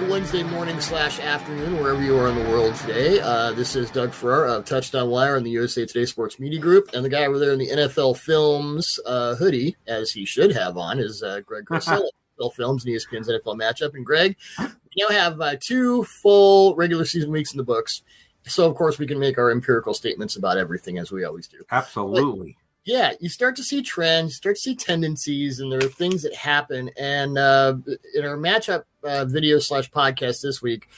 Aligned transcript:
good 0.00 0.10
Wednesday 0.10 0.42
morning 0.42 0.80
slash 0.80 1.20
afternoon, 1.20 1.78
wherever 1.78 2.02
you 2.02 2.16
are 2.16 2.28
in 2.28 2.34
the 2.34 2.48
world 2.48 2.74
today. 2.76 3.20
Uh, 3.20 3.52
this 3.52 3.76
is 3.76 3.90
Doug 3.90 4.12
Farrar 4.12 4.46
of 4.46 4.64
Touchdown 4.64 5.10
Wire 5.10 5.36
in 5.36 5.44
the 5.44 5.50
USA 5.50 5.84
Today 5.84 6.06
Sports 6.06 6.38
Media 6.38 6.58
Group, 6.58 6.90
and 6.94 7.04
the 7.04 7.08
guy 7.08 7.26
over 7.26 7.38
there 7.38 7.52
in 7.52 7.58
the 7.58 7.68
NFL 7.68 8.16
Films 8.16 8.98
uh, 9.04 9.34
hoodie, 9.34 9.76
as 9.86 10.10
he 10.10 10.24
should 10.24 10.52
have 10.52 10.78
on, 10.78 10.98
is 10.98 11.22
uh, 11.22 11.40
Greg 11.40 11.66
Cosell, 11.66 12.02
NFL 12.40 12.54
Films 12.54 12.84
and 12.84 12.94
ESPN's 12.94 13.28
NFL 13.28 13.58
matchup. 13.58 13.92
And 13.94 14.06
Greg, 14.06 14.36
we 14.58 14.66
now 14.96 15.08
have 15.08 15.40
uh, 15.40 15.56
two 15.60 16.04
full 16.04 16.74
regular 16.76 17.04
season 17.04 17.30
weeks 17.30 17.52
in 17.52 17.58
the 17.58 17.64
books, 17.64 18.02
so 18.46 18.66
of 18.70 18.76
course 18.76 18.98
we 18.98 19.06
can 19.06 19.18
make 19.18 19.36
our 19.36 19.50
empirical 19.50 19.92
statements 19.92 20.36
about 20.36 20.56
everything 20.56 20.96
as 20.96 21.12
we 21.12 21.24
always 21.24 21.46
do. 21.46 21.58
Absolutely. 21.70 22.56
But, 22.56 22.59
yeah, 22.84 23.12
you 23.20 23.28
start 23.28 23.56
to 23.56 23.62
see 23.62 23.82
trends, 23.82 24.36
start 24.36 24.56
to 24.56 24.62
see 24.62 24.74
tendencies, 24.74 25.60
and 25.60 25.70
there 25.70 25.80
are 25.80 25.88
things 25.88 26.22
that 26.22 26.34
happen. 26.34 26.90
And 26.98 27.36
uh, 27.36 27.74
in 28.14 28.24
our 28.24 28.36
matchup 28.36 28.84
uh, 29.04 29.26
video 29.26 29.58
slash 29.58 29.90
podcast 29.90 30.40
this 30.42 30.62
week, 30.62 30.88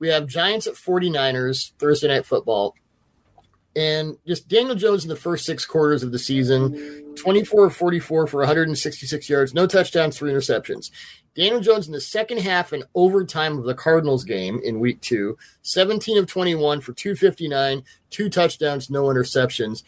we 0.00 0.08
have 0.08 0.26
Giants 0.26 0.66
at 0.66 0.74
49ers 0.74 1.72
Thursday 1.78 2.08
night 2.08 2.26
football. 2.26 2.74
And 3.76 4.16
just 4.26 4.48
Daniel 4.48 4.74
Jones 4.74 5.04
in 5.04 5.08
the 5.08 5.16
first 5.16 5.44
six 5.44 5.64
quarters 5.64 6.02
of 6.02 6.10
the 6.10 6.18
season 6.18 7.14
24 7.14 7.70
44 7.70 8.26
for 8.26 8.38
166 8.38 9.28
yards, 9.30 9.54
no 9.54 9.66
touchdowns, 9.68 10.18
three 10.18 10.32
interceptions. 10.32 10.90
Daniel 11.36 11.60
Jones 11.60 11.86
in 11.86 11.92
the 11.92 12.00
second 12.00 12.40
half 12.40 12.72
and 12.72 12.82
overtime 12.96 13.56
of 13.56 13.64
the 13.64 13.74
Cardinals 13.74 14.24
game 14.24 14.60
in 14.64 14.80
week 14.80 15.00
two 15.00 15.38
17 15.62 16.18
of 16.18 16.26
21 16.26 16.80
for 16.80 16.92
259, 16.92 17.84
two 18.10 18.28
touchdowns, 18.28 18.90
no 18.90 19.04
interceptions. 19.04 19.84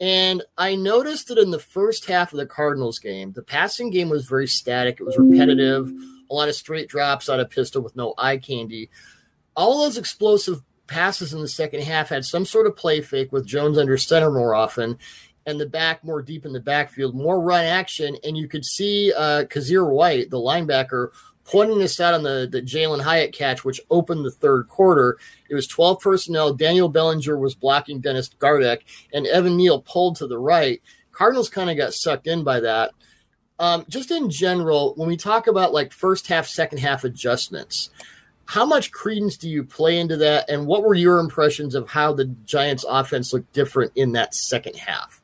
And 0.00 0.42
I 0.58 0.74
noticed 0.74 1.28
that 1.28 1.38
in 1.38 1.50
the 1.50 1.58
first 1.58 2.04
half 2.06 2.32
of 2.32 2.38
the 2.38 2.46
Cardinals 2.46 2.98
game, 2.98 3.32
the 3.32 3.42
passing 3.42 3.90
game 3.90 4.10
was 4.10 4.26
very 4.26 4.46
static. 4.46 5.00
It 5.00 5.04
was 5.04 5.16
repetitive, 5.16 5.90
a 6.30 6.34
lot 6.34 6.48
of 6.48 6.54
straight 6.54 6.88
drops 6.88 7.28
out 7.28 7.40
of 7.40 7.50
pistol 7.50 7.82
with 7.82 7.96
no 7.96 8.14
eye 8.18 8.36
candy. 8.36 8.90
All 9.54 9.82
those 9.82 9.96
explosive 9.96 10.60
passes 10.86 11.32
in 11.32 11.40
the 11.40 11.48
second 11.48 11.82
half 11.82 12.10
had 12.10 12.24
some 12.24 12.44
sort 12.44 12.66
of 12.66 12.76
play 12.76 13.00
fake 13.00 13.32
with 13.32 13.46
Jones 13.46 13.78
under 13.78 13.96
center 13.96 14.30
more 14.30 14.54
often 14.54 14.98
and 15.46 15.60
the 15.60 15.66
back 15.66 16.04
more 16.04 16.20
deep 16.20 16.44
in 16.44 16.52
the 16.52 16.60
backfield, 16.60 17.14
more 17.14 17.40
run 17.40 17.64
action. 17.64 18.16
And 18.24 18.36
you 18.36 18.48
could 18.48 18.64
see 18.64 19.12
uh, 19.12 19.44
Kyzir 19.44 19.88
White, 19.88 20.30
the 20.30 20.38
linebacker, 20.38 21.10
pointing 21.46 21.78
this 21.78 22.00
out 22.00 22.14
on 22.14 22.22
the, 22.22 22.48
the 22.50 22.60
Jalin 22.60 23.00
Hyatt 23.00 23.32
catch, 23.32 23.64
which 23.64 23.80
opened 23.90 24.24
the 24.24 24.30
third 24.30 24.68
quarter. 24.68 25.18
It 25.48 25.54
was 25.54 25.66
12 25.66 26.00
personnel. 26.00 26.52
Daniel 26.52 26.88
Bellinger 26.88 27.38
was 27.38 27.54
blocking 27.54 28.00
Dennis 28.00 28.28
Gardeck, 28.38 28.82
and 29.12 29.26
Evan 29.26 29.56
Neal 29.56 29.80
pulled 29.80 30.16
to 30.16 30.26
the 30.26 30.38
right. 30.38 30.82
Cardinals 31.12 31.48
kind 31.48 31.70
of 31.70 31.76
got 31.76 31.94
sucked 31.94 32.26
in 32.26 32.44
by 32.44 32.60
that. 32.60 32.92
Um, 33.58 33.86
just 33.88 34.10
in 34.10 34.28
general, 34.28 34.94
when 34.96 35.08
we 35.08 35.16
talk 35.16 35.46
about 35.46 35.72
like 35.72 35.92
first 35.92 36.26
half, 36.26 36.46
second 36.46 36.78
half 36.78 37.04
adjustments, 37.04 37.90
how 38.44 38.66
much 38.66 38.92
credence 38.92 39.36
do 39.36 39.48
you 39.48 39.64
play 39.64 39.98
into 39.98 40.16
that? 40.18 40.50
And 40.50 40.66
what 40.66 40.82
were 40.82 40.94
your 40.94 41.18
impressions 41.18 41.74
of 41.74 41.88
how 41.88 42.12
the 42.12 42.26
Giants 42.44 42.84
offense 42.86 43.32
looked 43.32 43.52
different 43.52 43.92
in 43.94 44.12
that 44.12 44.34
second 44.34 44.76
half? 44.76 45.22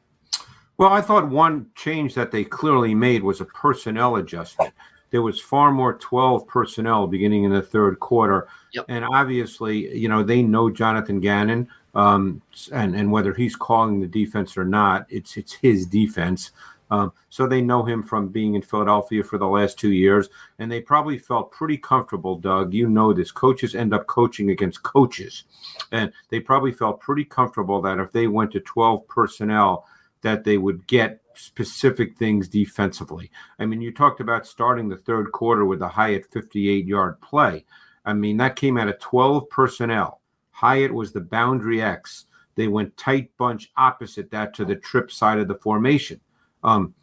Well, 0.78 0.92
I 0.92 1.02
thought 1.02 1.28
one 1.28 1.66
change 1.76 2.14
that 2.14 2.30
they 2.30 2.42
clearly 2.42 2.94
made 2.94 3.22
was 3.22 3.40
a 3.40 3.44
personnel 3.44 4.16
adjustment 4.16 4.72
there 5.12 5.22
was 5.22 5.40
far 5.40 5.70
more 5.70 5.94
12 5.94 6.48
personnel 6.48 7.06
beginning 7.06 7.44
in 7.44 7.52
the 7.52 7.62
third 7.62 8.00
quarter. 8.00 8.48
Yep. 8.72 8.86
And 8.88 9.04
obviously, 9.04 9.96
you 9.96 10.08
know, 10.08 10.22
they 10.22 10.42
know 10.42 10.70
Jonathan 10.70 11.20
Gannon. 11.20 11.68
Um, 11.94 12.40
and, 12.72 12.96
and 12.96 13.12
whether 13.12 13.34
he's 13.34 13.54
calling 13.54 14.00
the 14.00 14.06
defense 14.06 14.56
or 14.56 14.64
not, 14.64 15.06
it's 15.10 15.36
it's 15.36 15.52
his 15.52 15.86
defense. 15.86 16.50
Um, 16.90 17.12
so 17.30 17.46
they 17.46 17.62
know 17.62 17.82
him 17.82 18.02
from 18.02 18.28
being 18.28 18.54
in 18.54 18.62
Philadelphia 18.62 19.22
for 19.22 19.38
the 19.38 19.46
last 19.46 19.78
two 19.78 19.92
years, 19.92 20.28
and 20.58 20.70
they 20.70 20.80
probably 20.80 21.18
felt 21.18 21.50
pretty 21.50 21.78
comfortable. 21.78 22.36
Doug, 22.36 22.74
you 22.74 22.86
know 22.88 23.14
this. 23.14 23.30
Coaches 23.30 23.74
end 23.74 23.94
up 23.94 24.06
coaching 24.06 24.50
against 24.50 24.82
coaches, 24.82 25.44
and 25.90 26.12
they 26.28 26.40
probably 26.40 26.72
felt 26.72 27.00
pretty 27.00 27.24
comfortable 27.24 27.80
that 27.80 27.98
if 27.98 28.12
they 28.12 28.26
went 28.26 28.50
to 28.52 28.60
12 28.60 29.08
personnel, 29.08 29.86
that 30.20 30.44
they 30.44 30.58
would 30.58 30.86
get 30.86 31.21
specific 31.36 32.16
things 32.16 32.48
defensively. 32.48 33.30
I 33.58 33.66
mean, 33.66 33.80
you 33.80 33.92
talked 33.92 34.20
about 34.20 34.46
starting 34.46 34.88
the 34.88 34.96
third 34.96 35.32
quarter 35.32 35.64
with 35.64 35.82
a 35.82 35.88
Hyatt 35.88 36.26
58 36.32 36.86
yard 36.86 37.20
play. 37.20 37.64
I 38.04 38.12
mean, 38.12 38.36
that 38.38 38.56
came 38.56 38.78
out 38.78 38.88
of 38.88 38.98
12 38.98 39.48
personnel. 39.48 40.20
Hyatt 40.50 40.92
was 40.92 41.12
the 41.12 41.20
boundary 41.20 41.80
X. 41.82 42.26
They 42.54 42.68
went 42.68 42.96
tight 42.96 43.30
bunch 43.38 43.70
opposite 43.76 44.30
that 44.30 44.54
to 44.54 44.64
the 44.64 44.76
trip 44.76 45.10
side 45.10 45.38
of 45.38 45.48
the 45.48 45.54
formation. 45.54 46.20
Um, 46.62 46.94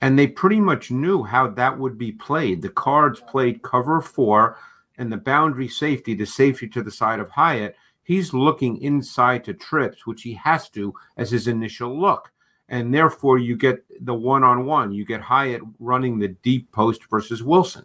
and 0.00 0.18
they 0.18 0.26
pretty 0.26 0.60
much 0.60 0.90
knew 0.90 1.22
how 1.22 1.48
that 1.48 1.78
would 1.78 1.98
be 1.98 2.12
played. 2.12 2.62
The 2.62 2.68
cards 2.68 3.20
played 3.20 3.62
cover 3.62 4.00
four 4.00 4.58
and 4.98 5.10
the 5.10 5.16
boundary 5.16 5.68
safety, 5.68 6.14
the 6.14 6.26
safety 6.26 6.68
to 6.68 6.82
the 6.82 6.90
side 6.90 7.20
of 7.20 7.30
Hyatt. 7.30 7.76
He's 8.02 8.34
looking 8.34 8.80
inside 8.82 9.44
to 9.44 9.54
trips, 9.54 10.06
which 10.06 10.22
he 10.22 10.34
has 10.34 10.68
to 10.70 10.94
as 11.16 11.30
his 11.30 11.48
initial 11.48 11.98
look 11.98 12.30
and 12.68 12.92
therefore 12.92 13.38
you 13.38 13.56
get 13.56 13.84
the 14.04 14.14
one-on-one. 14.14 14.92
You 14.92 15.04
get 15.04 15.20
Hyatt 15.20 15.62
running 15.78 16.18
the 16.18 16.28
deep 16.28 16.70
post 16.72 17.02
versus 17.10 17.42
Wilson, 17.42 17.84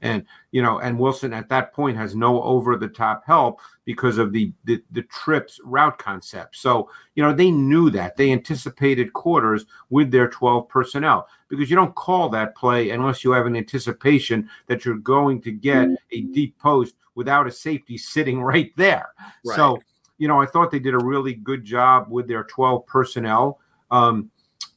and 0.00 0.24
you 0.50 0.62
know, 0.62 0.78
and 0.78 0.98
Wilson 0.98 1.32
at 1.32 1.48
that 1.48 1.72
point 1.72 1.96
has 1.96 2.14
no 2.14 2.42
over-the-top 2.42 3.24
help 3.26 3.60
because 3.84 4.18
of 4.18 4.32
the, 4.32 4.52
the 4.64 4.82
the 4.90 5.02
trips 5.02 5.60
route 5.64 5.98
concept. 5.98 6.56
So 6.56 6.90
you 7.14 7.22
know 7.22 7.32
they 7.32 7.50
knew 7.50 7.90
that 7.90 8.16
they 8.16 8.32
anticipated 8.32 9.12
quarters 9.12 9.64
with 9.90 10.10
their 10.10 10.28
12 10.28 10.68
personnel 10.68 11.28
because 11.48 11.70
you 11.70 11.76
don't 11.76 11.94
call 11.94 12.28
that 12.30 12.56
play 12.56 12.90
unless 12.90 13.24
you 13.24 13.32
have 13.32 13.46
an 13.46 13.56
anticipation 13.56 14.50
that 14.66 14.84
you're 14.84 14.98
going 14.98 15.40
to 15.42 15.52
get 15.52 15.86
mm-hmm. 15.86 15.94
a 16.12 16.20
deep 16.22 16.58
post 16.58 16.94
without 17.14 17.46
a 17.46 17.50
safety 17.50 17.96
sitting 17.96 18.42
right 18.42 18.72
there. 18.76 19.08
Right. 19.44 19.56
So 19.56 19.80
you 20.18 20.28
know, 20.28 20.40
I 20.40 20.46
thought 20.46 20.70
they 20.70 20.78
did 20.78 20.94
a 20.94 21.04
really 21.04 21.34
good 21.34 21.64
job 21.64 22.06
with 22.08 22.26
their 22.26 22.44
12 22.44 22.86
personnel. 22.86 23.60
Um, 23.90 24.30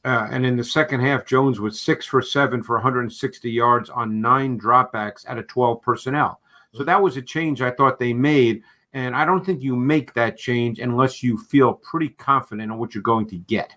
uh, 0.04 0.28
and 0.30 0.46
in 0.46 0.56
the 0.56 0.64
second 0.64 1.00
half, 1.00 1.26
Jones 1.26 1.60
was 1.60 1.80
six 1.80 2.06
for 2.06 2.22
seven 2.22 2.62
for 2.62 2.76
160 2.76 3.50
yards 3.50 3.90
on 3.90 4.20
nine 4.20 4.58
dropbacks 4.58 5.26
out 5.26 5.38
of 5.38 5.46
12 5.46 5.82
personnel. 5.82 6.40
So 6.72 6.84
that 6.84 7.02
was 7.02 7.16
a 7.16 7.22
change 7.22 7.60
I 7.60 7.70
thought 7.70 7.98
they 7.98 8.12
made. 8.12 8.62
And 8.92 9.14
I 9.14 9.24
don't 9.24 9.44
think 9.44 9.62
you 9.62 9.76
make 9.76 10.14
that 10.14 10.36
change 10.36 10.78
unless 10.78 11.22
you 11.22 11.38
feel 11.38 11.74
pretty 11.74 12.08
confident 12.10 12.72
in 12.72 12.78
what 12.78 12.94
you're 12.94 13.02
going 13.02 13.28
to 13.28 13.36
get. 13.36 13.74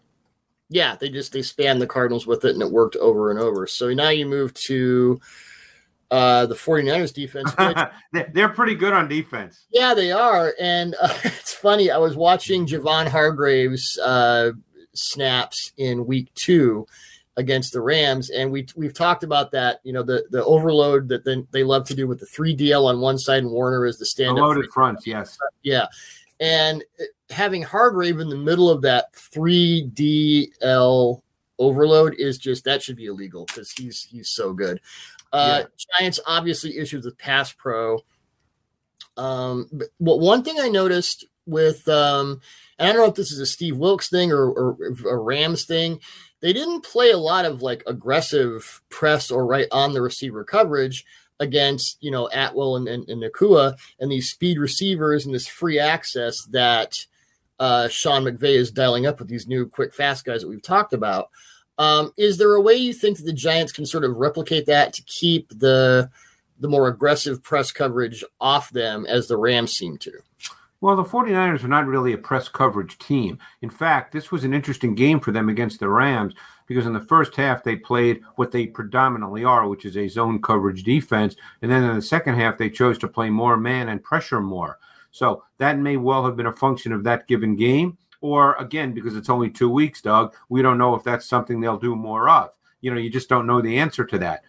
Yeah, 0.69 0.95
they 0.95 1.09
just 1.09 1.33
they 1.33 1.41
spanned 1.41 1.81
the 1.81 1.87
Cardinals 1.87 2.25
with 2.25 2.45
it 2.45 2.53
and 2.53 2.61
it 2.61 2.71
worked 2.71 2.95
over 2.95 3.29
and 3.29 3.39
over. 3.39 3.67
So 3.67 3.93
now 3.93 4.09
you 4.09 4.25
move 4.25 4.53
to 4.65 5.19
uh, 6.09 6.45
the 6.45 6.55
49ers 6.55 7.13
defense. 7.13 7.53
Which, 8.13 8.25
They're 8.33 8.49
pretty 8.49 8.75
good 8.75 8.93
on 8.93 9.07
defense. 9.07 9.65
Yeah, 9.71 9.93
they 9.93 10.11
are. 10.11 10.53
And 10.59 10.95
uh, 11.01 11.15
it's 11.23 11.53
funny. 11.53 11.91
I 11.91 11.97
was 11.97 12.15
watching 12.15 12.65
Javon 12.65 13.07
Hargrave's 13.07 13.99
uh, 13.99 14.51
snaps 14.93 15.71
in 15.77 16.05
week 16.05 16.33
two 16.35 16.87
against 17.35 17.73
the 17.73 17.81
Rams, 17.81 18.29
and 18.29 18.51
we 18.51 18.67
we've 18.75 18.93
talked 18.93 19.23
about 19.23 19.51
that. 19.51 19.79
You 19.83 19.93
know, 19.93 20.03
the 20.03 20.25
the 20.29 20.43
overload 20.45 21.07
that 21.09 21.25
then 21.25 21.47
they 21.51 21.63
love 21.63 21.87
to 21.87 21.95
do 21.95 22.07
with 22.07 22.19
the 22.19 22.25
three 22.25 22.55
DL 22.55 22.85
on 22.85 22.99
one 22.99 23.17
side 23.17 23.43
and 23.43 23.51
Warner 23.51 23.85
is 23.85 23.97
the 23.97 24.05
stand 24.05 24.37
up 24.37 24.45
loaded 24.45 24.71
front. 24.71 24.99
Yes, 25.05 25.37
yeah, 25.63 25.87
and 26.39 26.83
having 27.29 27.63
Hargrave 27.63 28.19
in 28.19 28.29
the 28.29 28.37
middle 28.37 28.69
of 28.69 28.81
that 28.83 29.15
three 29.15 29.89
DL 29.93 31.21
overload 31.59 32.15
is 32.15 32.37
just 32.37 32.63
that 32.65 32.81
should 32.81 32.97
be 32.97 33.05
illegal 33.05 33.45
because 33.45 33.71
he's 33.71 34.03
he's 34.03 34.29
so 34.29 34.53
good. 34.53 34.79
Uh, 35.31 35.63
yeah. 35.63 35.85
Giants 35.99 36.19
obviously 36.27 36.77
issues 36.77 37.05
with 37.05 37.17
pass 37.17 37.51
pro. 37.53 37.99
Um, 39.17 39.69
but 39.99 40.17
one 40.17 40.43
thing 40.43 40.59
I 40.59 40.69
noticed 40.69 41.25
with 41.45 41.87
um, 41.87 42.41
and 42.79 42.89
I 42.89 42.91
don't 42.91 43.01
know 43.01 43.09
if 43.09 43.15
this 43.15 43.31
is 43.31 43.39
a 43.39 43.45
Steve 43.45 43.77
Wilks 43.77 44.09
thing 44.09 44.31
or, 44.31 44.51
or, 44.51 44.77
a 45.09 45.17
Rams 45.17 45.65
thing. 45.65 45.99
They 46.41 46.53
didn't 46.53 46.83
play 46.83 47.11
a 47.11 47.17
lot 47.17 47.45
of 47.45 47.61
like 47.61 47.83
aggressive 47.87 48.81
press 48.89 49.31
or 49.31 49.45
right 49.45 49.67
on 49.71 49.93
the 49.93 50.01
receiver 50.01 50.43
coverage 50.43 51.05
against 51.39 51.97
you 52.01 52.11
know 52.11 52.29
Atwell 52.33 52.75
and, 52.75 52.87
and, 52.87 53.07
and 53.09 53.23
Nacua 53.23 53.75
and 53.99 54.11
these 54.11 54.29
speed 54.29 54.57
receivers 54.57 55.25
and 55.25 55.33
this 55.33 55.47
free 55.47 55.79
access 55.79 56.43
that 56.45 57.05
uh, 57.59 57.87
Sean 57.87 58.23
McVay 58.23 58.55
is 58.55 58.71
dialing 58.71 59.05
up 59.05 59.19
with 59.19 59.27
these 59.27 59.47
new 59.47 59.65
quick 59.65 59.93
fast 59.93 60.25
guys 60.25 60.41
that 60.41 60.49
we've 60.49 60.61
talked 60.61 60.93
about. 60.93 61.29
Um, 61.77 62.11
is 62.17 62.37
there 62.37 62.53
a 62.53 62.61
way 62.61 62.75
you 62.75 62.93
think 62.93 63.17
that 63.17 63.25
the 63.25 63.33
Giants 63.33 63.71
can 63.71 63.85
sort 63.85 64.03
of 64.03 64.17
replicate 64.17 64.65
that 64.67 64.93
to 64.93 65.03
keep 65.03 65.49
the 65.49 66.09
the 66.59 66.67
more 66.67 66.87
aggressive 66.87 67.43
press 67.43 67.71
coverage 67.71 68.23
off 68.39 68.69
them 68.69 69.05
as 69.07 69.27
the 69.27 69.37
Rams 69.37 69.73
seem 69.73 69.97
to? 69.99 70.11
Well, 70.83 70.97
the 70.97 71.05
49ers 71.05 71.63
are 71.63 71.69
not 71.69 71.87
really 71.87 72.11
a 72.11 72.17
press 72.17 72.49
coverage 72.49 72.97
team. 72.97 73.39
In 73.61 73.69
fact, 73.69 74.11
this 74.11 74.33
was 74.33 74.43
an 74.43 74.53
interesting 74.53 74.95
game 74.95 75.21
for 75.21 75.31
them 75.31 75.47
against 75.47 75.79
the 75.79 75.87
Rams 75.87 76.33
because 76.67 76.85
in 76.85 76.91
the 76.91 76.99
first 76.99 77.37
half 77.37 77.63
they 77.63 77.77
played 77.77 78.19
what 78.35 78.51
they 78.51 78.67
predominantly 78.67 79.45
are, 79.45 79.65
which 79.65 79.85
is 79.85 79.95
a 79.95 80.09
zone 80.09 80.41
coverage 80.41 80.83
defense. 80.83 81.37
And 81.61 81.71
then 81.71 81.83
in 81.83 81.95
the 81.95 82.01
second 82.01 82.35
half, 82.35 82.57
they 82.57 82.69
chose 82.69 82.97
to 82.97 83.07
play 83.07 83.29
more 83.29 83.55
man 83.55 83.87
and 83.87 84.03
pressure 84.03 84.41
more. 84.41 84.77
So 85.11 85.45
that 85.57 85.79
may 85.79 85.95
well 85.95 86.25
have 86.25 86.35
been 86.35 86.47
a 86.47 86.51
function 86.51 86.91
of 86.91 87.05
that 87.05 87.27
given 87.27 87.55
game. 87.55 87.97
Or 88.19 88.55
again, 88.55 88.91
because 88.91 89.15
it's 89.15 89.29
only 89.29 89.51
two 89.51 89.69
weeks, 89.69 90.01
Doug, 90.01 90.35
we 90.49 90.61
don't 90.61 90.77
know 90.77 90.95
if 90.95 91.03
that's 91.05 91.25
something 91.25 91.61
they'll 91.61 91.77
do 91.77 91.95
more 91.95 92.27
of. 92.27 92.49
You 92.81 92.93
know, 92.93 92.99
you 92.99 93.09
just 93.09 93.29
don't 93.29 93.47
know 93.47 93.61
the 93.61 93.77
answer 93.77 94.03
to 94.03 94.17
that. 94.17 94.43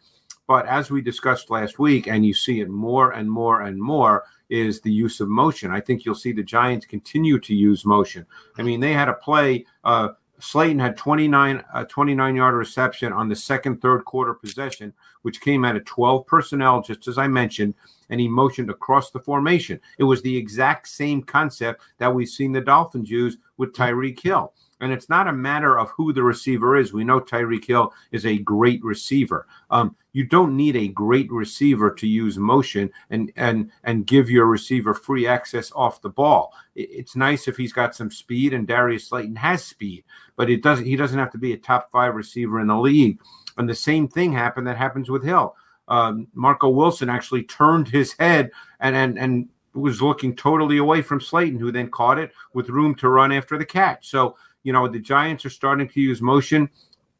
But 0.46 0.66
as 0.66 0.90
we 0.90 1.00
discussed 1.00 1.50
last 1.50 1.78
week, 1.78 2.06
and 2.06 2.24
you 2.24 2.34
see 2.34 2.60
it 2.60 2.68
more 2.68 3.12
and 3.12 3.30
more 3.30 3.62
and 3.62 3.80
more, 3.80 4.24
is 4.50 4.80
the 4.80 4.92
use 4.92 5.20
of 5.20 5.28
motion. 5.28 5.70
I 5.70 5.80
think 5.80 6.04
you'll 6.04 6.14
see 6.14 6.32
the 6.32 6.42
Giants 6.42 6.86
continue 6.86 7.38
to 7.40 7.54
use 7.54 7.84
motion. 7.84 8.26
I 8.58 8.62
mean, 8.62 8.80
they 8.80 8.92
had 8.92 9.08
a 9.08 9.14
play. 9.14 9.64
Uh, 9.82 10.10
Slayton 10.38 10.78
had 10.78 10.96
29 10.96 11.64
a 11.72 11.84
29 11.84 12.36
yard 12.36 12.54
reception 12.54 13.12
on 13.12 13.28
the 13.28 13.36
second 13.36 13.80
third 13.80 14.04
quarter 14.04 14.34
possession, 14.34 14.92
which 15.22 15.40
came 15.40 15.64
out 15.64 15.76
of 15.76 15.84
12 15.84 16.26
personnel, 16.26 16.82
just 16.82 17.08
as 17.08 17.16
I 17.16 17.28
mentioned, 17.28 17.74
and 18.10 18.20
he 18.20 18.28
motioned 18.28 18.68
across 18.68 19.10
the 19.10 19.20
formation. 19.20 19.80
It 19.98 20.04
was 20.04 20.22
the 20.22 20.36
exact 20.36 20.88
same 20.88 21.22
concept 21.22 21.82
that 21.98 22.14
we've 22.14 22.28
seen 22.28 22.52
the 22.52 22.60
Dolphins 22.60 23.10
use 23.10 23.38
with 23.56 23.72
Tyreek 23.72 24.20
Hill. 24.20 24.52
And 24.80 24.92
it's 24.92 25.08
not 25.08 25.28
a 25.28 25.32
matter 25.32 25.78
of 25.78 25.90
who 25.90 26.12
the 26.12 26.22
receiver 26.22 26.76
is. 26.76 26.92
We 26.92 27.04
know 27.04 27.20
Tyreek 27.20 27.64
Hill 27.64 27.92
is 28.10 28.26
a 28.26 28.38
great 28.38 28.82
receiver. 28.84 29.46
Um, 29.70 29.96
you 30.12 30.24
don't 30.24 30.56
need 30.56 30.76
a 30.76 30.88
great 30.88 31.30
receiver 31.30 31.90
to 31.92 32.06
use 32.06 32.38
motion 32.38 32.90
and 33.10 33.32
and 33.36 33.70
and 33.84 34.06
give 34.06 34.30
your 34.30 34.46
receiver 34.46 34.94
free 34.94 35.26
access 35.26 35.72
off 35.74 36.02
the 36.02 36.08
ball. 36.08 36.52
It's 36.74 37.16
nice 37.16 37.48
if 37.48 37.56
he's 37.56 37.72
got 37.72 37.94
some 37.94 38.10
speed, 38.10 38.52
and 38.52 38.66
Darius 38.66 39.08
Slayton 39.08 39.36
has 39.36 39.64
speed, 39.64 40.04
but 40.36 40.50
it 40.50 40.62
doesn't. 40.62 40.86
He 40.86 40.96
doesn't 40.96 41.18
have 41.18 41.32
to 41.32 41.38
be 41.38 41.52
a 41.52 41.58
top 41.58 41.90
five 41.90 42.14
receiver 42.14 42.60
in 42.60 42.66
the 42.66 42.76
league. 42.76 43.20
And 43.56 43.68
the 43.68 43.74
same 43.74 44.08
thing 44.08 44.32
happened 44.32 44.66
that 44.66 44.76
happens 44.76 45.08
with 45.08 45.24
Hill. 45.24 45.54
Um, 45.86 46.28
Marco 46.34 46.68
Wilson 46.68 47.10
actually 47.10 47.44
turned 47.44 47.88
his 47.88 48.14
head 48.14 48.50
and 48.80 48.96
and 48.96 49.18
and 49.18 49.48
was 49.74 50.00
looking 50.00 50.36
totally 50.36 50.78
away 50.78 51.02
from 51.02 51.20
Slayton, 51.20 51.58
who 51.58 51.72
then 51.72 51.90
caught 51.90 52.18
it 52.18 52.32
with 52.52 52.68
room 52.68 52.94
to 52.96 53.08
run 53.08 53.32
after 53.32 53.58
the 53.58 53.66
catch. 53.66 54.08
So 54.08 54.36
you 54.64 54.72
know, 54.72 54.88
the 54.88 54.98
Giants 54.98 55.44
are 55.44 55.50
starting 55.50 55.88
to 55.88 56.00
use 56.00 56.20
motion. 56.20 56.68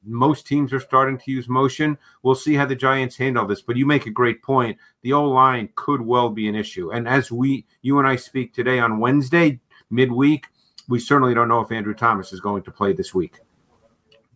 Most 0.06 0.46
teams 0.46 0.72
are 0.72 0.80
starting 0.80 1.18
to 1.18 1.30
use 1.30 1.48
motion. 1.48 1.96
We'll 2.22 2.34
see 2.34 2.54
how 2.54 2.66
the 2.66 2.74
Giants 2.74 3.16
handle 3.16 3.46
this. 3.46 3.62
But 3.62 3.76
you 3.76 3.86
make 3.86 4.06
a 4.06 4.10
great 4.10 4.42
point. 4.42 4.76
The 5.02 5.12
O 5.12 5.24
line 5.24 5.68
could 5.76 6.00
well 6.00 6.30
be 6.30 6.48
an 6.48 6.54
issue. 6.54 6.90
And 6.90 7.06
as 7.06 7.30
we, 7.30 7.64
you 7.82 7.98
and 7.98 8.08
I 8.08 8.16
speak 8.16 8.52
today 8.52 8.80
on 8.80 8.98
Wednesday, 8.98 9.60
midweek, 9.90 10.46
we 10.88 10.98
certainly 10.98 11.34
don't 11.34 11.48
know 11.48 11.60
if 11.60 11.70
Andrew 11.70 11.94
Thomas 11.94 12.32
is 12.32 12.40
going 12.40 12.64
to 12.64 12.70
play 12.70 12.92
this 12.92 13.14
week. 13.14 13.40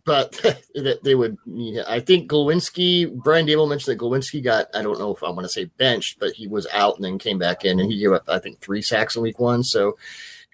But 0.05 0.39
they 1.03 1.13
would, 1.13 1.37
I 1.87 1.99
think 1.99 2.31
Glowinski, 2.31 3.13
Brian 3.13 3.45
Daboll 3.45 3.69
mentioned 3.69 3.99
that 3.99 4.03
Glowinski 4.03 4.43
got, 4.43 4.67
I 4.73 4.81
don't 4.81 4.97
know 4.97 5.13
if 5.13 5.23
I 5.23 5.29
want 5.29 5.45
to 5.45 5.49
say 5.49 5.65
benched, 5.65 6.19
but 6.19 6.31
he 6.31 6.47
was 6.47 6.65
out 6.73 6.95
and 6.95 7.05
then 7.05 7.19
came 7.19 7.37
back 7.37 7.65
in 7.65 7.79
and 7.79 7.91
he 7.91 7.99
gave 7.99 8.13
up, 8.13 8.23
I 8.27 8.39
think, 8.39 8.59
three 8.59 8.81
sacks 8.81 9.15
in 9.15 9.21
week 9.21 9.39
one. 9.39 9.63
So 9.63 9.97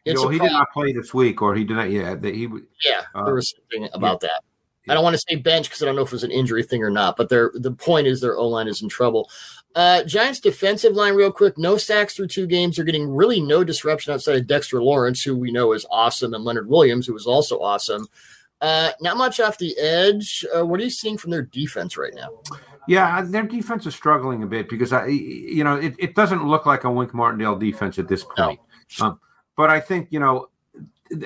it's 0.06 0.22
no, 0.22 0.30
he 0.30 0.40
did 0.40 0.52
not 0.52 0.72
play 0.72 0.94
this 0.94 1.14
week, 1.14 1.42
or 1.42 1.56
he 1.56 1.64
did 1.64 1.76
not. 1.76 1.90
Yeah, 1.90 2.16
that 2.16 2.34
he. 2.34 2.48
Yeah, 2.84 3.02
uh, 3.14 3.26
there 3.26 3.36
was 3.36 3.54
something 3.56 3.90
about 3.94 4.20
yeah. 4.22 4.30
that. 4.30 4.44
I 4.88 4.94
don't 4.94 5.04
want 5.04 5.16
to 5.16 5.24
say 5.28 5.36
bench 5.36 5.68
because 5.68 5.82
I 5.82 5.86
don't 5.86 5.96
know 5.96 6.04
if 6.04 6.10
it 6.10 6.14
was 6.14 6.24
an 6.24 6.32
injury 6.32 6.62
thing 6.62 6.84
or 6.84 6.92
not. 6.92 7.18
But 7.18 7.30
their 7.30 7.52
the 7.56 7.72
point 7.72 8.08
is 8.08 8.22
their 8.22 8.38
O 8.38 8.48
line 8.48 8.68
is 8.68 8.84
in 8.84 8.90
trouble. 8.90 9.30
Uh, 9.74 10.04
Giants 10.04 10.40
defensive 10.40 10.94
line, 10.94 11.16
real 11.16 11.32
quick. 11.32 11.58
No 11.58 11.78
sacks 11.78 12.16
through 12.16 12.28
two 12.28 12.46
games. 12.46 12.76
They're 12.76 12.86
getting 12.86 13.10
really 13.10 13.42
no 13.42 13.64
disruption 13.64 14.14
outside 14.14 14.38
of 14.38 14.48
Dexter 14.48 14.82
Lawrence, 14.82 15.24
who 15.24 15.36
we 15.36 15.52
know 15.52 15.74
is 15.74 15.86
awesome, 15.90 16.34
and 16.34 16.44
Leonard 16.44 16.70
Williams, 16.70 17.08
who 17.08 17.16
is 17.16 17.26
also 17.26 17.60
awesome. 17.60 18.08
Uh, 18.62 18.92
not 19.02 19.18
much 19.18 19.40
off 19.40 19.58
the 19.58 19.78
edge. 19.78 20.46
Uh, 20.56 20.66
what 20.66 20.80
are 20.80 20.84
you 20.84 20.90
seeing 20.90 21.18
from 21.18 21.32
their 21.32 21.42
defense 21.42 21.98
right 21.98 22.14
now? 22.14 22.30
Yeah, 22.88 23.22
their 23.24 23.44
defense 23.44 23.86
is 23.86 23.96
struggling 23.96 24.44
a 24.44 24.48
bit 24.48 24.70
because 24.70 24.94
I, 24.94 25.08
you 25.08 25.64
know, 25.64 25.76
it, 25.76 25.96
it 25.98 26.16
doesn't 26.16 26.48
look 26.48 26.66
like 26.66 26.84
a 26.84 26.92
Wink 26.92 27.14
Martindale 27.14 27.58
defense 27.58 27.98
at 27.98 28.08
this 28.08 28.24
point. 28.24 28.60
No. 29.00 29.06
Um, 29.06 29.20
but 29.56 29.70
I 29.70 29.80
think, 29.80 30.08
you 30.12 30.20
know, 30.20 30.50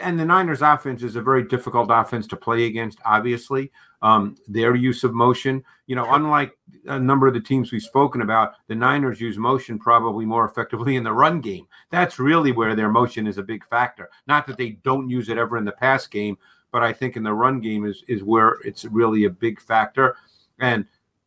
and 0.01 0.19
the 0.19 0.25
Niners 0.25 0.61
offense 0.61 1.03
is 1.03 1.15
a 1.15 1.21
very 1.21 1.43
difficult 1.47 1.89
offense 1.91 2.27
to 2.27 2.35
play 2.35 2.65
against, 2.65 2.99
obviously. 3.05 3.71
Um, 4.01 4.35
their 4.47 4.75
use 4.75 5.03
of 5.03 5.13
motion, 5.13 5.63
you 5.87 5.95
know, 5.95 6.13
unlike 6.13 6.57
a 6.85 6.99
number 6.99 7.27
of 7.27 7.33
the 7.33 7.41
teams 7.41 7.71
we've 7.71 7.81
spoken 7.81 8.21
about, 8.21 8.53
the 8.67 8.75
Niners 8.75 9.19
use 9.19 9.37
motion 9.37 9.79
probably 9.79 10.25
more 10.25 10.45
effectively 10.45 10.95
in 10.95 11.03
the 11.03 11.11
run 11.11 11.41
game. 11.41 11.67
That's 11.89 12.19
really 12.19 12.51
where 12.51 12.75
their 12.75 12.89
motion 12.89 13.27
is 13.27 13.37
a 13.37 13.43
big 13.43 13.65
factor. 13.65 14.09
Not 14.27 14.47
that 14.47 14.57
they 14.57 14.71
don't 14.83 15.09
use 15.09 15.29
it 15.29 15.37
ever 15.37 15.57
in 15.57 15.65
the 15.65 15.71
pass 15.71 16.07
game, 16.07 16.37
but 16.71 16.83
I 16.83 16.93
think 16.93 17.17
in 17.17 17.23
the 17.23 17.33
run 17.33 17.59
game 17.59 17.85
is 17.85 18.03
is 18.07 18.23
where 18.23 18.57
it's 18.63 18.85
really 18.85 19.25
a 19.25 19.29
big 19.29 19.59
factor. 19.59 20.15
And 20.59 20.85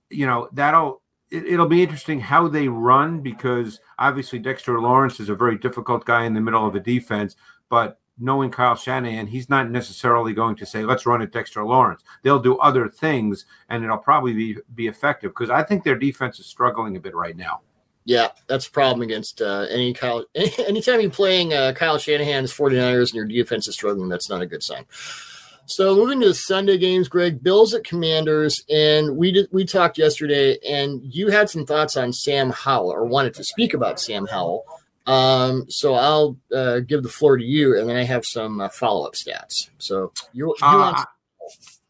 you 0.09 0.27
know, 0.27 0.49
that'll 0.53 1.02
it, 1.33 1.59
will 1.59 1.67
be 1.67 1.83
interesting 1.83 2.21
how 2.21 2.47
they 2.47 2.69
run 2.69 3.21
because 3.21 3.81
obviously 3.99 4.39
Dexter 4.39 4.81
Lawrence 4.81 5.19
is 5.19 5.29
a 5.29 5.35
very 5.35 5.57
difficult 5.57 6.05
guy 6.05 6.25
in 6.25 6.35
the 6.35 6.41
middle 6.41 6.67
of 6.67 6.75
a 6.75 6.81
defense, 6.81 7.37
but 7.69 7.99
knowing 8.19 8.51
Kyle 8.51 8.77
Shanahan, 8.77 9.27
he's 9.27 9.49
not 9.49 9.71
necessarily 9.71 10.35
going 10.35 10.57
to 10.57 10.67
say, 10.67 10.85
let's 10.85 11.07
run 11.07 11.23
at 11.23 11.33
Dexter 11.33 11.65
Lawrence. 11.65 12.03
They'll 12.23 12.39
do 12.39 12.59
other 12.59 12.89
things 12.89 13.47
and 13.69 13.83
it'll 13.83 13.99
probably 13.99 14.35
be, 14.35 14.57
be 14.75 14.87
effective 14.87 15.31
because 15.31 15.51
I 15.51 15.63
think 15.63 15.83
their 15.83 15.99
defense 15.99 16.39
is 16.39 16.47
struggling 16.47 16.97
a 16.97 17.01
bit 17.01 17.15
right 17.15 17.37
now. 17.37 17.61
Yeah, 18.05 18.29
that's 18.49 18.67
a 18.67 18.71
problem 18.71 19.03
against 19.03 19.41
uh, 19.41 19.67
any 19.71 19.95
Kyle. 19.95 20.25
Anytime 20.35 21.01
you're 21.01 21.11
playing 21.11 21.55
uh, 21.55 21.73
Kyle 21.75 21.99
Shanahan's 21.99 22.53
49ers 22.53 23.11
and 23.11 23.15
your 23.15 23.25
defense 23.25 23.69
is 23.69 23.75
struggling, 23.75 24.09
that's 24.09 24.29
not 24.29 24.43
a 24.43 24.47
good 24.47 24.63
sign. 24.63 24.85
So 25.67 25.95
moving 25.95 26.21
to 26.21 26.29
the 26.29 26.35
Sunday 26.35 26.77
games, 26.77 27.09
Greg, 27.09 27.43
Bills 27.43 27.73
at 27.73 27.85
Commanders, 27.85 28.65
and 28.69 29.17
we 29.17 29.33
did 29.33 29.49
we 29.53 29.65
talked 29.65 29.97
yesterday, 29.97 30.59
and 30.69 31.01
you 31.03 31.29
had 31.29 31.49
some 31.49 31.65
thoughts 31.65 31.97
on 31.97 32.13
Sam 32.13 32.51
Howell 32.51 32.93
or 32.93 33.05
wanted 33.07 33.35
to 33.35 33.45
speak 33.45 33.73
about 33.75 34.01
Sam 34.01 34.27
Howell. 34.27 34.65
Um, 35.07 35.67
so 35.69 35.95
I'll 35.95 36.37
uh, 36.55 36.81
give 36.81 37.03
the 37.03 37.09
floor 37.09 37.37
to 37.37 37.45
you, 37.45 37.79
and 37.79 37.89
then 37.89 37.97
I 37.97 38.05
have 38.05 38.25
some 38.25 38.61
uh, 38.61 38.69
follow 38.69 39.07
up 39.07 39.15
stats. 39.15 39.69
So 39.79 40.13
you, 40.33 40.47
you 40.47 40.67
uh, 40.67 40.79
want. 40.79 41.09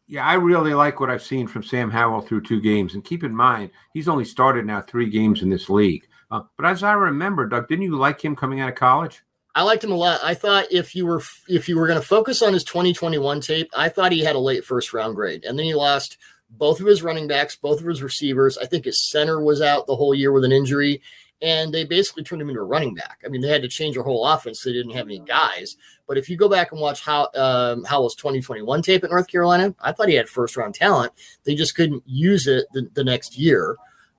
Yeah, 0.07 0.25
I 0.25 0.35
really 0.35 0.73
like 0.73 0.99
what 0.99 1.09
I've 1.09 1.23
seen 1.23 1.47
from 1.47 1.63
Sam 1.63 1.89
Howell 1.89 2.21
through 2.21 2.41
two 2.41 2.61
games. 2.61 2.93
And 2.93 3.03
keep 3.03 3.23
in 3.23 3.35
mind, 3.35 3.71
he's 3.93 4.07
only 4.07 4.25
started 4.25 4.65
now 4.65 4.81
three 4.81 5.09
games 5.09 5.41
in 5.41 5.49
this 5.49 5.69
league. 5.69 6.07
Uh, 6.29 6.41
but 6.57 6.65
as 6.65 6.83
I 6.83 6.93
remember, 6.93 7.47
Doug, 7.47 7.67
didn't 7.67 7.85
you 7.85 7.95
like 7.95 8.23
him 8.23 8.35
coming 8.35 8.59
out 8.59 8.69
of 8.69 8.75
college? 8.75 9.23
I 9.55 9.61
liked 9.63 9.83
him 9.83 9.91
a 9.91 9.95
lot. 9.95 10.19
I 10.23 10.33
thought 10.33 10.71
if 10.71 10.95
you 10.95 11.05
were 11.05 11.21
if 11.47 11.69
you 11.69 11.77
were 11.77 11.87
going 11.87 11.99
to 11.99 12.05
focus 12.05 12.41
on 12.41 12.53
his 12.53 12.63
2021 12.63 13.41
tape, 13.41 13.69
I 13.75 13.89
thought 13.89 14.11
he 14.11 14.23
had 14.23 14.35
a 14.35 14.39
late 14.39 14.65
first 14.65 14.93
round 14.93 15.15
grade, 15.15 15.45
and 15.45 15.57
then 15.57 15.65
he 15.65 15.75
lost 15.75 16.17
both 16.49 16.79
of 16.79 16.87
his 16.87 17.03
running 17.03 17.27
backs, 17.27 17.55
both 17.55 17.79
of 17.79 17.85
his 17.85 18.01
receivers. 18.01 18.57
I 18.57 18.65
think 18.65 18.85
his 18.85 19.09
center 19.09 19.39
was 19.39 19.61
out 19.61 19.85
the 19.85 19.95
whole 19.95 20.15
year 20.15 20.31
with 20.31 20.43
an 20.43 20.51
injury, 20.51 21.01
and 21.41 21.71
they 21.71 21.83
basically 21.83 22.23
turned 22.23 22.41
him 22.41 22.49
into 22.49 22.61
a 22.61 22.65
running 22.65 22.95
back. 22.95 23.21
I 23.23 23.27
mean, 23.27 23.41
they 23.41 23.49
had 23.49 23.61
to 23.61 23.67
change 23.67 23.95
their 23.95 24.03
whole 24.03 24.25
offense; 24.25 24.61
so 24.61 24.69
they 24.69 24.75
didn't 24.75 24.95
have 24.95 25.05
any 25.05 25.19
guys. 25.19 25.77
But 26.07 26.17
if 26.17 26.29
you 26.29 26.35
go 26.35 26.49
back 26.49 26.71
and 26.71 26.81
watch 26.81 27.01
how 27.01 27.29
um, 27.35 27.83
Howell's 27.83 28.15
2021 28.15 28.81
tape 28.81 29.03
at 29.03 29.11
North 29.11 29.27
Carolina, 29.27 29.75
I 29.79 29.91
thought 29.91 30.09
he 30.09 30.15
had 30.15 30.29
first 30.29 30.57
round 30.57 30.73
talent. 30.73 31.13
They 31.43 31.53
just 31.53 31.75
couldn't 31.75 32.01
use 32.07 32.47
it 32.47 32.65
the, 32.73 32.89
the 32.95 33.03
next 33.03 33.37
year. 33.37 33.77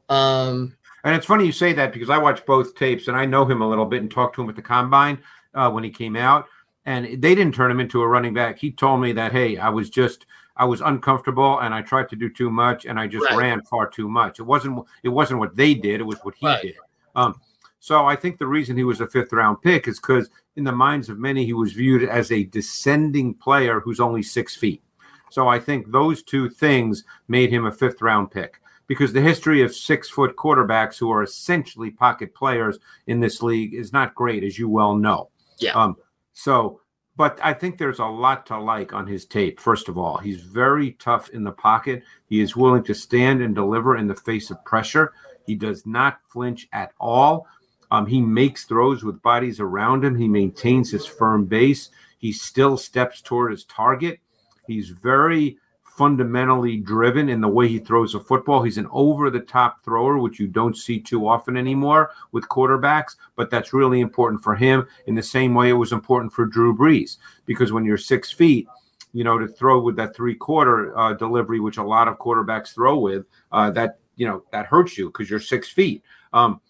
Um, 0.08 0.76
and 1.04 1.14
it's 1.14 1.26
funny 1.26 1.44
you 1.44 1.52
say 1.52 1.74
that 1.74 1.92
because 1.92 2.10
I 2.10 2.18
watched 2.18 2.46
both 2.46 2.74
tapes 2.74 3.08
and 3.08 3.16
I 3.16 3.26
know 3.26 3.44
him 3.44 3.60
a 3.60 3.68
little 3.68 3.84
bit 3.84 4.00
and 4.00 4.10
talked 4.10 4.34
to 4.36 4.42
him 4.42 4.48
at 4.48 4.56
the 4.56 4.62
combine 4.62 5.18
uh, 5.54 5.70
when 5.70 5.84
he 5.84 5.90
came 5.90 6.16
out. 6.16 6.46
And 6.86 7.22
they 7.22 7.34
didn't 7.34 7.54
turn 7.54 7.70
him 7.70 7.80
into 7.80 8.02
a 8.02 8.08
running 8.08 8.34
back. 8.34 8.58
He 8.58 8.70
told 8.70 9.00
me 9.00 9.12
that, 9.12 9.32
hey, 9.32 9.56
I 9.56 9.68
was 9.70 9.88
just 9.88 10.26
I 10.56 10.64
was 10.64 10.80
uncomfortable 10.80 11.60
and 11.60 11.74
I 11.74 11.82
tried 11.82 12.08
to 12.10 12.16
do 12.16 12.28
too 12.30 12.50
much 12.50 12.84
and 12.84 12.98
I 12.98 13.06
just 13.06 13.28
right. 13.30 13.38
ran 13.38 13.62
far 13.62 13.88
too 13.88 14.08
much. 14.08 14.38
It 14.38 14.44
wasn't 14.44 14.84
it 15.02 15.08
wasn't 15.08 15.40
what 15.40 15.56
they 15.56 15.74
did, 15.74 16.00
it 16.00 16.04
was 16.04 16.18
what 16.22 16.34
he 16.36 16.46
right. 16.46 16.62
did. 16.62 16.74
Um, 17.14 17.40
so 17.80 18.06
I 18.06 18.16
think 18.16 18.38
the 18.38 18.46
reason 18.46 18.76
he 18.76 18.84
was 18.84 19.00
a 19.00 19.06
fifth 19.06 19.32
round 19.32 19.62
pick 19.62 19.88
is 19.88 19.98
because 19.98 20.30
in 20.56 20.64
the 20.64 20.72
minds 20.72 21.08
of 21.08 21.18
many 21.18 21.44
he 21.44 21.52
was 21.52 21.72
viewed 21.72 22.08
as 22.08 22.30
a 22.30 22.44
descending 22.44 23.34
player 23.34 23.80
who's 23.80 24.00
only 24.00 24.22
six 24.22 24.56
feet. 24.56 24.82
So 25.30 25.48
I 25.48 25.58
think 25.58 25.90
those 25.90 26.22
two 26.22 26.48
things 26.48 27.04
made 27.28 27.50
him 27.50 27.66
a 27.66 27.72
fifth 27.72 28.00
round 28.00 28.30
pick 28.30 28.60
because 28.86 29.12
the 29.12 29.20
history 29.20 29.62
of 29.62 29.74
six 29.74 30.08
foot 30.08 30.36
quarterbacks 30.36 30.98
who 30.98 31.10
are 31.10 31.22
essentially 31.22 31.90
pocket 31.90 32.34
players 32.34 32.78
in 33.06 33.20
this 33.20 33.42
league 33.42 33.74
is 33.74 33.92
not 33.92 34.14
great, 34.14 34.44
as 34.44 34.58
you 34.58 34.68
well 34.68 34.94
know. 34.94 35.30
Yeah. 35.58 35.72
Um, 35.72 35.96
so, 36.32 36.80
but 37.16 37.38
I 37.42 37.52
think 37.52 37.78
there's 37.78 38.00
a 38.00 38.06
lot 38.06 38.46
to 38.46 38.58
like 38.58 38.92
on 38.92 39.06
his 39.06 39.24
tape. 39.24 39.60
First 39.60 39.88
of 39.88 39.96
all, 39.96 40.18
he's 40.18 40.40
very 40.40 40.92
tough 40.92 41.30
in 41.30 41.44
the 41.44 41.52
pocket. 41.52 42.02
He 42.28 42.40
is 42.40 42.56
willing 42.56 42.82
to 42.84 42.94
stand 42.94 43.40
and 43.40 43.54
deliver 43.54 43.96
in 43.96 44.08
the 44.08 44.14
face 44.14 44.50
of 44.50 44.64
pressure. 44.64 45.12
He 45.46 45.54
does 45.54 45.86
not 45.86 46.18
flinch 46.28 46.68
at 46.72 46.92
all. 46.98 47.46
Um, 47.90 48.06
he 48.06 48.20
makes 48.20 48.64
throws 48.64 49.04
with 49.04 49.22
bodies 49.22 49.60
around 49.60 50.04
him. 50.04 50.16
He 50.16 50.26
maintains 50.26 50.90
his 50.90 51.06
firm 51.06 51.44
base. 51.44 51.90
He 52.18 52.32
still 52.32 52.76
steps 52.76 53.20
toward 53.20 53.52
his 53.52 53.64
target. 53.64 54.18
He's 54.66 54.88
very 54.88 55.58
fundamentally 55.96 56.76
driven 56.76 57.28
in 57.28 57.40
the 57.40 57.48
way 57.48 57.68
he 57.68 57.78
throws 57.78 58.14
a 58.14 58.20
football. 58.20 58.62
He's 58.62 58.78
an 58.78 58.88
over 58.90 59.30
the 59.30 59.40
top 59.40 59.84
thrower, 59.84 60.18
which 60.18 60.40
you 60.40 60.48
don't 60.48 60.76
see 60.76 60.98
too 60.98 61.28
often 61.28 61.56
anymore 61.56 62.10
with 62.32 62.48
quarterbacks, 62.48 63.14
but 63.36 63.48
that's 63.48 63.72
really 63.72 64.00
important 64.00 64.42
for 64.42 64.56
him 64.56 64.88
in 65.06 65.14
the 65.14 65.22
same 65.22 65.54
way 65.54 65.70
it 65.70 65.74
was 65.74 65.92
important 65.92 66.32
for 66.32 66.46
Drew 66.46 66.76
Brees. 66.76 67.18
Because 67.46 67.70
when 67.70 67.84
you're 67.84 67.96
six 67.96 68.32
feet, 68.32 68.66
you 69.12 69.22
know, 69.22 69.38
to 69.38 69.46
throw 69.46 69.80
with 69.80 69.94
that 69.96 70.16
three 70.16 70.34
quarter 70.34 70.96
uh, 70.98 71.12
delivery, 71.12 71.60
which 71.60 71.76
a 71.76 71.84
lot 71.84 72.08
of 72.08 72.18
quarterbacks 72.18 72.74
throw 72.74 72.98
with, 72.98 73.24
uh, 73.52 73.70
that, 73.70 74.00
you 74.16 74.26
know, 74.26 74.42
that 74.50 74.66
hurts 74.66 74.98
you 74.98 75.06
because 75.06 75.30
you're 75.30 75.38
six 75.38 75.68
feet. 75.68 76.02
Um, 76.32 76.60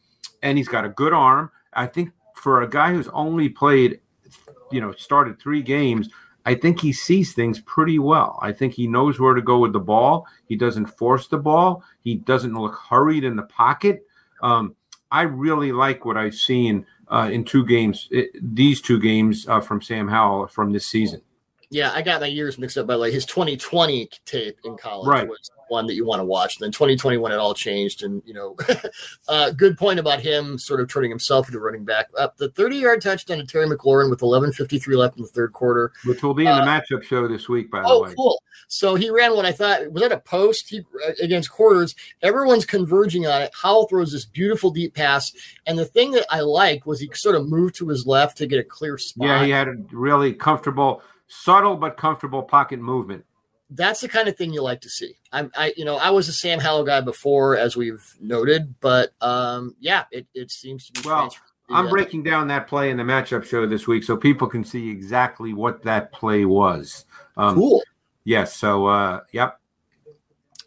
and 0.43 0.59
he's 0.59 0.69
got 0.69 0.85
a 0.85 0.91
good 0.91 1.15
arm. 1.15 1.51
I 1.73 1.87
think 1.87 2.11
for 2.35 2.61
a 2.61 2.69
guy 2.69 2.93
who's 2.93 3.09
only 3.09 3.49
played, 3.49 4.01
you 4.71 4.83
know, 4.83 4.93
started 4.93 5.41
three 5.41 5.63
games, 5.63 6.11
I 6.45 6.55
think 6.55 6.81
he 6.81 6.93
sees 6.93 7.33
things 7.33 7.61
pretty 7.61 7.99
well. 7.99 8.39
I 8.43 8.53
think 8.53 8.75
he 8.75 8.87
knows 8.87 9.19
where 9.19 9.35
to 9.35 9.43
go 9.43 9.59
with 9.59 9.73
the 9.73 9.81
ball. 9.81 10.27
He 10.47 10.57
doesn't 10.57 10.87
force 10.87 11.27
the 11.27 11.39
ball. 11.39 11.83
He 12.03 12.17
doesn't 12.17 12.55
look 12.55 12.75
hurried 12.75 13.25
in 13.25 13.37
the 13.37 13.45
pocket. 13.45 14.07
Um, 14.43 14.77
I 15.11 15.23
really 15.23 15.73
like 15.73 16.05
what 16.05 16.17
I've 16.17 16.35
seen 16.35 16.87
uh, 17.09 17.31
in 17.33 17.45
two 17.45 17.65
games, 17.65 18.09
it, 18.11 18.31
these 18.43 18.81
two 18.81 18.99
games 18.99 19.47
uh, 19.49 19.61
from 19.61 19.81
Sam 19.81 20.09
Howell 20.09 20.49
from 20.49 20.73
this 20.73 20.87
season. 20.87 21.23
Yeah, 21.71 21.93
I 21.93 22.03
got 22.03 22.21
my 22.21 22.27
years 22.27 22.59
mixed 22.59 22.77
up 22.77 22.87
by 22.87 22.95
like 22.95 23.13
his 23.13 23.27
2020 23.27 24.09
tape 24.25 24.59
in 24.65 24.77
college 24.77 25.09
right. 25.09 25.29
was 25.29 25.51
one 25.69 25.87
that 25.87 25.95
you 25.95 26.05
want 26.05 26.21
to 26.21 26.25
watch. 26.25 26.59
Then 26.59 26.73
2021 26.73 27.33
it 27.33 27.39
all 27.39 27.55
changed, 27.55 28.03
and 28.03 28.23
you 28.25 28.35
know, 28.35 28.57
uh, 29.29 29.51
good 29.51 29.79
point 29.79 29.99
about 29.99 30.21
him 30.21 30.59
sort 30.59 30.81
of 30.81 30.89
turning 30.89 31.11
himself 31.11 31.49
into 31.49 31.59
running 31.59 31.85
back. 31.85 32.09
Up 32.19 32.37
the 32.37 32.51
30 32.51 32.77
yard 32.77 33.03
touchdown 33.03 33.39
to 33.39 33.47
Terry 33.47 33.67
McLaurin 33.67 34.11
with 34.11 34.21
11:53 34.21 34.97
left 34.97 35.17
in 35.17 35.23
the 35.23 35.29
third 35.29 35.53
quarter, 35.53 35.93
which 36.05 36.23
will 36.23 36.35
be 36.35 36.47
in 36.47 36.55
the 36.55 36.63
uh, 36.63 36.67
matchup 36.67 37.03
show 37.03 37.27
this 37.29 37.49
week. 37.49 37.71
By 37.71 37.83
oh, 37.85 37.99
the 37.99 38.03
way, 38.05 38.11
Oh, 38.11 38.15
cool. 38.15 38.43
So 38.69 38.95
he 38.95 39.11
ran 39.11 39.35
what 39.35 39.45
I 39.45 39.53
thought 39.53 39.91
was 39.93 40.03
that 40.03 40.13
a 40.13 40.19
post 40.19 40.69
he, 40.69 40.81
uh, 40.81 41.13
against 41.21 41.51
quarters. 41.51 41.95
Everyone's 42.23 42.65
converging 42.67 43.27
on 43.27 43.43
it. 43.43 43.53
Howell 43.61 43.89
throws 43.89 44.13
this 44.13 44.25
beautiful 44.25 44.71
deep 44.71 44.95
pass, 44.95 45.33
and 45.67 45.79
the 45.79 45.85
thing 45.85 46.13
that 46.13 46.27
I 46.31 46.41
like 46.41 46.87
was 46.87 47.01
he 47.01 47.11
sort 47.15 47.37
of 47.37 47.49
moved 47.49 47.75
to 47.77 47.89
his 47.89 48.07
left 48.07 48.39
to 48.39 48.47
get 48.47 48.59
a 48.59 48.65
clear 48.65 48.99
spot. 48.99 49.27
Yeah, 49.27 49.45
he 49.45 49.51
had 49.51 49.69
a 49.69 49.77
really 49.93 50.33
comfortable, 50.33 51.03
subtle 51.27 51.77
but 51.77 51.97
comfortable 51.97 52.43
pocket 52.43 52.81
movement 52.81 53.25
that's 53.71 54.01
the 54.01 54.09
kind 54.09 54.29
of 54.29 54.37
thing 54.37 54.53
you 54.53 54.63
like 54.63 54.81
to 54.83 54.91
see. 54.91 55.15
I'm, 55.33 55.51
I, 55.57 55.73
you 55.77 55.85
know, 55.85 55.97
I 55.97 56.11
was 56.11 56.29
a 56.29 56.33
Sam 56.33 56.61
Howell 56.61 56.85
guy 56.85 57.01
before, 57.01 57.57
as 57.57 57.77
we've 57.77 58.05
noted, 58.21 58.75
but 58.81 59.13
um, 59.21 59.75
yeah, 59.81 60.05
it, 60.11 60.27
it 60.35 60.51
seems 60.51 60.91
to 60.91 61.03
be. 61.03 61.09
Well, 61.09 61.35
I'm 61.71 61.89
breaking 61.89 62.23
down 62.23 62.49
that 62.49 62.69
play 62.69 62.91
in 62.91 62.97
the 62.97 63.03
matchup 63.03 63.45
show 63.45 63.67
this 63.67 63.87
week, 63.87 64.05
so 64.05 64.17
people 64.17 64.47
can 64.47 64.65
see 64.65 64.91
exactly 64.91 65.55
what 65.55 65.83
that 65.83 66.13
play 66.13 66.45
was. 66.45 67.07
Um, 67.37 67.55
cool. 67.55 67.83
Yes. 68.25 68.57
So, 68.57 68.87
uh, 68.87 69.21
yep. 69.33 69.59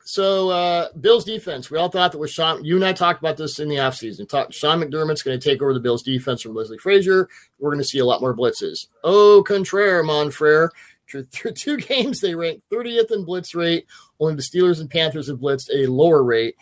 So, 0.04 0.50
uh, 0.50 0.88
Bills 1.02 1.26
defense, 1.26 1.70
we 1.70 1.78
all 1.78 1.90
thought 1.90 2.14
that 2.14 2.18
was 2.18 2.32
Sean. 2.32 2.64
You 2.64 2.78
and 2.78 2.86
I 2.86 2.94
talked 2.94 3.20
about 3.20 3.36
this 3.36 3.60
in 3.60 3.68
the 3.68 3.76
offseason. 3.76 4.28
Talk, 4.28 4.54
Sean 4.54 4.82
McDermott's 4.82 5.22
going 5.22 5.38
to 5.38 5.50
take 5.50 5.62
over 5.62 5.74
the 5.74 5.82
Bills 5.82 6.02
defense 6.02 6.42
from 6.42 6.56
Leslie 6.56 6.78
Frazier. 6.78 7.28
We're 7.60 7.72
going 7.72 7.84
to 7.84 7.88
see 7.88 8.00
a 8.00 8.06
lot 8.06 8.22
more 8.22 8.36
blitzes. 8.36 8.88
Oh, 9.04 9.44
contraire, 9.46 10.04
Monfrere. 10.04 10.70
Through 11.10 11.54
two 11.54 11.78
games, 11.78 12.22
they 12.22 12.36
ranked 12.36 12.70
30th 12.70 13.12
in 13.12 13.24
blitz 13.24 13.56
rate. 13.56 13.88
Only 14.20 14.36
the 14.36 14.42
Steelers 14.42 14.80
and 14.80 14.90
Panthers 14.90 15.28
have 15.28 15.40
blitzed 15.40 15.70
a 15.74 15.88
lower 15.88 16.24
rate. 16.24 16.56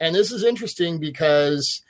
And 0.00 0.14
this 0.14 0.32
is 0.32 0.44
interesting 0.44 0.98
because 0.98 1.82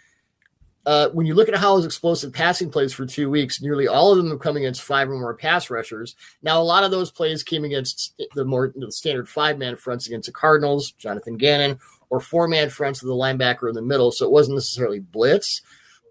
uh, 0.87 1.11
when 1.11 1.27
you 1.27 1.35
look 1.35 1.49
at 1.49 1.55
Howell's 1.55 1.85
explosive 1.85 2.33
passing 2.33 2.71
plays 2.71 2.93
for 2.93 3.07
two 3.07 3.31
weeks, 3.31 3.63
nearly 3.63 3.87
all 3.87 4.11
of 4.11 4.19
them 4.19 4.31
have 4.31 4.41
come 4.41 4.57
against 4.57 4.83
five 4.83 5.09
or 5.09 5.19
more 5.19 5.35
pass 5.35 5.71
rushers. 5.71 6.17
Now, 6.43 6.61
a 6.61 6.65
lot 6.65 6.83
of 6.83 6.91
those 6.91 7.11
plays 7.11 7.43
came 7.43 7.65
against 7.65 8.21
the 8.35 8.45
more 8.45 8.73
the 8.75 8.91
standard 8.91 9.29
five 9.29 9.59
man 9.59 9.77
fronts 9.77 10.07
against 10.07 10.27
the 10.27 10.33
Cardinals, 10.33 10.93
Jonathan 10.93 11.37
Gannon, 11.37 11.79
or 12.09 12.21
four 12.21 12.49
man 12.49 12.71
fronts 12.71 13.03
with 13.03 13.11
the 13.11 13.15
linebacker 13.15 13.69
in 13.69 13.75
the 13.75 13.83
middle. 13.83 14.11
So 14.11 14.25
it 14.27 14.33
wasn't 14.33 14.57
necessarily 14.57 14.99
blitz 14.99 15.63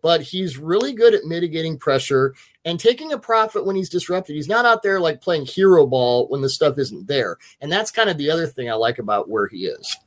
but 0.01 0.21
he's 0.21 0.57
really 0.57 0.93
good 0.93 1.13
at 1.13 1.25
mitigating 1.25 1.77
pressure 1.77 2.33
and 2.69 2.79
taking 2.79 3.11
a 3.11 3.17
profit 3.17 3.65
when 3.65 3.75
he's 3.75 3.89
disrupted. 3.89 4.35
He's 4.35 4.47
not 4.47 4.63
out 4.63 4.83
there 4.83 4.99
like 4.99 5.21
playing 5.21 5.47
hero 5.47 5.87
ball 5.87 6.27
when 6.27 6.41
the 6.41 6.49
stuff 6.49 6.77
isn't 6.77 7.07
there. 7.07 7.37
And 7.61 7.71
that's 7.71 7.89
kind 7.89 8.11
of 8.11 8.17
the 8.19 8.29
other 8.29 8.45
thing 8.45 8.69
I 8.69 8.75
like 8.75 8.99
about 8.99 9.27
where 9.27 9.47
he 9.47 9.65
is. 9.65 9.97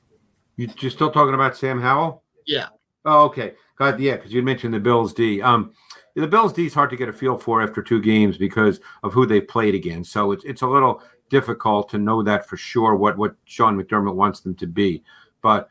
You, 0.56 0.68
are 0.68 0.90
still 0.90 1.10
talking 1.10 1.34
about 1.34 1.56
Sam 1.56 1.80
Howell? 1.80 2.22
Yeah. 2.46 2.68
Oh, 3.04 3.24
okay. 3.24 3.54
God, 3.76 3.98
yeah, 3.98 4.14
because 4.14 4.32
you 4.32 4.42
mentioned 4.42 4.74
the 4.74 4.80
Bills 4.80 5.12
D. 5.12 5.42
Um, 5.42 5.72
the 6.14 6.28
Bills 6.28 6.52
D 6.52 6.66
is 6.66 6.74
hard 6.74 6.90
to 6.90 6.96
get 6.96 7.08
a 7.08 7.12
feel 7.12 7.36
for 7.36 7.60
after 7.62 7.82
two 7.82 8.00
games 8.00 8.38
because 8.38 8.78
of 9.02 9.12
who 9.12 9.26
they 9.26 9.40
played 9.40 9.74
against. 9.74 10.12
So 10.12 10.30
it's 10.30 10.44
it's 10.44 10.62
a 10.62 10.66
little 10.68 11.02
difficult 11.30 11.88
to 11.88 11.98
know 11.98 12.22
that 12.22 12.46
for 12.46 12.56
sure 12.56 12.94
what 12.94 13.18
what 13.18 13.34
Sean 13.44 13.76
McDermott 13.76 14.14
wants 14.14 14.40
them 14.40 14.54
to 14.56 14.68
be. 14.68 15.02
But 15.40 15.68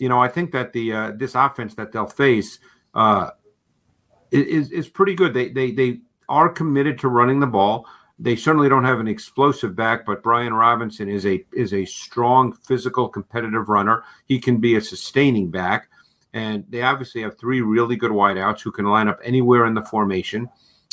you 0.00 0.08
know, 0.08 0.20
I 0.20 0.26
think 0.26 0.50
that 0.52 0.72
the 0.72 0.92
uh, 0.92 1.12
this 1.14 1.36
offense 1.36 1.74
that 1.76 1.92
they'll 1.92 2.06
face. 2.06 2.58
Uh, 2.94 3.30
is 4.32 4.70
is 4.70 4.88
pretty 4.88 5.14
good. 5.14 5.34
They 5.34 5.50
they 5.50 5.70
they 5.72 6.00
are 6.28 6.48
committed 6.48 6.98
to 7.00 7.08
running 7.08 7.40
the 7.40 7.46
ball. 7.46 7.86
They 8.18 8.36
certainly 8.36 8.68
don't 8.68 8.84
have 8.84 9.00
an 9.00 9.08
explosive 9.08 9.74
back, 9.74 10.06
but 10.06 10.22
Brian 10.22 10.54
Robinson 10.54 11.08
is 11.08 11.26
a 11.26 11.44
is 11.52 11.74
a 11.74 11.84
strong, 11.84 12.52
physical, 12.52 13.08
competitive 13.08 13.68
runner. 13.68 14.04
He 14.26 14.38
can 14.38 14.58
be 14.58 14.76
a 14.76 14.80
sustaining 14.80 15.50
back, 15.50 15.88
and 16.32 16.64
they 16.68 16.82
obviously 16.82 17.22
have 17.22 17.38
three 17.38 17.60
really 17.60 17.96
good 17.96 18.12
wideouts 18.12 18.60
who 18.60 18.70
can 18.70 18.84
line 18.84 19.08
up 19.08 19.18
anywhere 19.24 19.66
in 19.66 19.74
the 19.74 19.82
formation. 19.82 20.48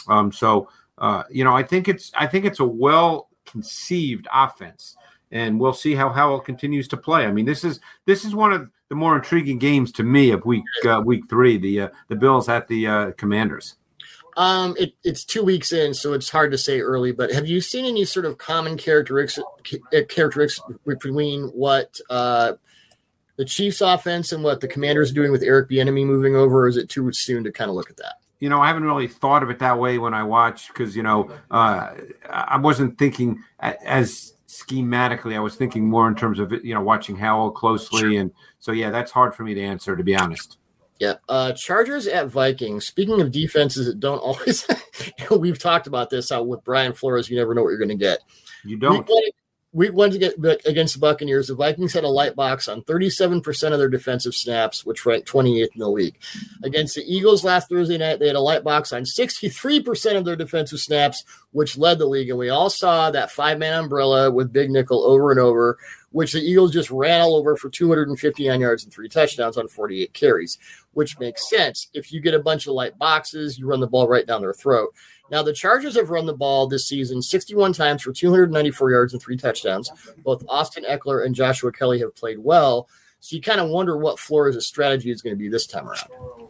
Um, 0.07 0.31
so 0.31 0.69
uh, 1.00 1.24
you 1.29 1.43
know, 1.43 1.55
I 1.55 1.63
think 1.63 1.88
it's 1.88 2.12
I 2.15 2.27
think 2.27 2.45
it's 2.45 2.59
a 2.59 2.65
well 2.65 3.29
conceived 3.45 4.27
offense, 4.33 4.95
and 5.31 5.59
we'll 5.59 5.74
see 5.74 5.95
how 5.95 6.09
Howell 6.09 6.41
continues 6.41 6.88
to 6.89 6.98
play. 6.98 7.25
I 7.25 7.31
mean, 7.31 7.45
this 7.45 7.63
is 7.63 7.79
this 8.05 8.25
is 8.25 8.36
one 8.36 8.51
of 8.51 8.69
the 8.89 8.95
more 8.95 9.15
intriguing 9.15 9.59
games 9.59 9.91
to 9.93 10.03
me 10.03 10.31
of 10.31 10.45
week 10.45 10.65
uh, 10.86 11.01
week 11.03 11.29
three. 11.29 11.57
The 11.57 11.81
uh, 11.81 11.89
the 12.09 12.15
Bills 12.15 12.50
at 12.50 12.67
the 12.67 12.88
uh, 12.88 13.12
Commanders. 13.12 13.75
Um, 14.39 14.75
it, 14.79 14.93
it's 15.03 15.25
two 15.25 15.43
weeks 15.43 15.74
in, 15.74 15.93
so 15.93 16.13
it's 16.13 16.29
hard 16.29 16.51
to 16.51 16.58
say 16.58 16.79
early. 16.79 17.12
But 17.12 17.31
have 17.31 17.46
you 17.46 17.60
seen 17.60 17.84
any 17.84 18.05
sort 18.05 18.25
of 18.25 18.38
common 18.38 18.77
characteristics 18.77 19.46
uh, 19.93 20.01
characteristics 20.08 20.62
between 20.88 21.50
what 21.50 22.00
uh, 22.10 22.53
the 23.36 23.43
Chiefs' 23.43 23.81
offense 23.81 24.31
and 24.31 24.41
what 24.41 24.62
the 24.62 24.67
Commanders 24.67 25.12
are 25.12 25.15
doing 25.15 25.34
with 25.34 25.43
Eric 25.43 25.69
Bieniemy 25.69 26.05
moving 26.05 26.38
over? 26.38 26.62
Or 26.62 26.67
is 26.69 26.77
it 26.77 26.89
too 26.89 27.12
soon 27.12 27.43
to 27.43 27.51
kind 27.51 27.69
of 27.69 27.75
look 27.75 27.89
at 27.89 27.98
that? 27.98 28.15
you 28.39 28.48
know, 28.48 28.62
I 28.62 28.67
haven't 28.67 28.86
really 28.86 29.08
thought 29.08 29.43
of 29.43 29.50
it 29.50 29.60
that 29.60 29.77
way 29.77 29.98
when 29.98 30.13
I 30.13 30.24
watch 30.24 30.69
because 30.69 30.96
you 30.96 31.03
know 31.03 31.29
uh, 31.51 31.93
I 32.29 32.58
wasn't 32.58 32.98
thinking 32.98 33.43
as 33.60 34.34
schematically. 34.48 35.36
I 35.36 35.39
was 35.39 35.55
thinking 35.55 35.89
more 35.89 36.08
in 36.08 36.15
terms 36.15 36.39
of 36.39 36.53
you 36.63 36.74
know 36.74 36.81
watching 36.81 37.17
Howell 37.17 37.51
closely, 37.51 38.17
and 38.17 38.31
so 38.60 38.72
yeah, 38.72 38.89
that's 38.89 39.12
hard 39.12 39.36
for 39.36 39.43
me 39.43 39.53
to 39.53 39.62
answer 39.62 39.96
to 39.98 40.03
be 40.03 40.15
honest. 40.15 40.58
Yeah, 40.99 41.15
uh, 41.29 41.53
Chargers 41.53 42.07
at 42.07 42.27
Vikings. 42.27 42.85
Speaking 42.85 43.21
of 43.21 43.31
defenses 43.31 43.85
that 43.87 43.99
don't 44.01 44.19
always, 44.19 44.67
we've 45.31 45.57
talked 45.57 45.87
about 45.87 46.09
this 46.09 46.29
how 46.29 46.43
with 46.43 46.63
Brian 46.65 46.93
Flores, 46.93 47.29
you 47.29 47.37
never 47.37 47.53
know 47.53 47.63
what 47.63 47.69
you're 47.69 47.77
going 47.77 47.89
to 47.89 47.95
get. 47.95 48.19
You 48.65 48.77
don't. 48.77 49.07
Week 49.07 49.35
one 49.71 50.09
to 50.09 50.17
get 50.17 50.33
against 50.65 50.95
the 50.95 50.99
Buccaneers, 50.99 51.47
the 51.47 51.55
Vikings 51.55 51.93
had 51.93 52.03
a 52.03 52.09
light 52.09 52.35
box 52.35 52.67
on 52.67 52.81
37% 52.81 53.71
of 53.71 53.77
their 53.77 53.88
defensive 53.88 54.33
snaps, 54.33 54.83
which 54.83 55.05
ranked 55.05 55.31
28th 55.31 55.75
in 55.75 55.79
the 55.79 55.89
league. 55.89 56.17
Against 56.63 56.95
the 56.95 57.03
Eagles 57.03 57.43
last 57.43 57.69
Thursday 57.69 57.97
night, 57.97 58.19
they 58.19 58.27
had 58.27 58.35
a 58.35 58.41
light 58.41 58.63
box 58.63 58.91
on 58.91 59.03
63% 59.03 60.17
of 60.17 60.25
their 60.25 60.35
defensive 60.35 60.79
snaps, 60.79 61.23
which 61.51 61.77
led 61.77 61.99
the 61.99 62.07
league. 62.07 62.29
And 62.29 62.39
we 62.39 62.49
all 62.49 62.71
saw 62.71 63.11
that 63.11 63.31
five 63.31 63.59
man 63.59 63.73
umbrella 63.73 64.31
with 64.31 64.51
Big 64.51 64.71
Nickel 64.71 65.03
over 65.03 65.29
and 65.29 65.39
over, 65.39 65.77
which 66.11 66.33
the 66.33 66.41
Eagles 66.41 66.73
just 66.73 66.89
ran 66.89 67.21
all 67.21 67.35
over 67.35 67.55
for 67.55 67.69
259 67.69 68.59
yards 68.59 68.83
and 68.83 68.91
three 68.91 69.07
touchdowns 69.07 69.57
on 69.57 69.67
48 69.67 70.13
carries, 70.13 70.57
which 70.93 71.19
makes 71.19 71.47
sense. 71.47 71.89
If 71.93 72.11
you 72.11 72.21
get 72.21 72.33
a 72.33 72.39
bunch 72.39 72.65
of 72.65 72.73
light 72.73 72.97
boxes, 72.97 73.59
you 73.59 73.67
run 73.67 73.81
the 73.81 73.88
ball 73.88 74.07
right 74.07 74.25
down 74.25 74.41
their 74.41 74.53
throat. 74.53 74.95
Now, 75.31 75.43
the 75.43 75.53
Chargers 75.53 75.95
have 75.95 76.09
run 76.09 76.25
the 76.25 76.33
ball 76.33 76.67
this 76.67 76.88
season 76.88 77.21
61 77.21 77.74
times 77.74 78.01
for 78.01 78.12
294 78.12 78.91
yards 78.91 79.13
and 79.13 79.21
three 79.21 79.38
touchdowns. 79.38 79.91
Both 80.24 80.43
Austin 80.50 80.86
Ekeler 80.89 81.25
and 81.25 81.36
Joshua 81.36 81.71
Kelley 81.71 82.00
have 82.00 82.15
played 82.15 82.39
well. 82.39 82.88
So 83.19 83.36
you 83.36 83.41
kind 83.41 83.59
of 83.59 83.69
wonder 83.69 83.98
what 83.98 84.19
Flores' 84.19 84.65
strategy 84.65 85.12
is 85.12 85.21
going 85.21 85.36
to 85.36 85.39
be 85.39 85.50
this 85.50 85.67
time 85.67 85.88
around. 85.88 86.50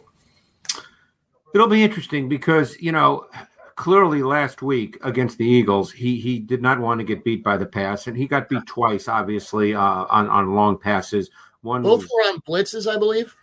It'll 1.54 1.66
be 1.66 1.82
interesting 1.82 2.28
because, 2.28 2.80
you 2.80 2.92
know, 2.92 3.26
clearly 3.74 4.22
last 4.22 4.62
week 4.62 4.98
against 5.02 5.38
the 5.38 5.46
Eagles, 5.46 5.90
he 5.90 6.20
he 6.20 6.38
did 6.38 6.62
not 6.62 6.78
want 6.78 7.00
to 7.00 7.04
get 7.04 7.24
beat 7.24 7.42
by 7.42 7.56
the 7.56 7.66
pass, 7.66 8.06
and 8.06 8.16
he 8.16 8.28
got 8.28 8.48
beat 8.48 8.66
twice, 8.66 9.08
obviously, 9.08 9.74
uh, 9.74 9.80
on, 9.80 10.28
on 10.28 10.54
long 10.54 10.78
passes. 10.78 11.30
One 11.62 11.82
Both 11.82 12.02
was, 12.02 12.10
were 12.10 12.32
on 12.32 12.40
blitzes, 12.42 12.90
I 12.90 12.98
believe. 12.98 13.34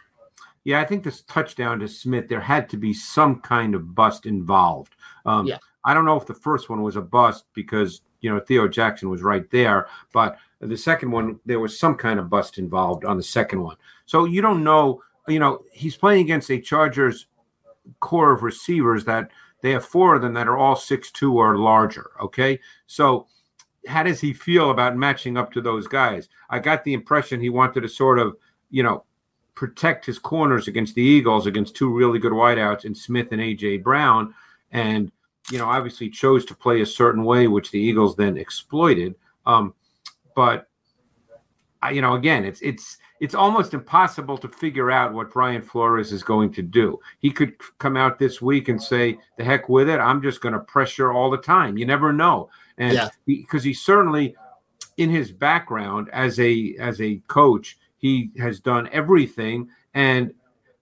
Yeah, 0.64 0.80
I 0.80 0.86
think 0.86 1.04
this 1.04 1.22
touchdown 1.24 1.80
to 1.80 1.88
Smith, 1.88 2.28
there 2.28 2.42
had 2.42 2.70
to 2.70 2.78
be 2.78 2.94
some 2.94 3.42
kind 3.42 3.74
of 3.74 3.96
bust 3.96 4.26
involved. 4.26 4.96
Um, 5.28 5.46
yeah. 5.46 5.58
I 5.84 5.94
don't 5.94 6.06
know 6.06 6.18
if 6.18 6.26
the 6.26 6.34
first 6.34 6.70
one 6.70 6.82
was 6.82 6.96
a 6.96 7.02
bust 7.02 7.46
because 7.54 8.02
you 8.22 8.34
know 8.34 8.40
Theo 8.40 8.68
Jackson 8.68 9.10
was 9.10 9.22
right 9.22 9.50
there, 9.52 9.88
but 10.12 10.38
the 10.60 10.78
second 10.78 11.12
one 11.12 11.40
there 11.46 11.60
was 11.60 11.78
some 11.78 11.96
kind 11.96 12.20
of 12.20 12.30
bust 12.30 12.58
involved 12.58 13.06
on 13.06 13.18
the 13.18 13.24
second 13.24 13.62
one. 13.62 13.78
So 14.06 14.26
you 14.26 14.42
don't 14.42 14.64
know. 14.64 15.04
You 15.28 15.40
know 15.40 15.64
he's 15.72 15.96
playing 15.96 16.22
against 16.22 16.50
a 16.50 16.60
Chargers 16.60 17.28
core 18.00 18.34
of 18.34 18.44
receivers 18.44 19.06
that 19.06 19.30
they 19.62 19.72
have 19.72 19.86
four 19.86 20.16
of 20.16 20.22
them 20.22 20.34
that 20.34 20.48
are 20.48 20.58
all 20.58 20.76
six 20.76 21.12
two 21.12 21.38
or 21.38 21.58
larger. 21.58 22.12
Okay, 22.22 22.60
so 22.86 23.28
how 23.88 24.04
does 24.04 24.20
he 24.20 24.34
feel 24.34 24.72
about 24.72 24.98
matching 24.98 25.38
up 25.38 25.52
to 25.54 25.62
those 25.62 25.88
guys? 25.88 26.28
I 26.50 26.60
got 26.60 26.84
the 26.84 26.94
impression 26.94 27.40
he 27.40 27.50
wanted 27.50 27.82
to 27.82 27.90
sort 27.90 28.20
of 28.20 28.36
you 28.70 28.84
know 28.84 29.04
protect 29.56 30.06
his 30.06 30.20
corners 30.20 30.68
against 30.68 30.96
the 30.96 31.02
Eagles 31.02 31.48
against 31.48 31.76
two 31.76 31.92
really 31.92 32.20
good 32.20 32.34
wideouts 32.34 32.86
in 32.86 32.94
Smith 32.94 33.32
and 33.32 33.42
AJ 33.42 33.84
Brown 33.84 34.34
and 34.72 35.12
you 35.52 35.58
know, 35.58 35.66
obviously 35.66 36.10
chose 36.10 36.46
to 36.46 36.56
play 36.56 36.82
a 36.82 36.86
certain 36.86 37.24
way, 37.24 37.48
which 37.48 37.72
the 37.72 37.80
Eagles 37.80 38.16
then 38.16 38.38
exploited. 38.38 39.16
Um, 39.46 39.74
but 40.36 40.68
I, 41.82 41.92
you 41.92 42.02
know, 42.02 42.16
again, 42.16 42.44
it's 42.44 42.62
it's 42.62 42.98
it's 43.20 43.36
almost 43.36 43.74
impossible 43.74 44.38
to 44.38 44.48
figure 44.48 44.92
out 44.92 45.14
what 45.14 45.32
Brian 45.32 45.62
Flores 45.62 46.12
is 46.12 46.24
going 46.24 46.52
to 46.54 46.62
do. 46.62 47.00
He 47.20 47.32
could 47.32 47.54
come 47.80 47.98
out 47.98 48.20
this 48.20 48.42
week 48.42 48.68
and 48.68 48.82
say, 48.82 49.18
"The 49.38 49.44
heck 49.44 49.70
with 49.70 49.90
it! 49.90 50.00
I'm 50.00 50.22
just 50.22 50.42
going 50.42 50.54
to 50.54 50.60
pressure 50.60 51.12
all 51.12 51.30
the 51.30 51.38
time." 51.38 51.78
You 51.78 51.86
never 51.86 52.12
know. 52.12 52.50
and 52.78 52.94
yeah. 52.94 53.10
because 53.26 53.64
he, 53.64 53.70
he 53.70 53.74
certainly, 53.74 54.36
in 54.98 55.10
his 55.10 55.32
background 55.32 56.10
as 56.12 56.40
a 56.40 56.76
as 56.80 57.00
a 57.00 57.22
coach, 57.28 57.78
he 57.98 58.32
has 58.38 58.60
done 58.60 58.90
everything, 58.92 59.70
and 59.94 60.34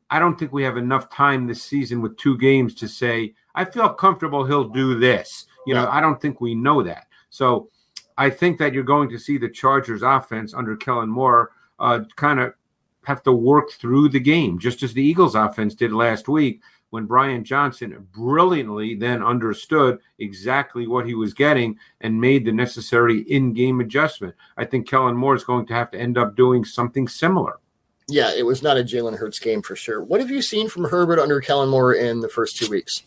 I 0.10 0.20
don't 0.20 0.38
think 0.40 0.54
we 0.54 0.64
have 0.64 0.78
enough 0.78 1.10
time 1.10 1.48
this 1.48 1.64
season 1.64 2.02
with 2.02 2.18
two 2.18 2.38
games 2.38 2.74
to 2.76 2.88
say 2.88 3.36
I 3.56 3.66
feel 3.66 3.90
comfortable 3.90 4.46
he'll 4.46 4.70
do 4.70 5.00
this. 5.00 5.46
You 5.66 5.74
know, 5.74 5.88
I 5.90 6.00
don't 6.02 6.22
think 6.22 6.40
we 6.40 6.54
know 6.54 6.84
that. 6.84 7.08
So 7.30 7.70
I 8.18 8.30
think 8.30 8.60
that 8.60 8.74
you're 8.74 8.84
going 8.84 9.10
to 9.10 9.18
see 9.18 9.38
the 9.38 9.50
Chargers 9.50 10.04
offense 10.04 10.54
under 10.54 10.76
Kellen 10.76 11.10
Moore 11.10 11.52
uh, 11.80 12.02
kind 12.16 12.40
of 12.40 12.54
have 13.06 13.24
to 13.24 13.32
work 13.32 13.72
through 13.72 14.10
the 14.10 14.20
game, 14.20 14.60
just 14.60 14.84
as 14.84 14.94
the 14.94 15.04
Eagles 15.04 15.36
offense 15.36 15.76
did 15.76 15.92
last 15.92 16.28
week 16.28 16.62
when 16.92 17.06
Brian 17.06 17.44
Johnson 17.44 18.08
brilliantly 18.14 18.96
then 18.96 19.24
understood 19.24 20.00
exactly 20.20 20.88
what 20.88 21.06
he 21.06 21.14
was 21.14 21.34
getting 21.34 21.78
and 22.02 22.20
made 22.20 22.46
the 22.46 22.52
necessary 22.52 23.22
in 23.24 23.54
game 23.54 23.82
adjustment. 23.82 24.34
I 24.56 24.66
think 24.66 24.88
Kellen 24.88 25.16
Moore 25.16 25.36
is 25.36 25.44
going 25.44 25.66
to 25.68 25.74
have 25.74 25.92
to 25.92 26.00
end 26.00 26.18
up 26.18 26.36
doing 26.36 26.64
something 26.64 27.08
similar. 27.08 27.60
Yeah, 28.08 28.32
it 28.34 28.46
was 28.46 28.62
not 28.62 28.78
a 28.78 28.84
Jalen 28.84 29.18
Hurts 29.18 29.40
game 29.40 29.62
for 29.62 29.76
sure. 29.76 30.04
What 30.04 30.22
have 30.22 30.30
you 30.30 30.42
seen 30.42 30.70
from 30.70 30.86
Herbert 30.86 31.20
under 31.20 31.42
Kellen 31.42 31.70
Moore 31.70 31.96
in 31.96 32.22
the 32.22 32.30
first 32.30 32.56
two 32.56 32.70
weeks? 32.70 33.04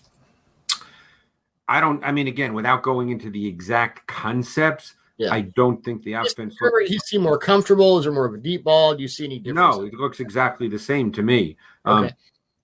I 1.69 1.81
don't, 1.81 2.03
I 2.03 2.13
mean, 2.13 2.27
again, 2.27 2.55
without 2.55 2.83
going 2.83 3.11
into 3.11 3.31
the 3.31 3.47
exact 3.47 4.07
concepts, 4.07 4.95
yeah. 5.19 5.33
I 5.33 5.43
don't 5.43 5.85
think 5.85 6.05
the 6.05 6.15
offense. 6.15 6.57
Herbert, 6.59 6.87
he 6.87 6.99
seem 6.99 7.23
more 7.23 7.39
comfortable. 7.39 7.99
Is 7.99 8.05
there 8.05 8.13
more 8.13 8.25
of 8.25 8.35
a 8.35 8.39
deep 8.39 8.65
ball? 8.65 8.95
Do 8.95 9.03
you 9.03 9.09
see 9.09 9.25
any 9.25 9.39
difference? 9.39 9.77
No, 9.77 9.85
it 9.85 9.95
looks 9.95 10.21
exactly 10.21 10.69
the 10.69 10.79
same 10.79 11.11
to 11.13 11.23
me. 11.23 11.57
Um, 11.85 12.05
okay. 12.05 12.15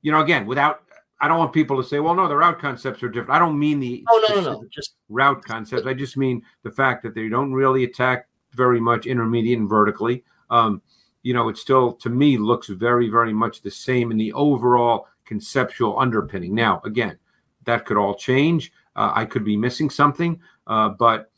You 0.02 0.12
know, 0.12 0.20
again, 0.20 0.46
without 0.46 0.84
I 1.20 1.28
don't 1.28 1.38
want 1.38 1.52
people 1.52 1.82
to 1.82 1.88
say, 1.88 2.00
well, 2.00 2.14
no, 2.14 2.28
the 2.28 2.36
route 2.36 2.58
concepts 2.58 3.02
are 3.02 3.08
different. 3.08 3.30
I 3.30 3.38
don't 3.38 3.58
mean 3.58 3.80
the 3.80 4.04
oh, 4.08 4.26
no, 4.28 4.40
no, 4.40 4.52
no. 4.52 4.64
just 4.70 4.96
route 5.08 5.42
concepts. 5.42 5.86
I 5.86 5.94
just 5.94 6.16
mean 6.16 6.42
the 6.62 6.70
fact 6.70 7.02
that 7.02 7.14
they 7.14 7.28
don't 7.28 7.52
really 7.52 7.84
attack 7.84 8.28
very 8.52 8.78
much 8.78 9.06
intermediate 9.06 9.58
and 9.58 9.68
vertically. 9.68 10.22
Um, 10.50 10.82
you 11.22 11.32
know, 11.32 11.48
it 11.48 11.56
still 11.56 11.92
to 11.94 12.10
me 12.10 12.36
looks 12.36 12.68
very, 12.68 13.08
very 13.08 13.32
much 13.32 13.62
the 13.62 13.70
same 13.70 14.10
in 14.10 14.18
the 14.18 14.32
overall 14.34 15.08
conceptual 15.24 15.98
underpinning. 15.98 16.54
Now, 16.54 16.82
again, 16.84 17.18
that 17.64 17.86
could 17.86 17.96
all 17.96 18.14
change. 18.14 18.70
Uh, 18.96 19.12
I 19.14 19.24
could 19.24 19.44
be 19.44 19.56
missing 19.56 19.90
something, 19.90 20.40
uh, 20.66 20.90
but 20.90 21.30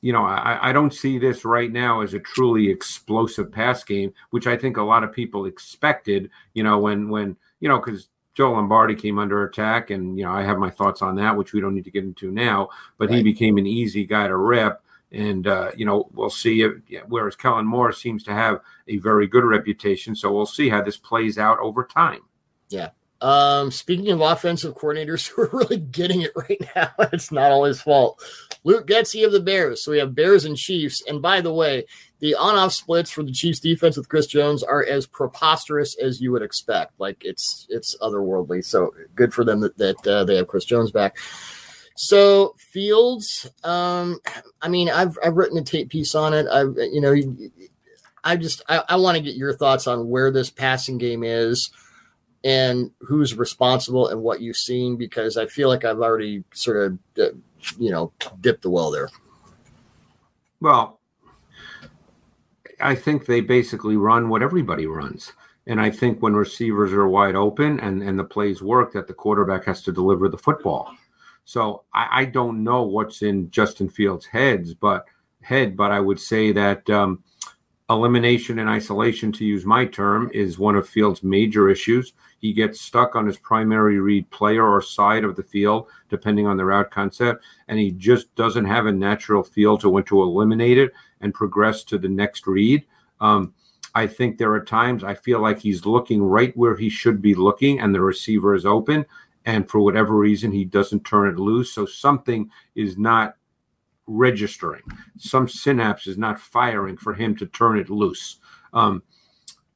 you 0.00 0.12
know, 0.12 0.24
I, 0.24 0.68
I, 0.68 0.72
don't 0.72 0.92
see 0.92 1.18
this 1.18 1.46
right 1.46 1.72
now 1.72 2.02
as 2.02 2.12
a 2.12 2.18
truly 2.18 2.68
explosive 2.68 3.50
pass 3.50 3.82
game, 3.84 4.12
which 4.30 4.46
I 4.46 4.54
think 4.54 4.76
a 4.76 4.82
lot 4.82 5.02
of 5.02 5.12
people 5.12 5.46
expected. 5.46 6.28
You 6.52 6.62
know, 6.62 6.78
when 6.78 7.08
when 7.08 7.36
you 7.60 7.70
know, 7.70 7.78
because 7.78 8.08
Joe 8.34 8.52
Lombardi 8.52 8.96
came 8.96 9.18
under 9.18 9.44
attack, 9.44 9.88
and 9.88 10.18
you 10.18 10.24
know 10.24 10.32
I 10.32 10.42
have 10.42 10.58
my 10.58 10.68
thoughts 10.68 11.00
on 11.00 11.16
that, 11.16 11.36
which 11.36 11.54
we 11.54 11.60
don't 11.62 11.74
need 11.74 11.84
to 11.84 11.90
get 11.90 12.04
into 12.04 12.30
now. 12.30 12.68
But 12.98 13.08
right. 13.08 13.16
he 13.16 13.22
became 13.22 13.56
an 13.56 13.66
easy 13.66 14.04
guy 14.04 14.26
to 14.26 14.36
rip, 14.36 14.82
and 15.10 15.46
uh, 15.46 15.70
you 15.74 15.86
know 15.86 16.10
we'll 16.12 16.28
see. 16.28 16.60
If, 16.60 16.72
whereas 17.08 17.36
Kellen 17.36 17.64
Moore 17.64 17.92
seems 17.92 18.24
to 18.24 18.32
have 18.32 18.60
a 18.88 18.98
very 18.98 19.26
good 19.26 19.44
reputation, 19.44 20.14
so 20.14 20.32
we'll 20.32 20.44
see 20.44 20.68
how 20.68 20.82
this 20.82 20.98
plays 20.98 21.38
out 21.38 21.58
over 21.60 21.82
time. 21.82 22.20
Yeah. 22.68 22.90
Um, 23.24 23.70
speaking 23.70 24.10
of 24.10 24.20
offensive 24.20 24.74
coordinators 24.74 25.26
who 25.28 25.42
are 25.42 25.50
really 25.50 25.78
getting 25.78 26.20
it 26.20 26.32
right 26.36 26.60
now, 26.76 26.92
it's 27.12 27.32
not 27.32 27.50
all 27.50 27.64
his 27.64 27.80
fault. 27.80 28.22
Luke 28.64 28.86
Getsy 28.86 29.24
of 29.24 29.32
the 29.32 29.40
Bears. 29.40 29.82
So 29.82 29.92
we 29.92 29.98
have 29.98 30.14
Bears 30.14 30.44
and 30.44 30.56
Chiefs. 30.56 31.02
And 31.08 31.22
by 31.22 31.40
the 31.40 31.52
way, 31.52 31.86
the 32.20 32.34
on-off 32.34 32.72
splits 32.72 33.10
for 33.10 33.22
the 33.22 33.32
Chiefs 33.32 33.60
defense 33.60 33.96
with 33.96 34.10
Chris 34.10 34.26
Jones 34.26 34.62
are 34.62 34.84
as 34.84 35.06
preposterous 35.06 35.96
as 35.96 36.20
you 36.20 36.32
would 36.32 36.42
expect. 36.42 36.92
Like 36.98 37.24
it's 37.24 37.66
it's 37.70 37.96
otherworldly. 38.02 38.62
So 38.62 38.92
good 39.14 39.32
for 39.32 39.42
them 39.42 39.60
that, 39.60 39.78
that 39.78 40.06
uh, 40.06 40.24
they 40.24 40.36
have 40.36 40.48
Chris 40.48 40.66
Jones 40.66 40.90
back. 40.90 41.16
So 41.96 42.54
Fields, 42.58 43.50
um, 43.62 44.20
I 44.60 44.68
mean, 44.68 44.90
I've 44.90 45.18
I've 45.24 45.36
written 45.36 45.58
a 45.58 45.62
tape 45.62 45.88
piece 45.88 46.14
on 46.14 46.34
it. 46.34 46.46
I 46.46 46.62
you 46.62 47.00
know, 47.00 47.14
I 48.22 48.36
just 48.36 48.62
I, 48.68 48.82
I 48.88 48.96
want 48.96 49.16
to 49.16 49.22
get 49.22 49.36
your 49.36 49.54
thoughts 49.54 49.86
on 49.86 50.08
where 50.08 50.30
this 50.30 50.50
passing 50.50 50.98
game 50.98 51.24
is 51.24 51.70
and 52.44 52.90
who's 53.00 53.36
responsible 53.36 54.08
and 54.08 54.20
what 54.22 54.40
you've 54.40 54.56
seen 54.56 54.96
because 54.96 55.36
I 55.36 55.46
feel 55.46 55.68
like 55.68 55.84
I've 55.84 56.00
already 56.00 56.44
sort 56.52 56.76
of 56.76 56.98
uh, 57.18 57.36
you 57.78 57.90
know 57.90 58.12
dipped 58.40 58.62
the 58.62 58.70
well 58.70 58.90
there. 58.90 59.08
Well, 60.60 61.00
I 62.80 62.94
think 62.94 63.26
they 63.26 63.40
basically 63.40 63.96
run 63.96 64.28
what 64.28 64.42
everybody 64.42 64.86
runs. 64.86 65.32
And 65.66 65.80
I 65.80 65.90
think 65.90 66.20
when 66.20 66.34
receivers 66.34 66.92
are 66.92 67.08
wide 67.08 67.36
open 67.36 67.80
and, 67.80 68.02
and 68.02 68.18
the 68.18 68.24
plays 68.24 68.62
work, 68.62 68.92
that 68.92 69.06
the 69.06 69.14
quarterback 69.14 69.64
has 69.64 69.82
to 69.82 69.92
deliver 69.92 70.28
the 70.28 70.38
football. 70.38 70.94
So 71.46 71.84
I, 71.94 72.08
I 72.12 72.24
don't 72.26 72.62
know 72.62 72.82
what's 72.82 73.22
in 73.22 73.50
Justin 73.50 73.88
Fields' 73.88 74.26
heads, 74.26 74.74
but 74.74 75.06
head, 75.40 75.76
but 75.76 75.90
I 75.90 76.00
would 76.00 76.20
say 76.20 76.52
that 76.52 76.88
um, 76.90 77.22
elimination 77.88 78.58
and 78.58 78.68
isolation, 78.68 79.32
to 79.32 79.44
use 79.44 79.64
my 79.64 79.86
term, 79.86 80.30
is 80.34 80.58
one 80.58 80.76
of 80.76 80.88
Fields' 80.88 81.22
major 81.22 81.68
issues. 81.68 82.12
He 82.44 82.52
gets 82.52 82.78
stuck 82.78 83.16
on 83.16 83.24
his 83.24 83.38
primary 83.38 84.00
read 84.00 84.28
player 84.28 84.68
or 84.68 84.82
side 84.82 85.24
of 85.24 85.34
the 85.34 85.42
field, 85.42 85.86
depending 86.10 86.46
on 86.46 86.58
the 86.58 86.66
route 86.66 86.90
concept, 86.90 87.42
and 87.68 87.78
he 87.78 87.90
just 87.90 88.34
doesn't 88.34 88.66
have 88.66 88.84
a 88.84 88.92
natural 88.92 89.42
feel 89.42 89.78
to 89.78 89.88
when 89.88 90.04
to 90.04 90.20
eliminate 90.20 90.76
it 90.76 90.92
and 91.22 91.32
progress 91.32 91.82
to 91.84 91.96
the 91.96 92.06
next 92.06 92.46
read. 92.46 92.84
Um, 93.18 93.54
I 93.94 94.06
think 94.06 94.36
there 94.36 94.52
are 94.52 94.62
times 94.62 95.02
I 95.02 95.14
feel 95.14 95.40
like 95.40 95.58
he's 95.58 95.86
looking 95.86 96.22
right 96.22 96.54
where 96.54 96.76
he 96.76 96.90
should 96.90 97.22
be 97.22 97.34
looking, 97.34 97.80
and 97.80 97.94
the 97.94 98.02
receiver 98.02 98.54
is 98.54 98.66
open. 98.66 99.06
And 99.46 99.66
for 99.66 99.80
whatever 99.80 100.14
reason, 100.14 100.52
he 100.52 100.66
doesn't 100.66 101.06
turn 101.06 101.30
it 101.30 101.38
loose. 101.38 101.72
So 101.72 101.86
something 101.86 102.50
is 102.74 102.98
not 102.98 103.36
registering. 104.06 104.82
Some 105.16 105.48
synapse 105.48 106.06
is 106.06 106.18
not 106.18 106.38
firing 106.38 106.98
for 106.98 107.14
him 107.14 107.36
to 107.36 107.46
turn 107.46 107.78
it 107.78 107.88
loose. 107.88 108.36
Um, 108.74 109.02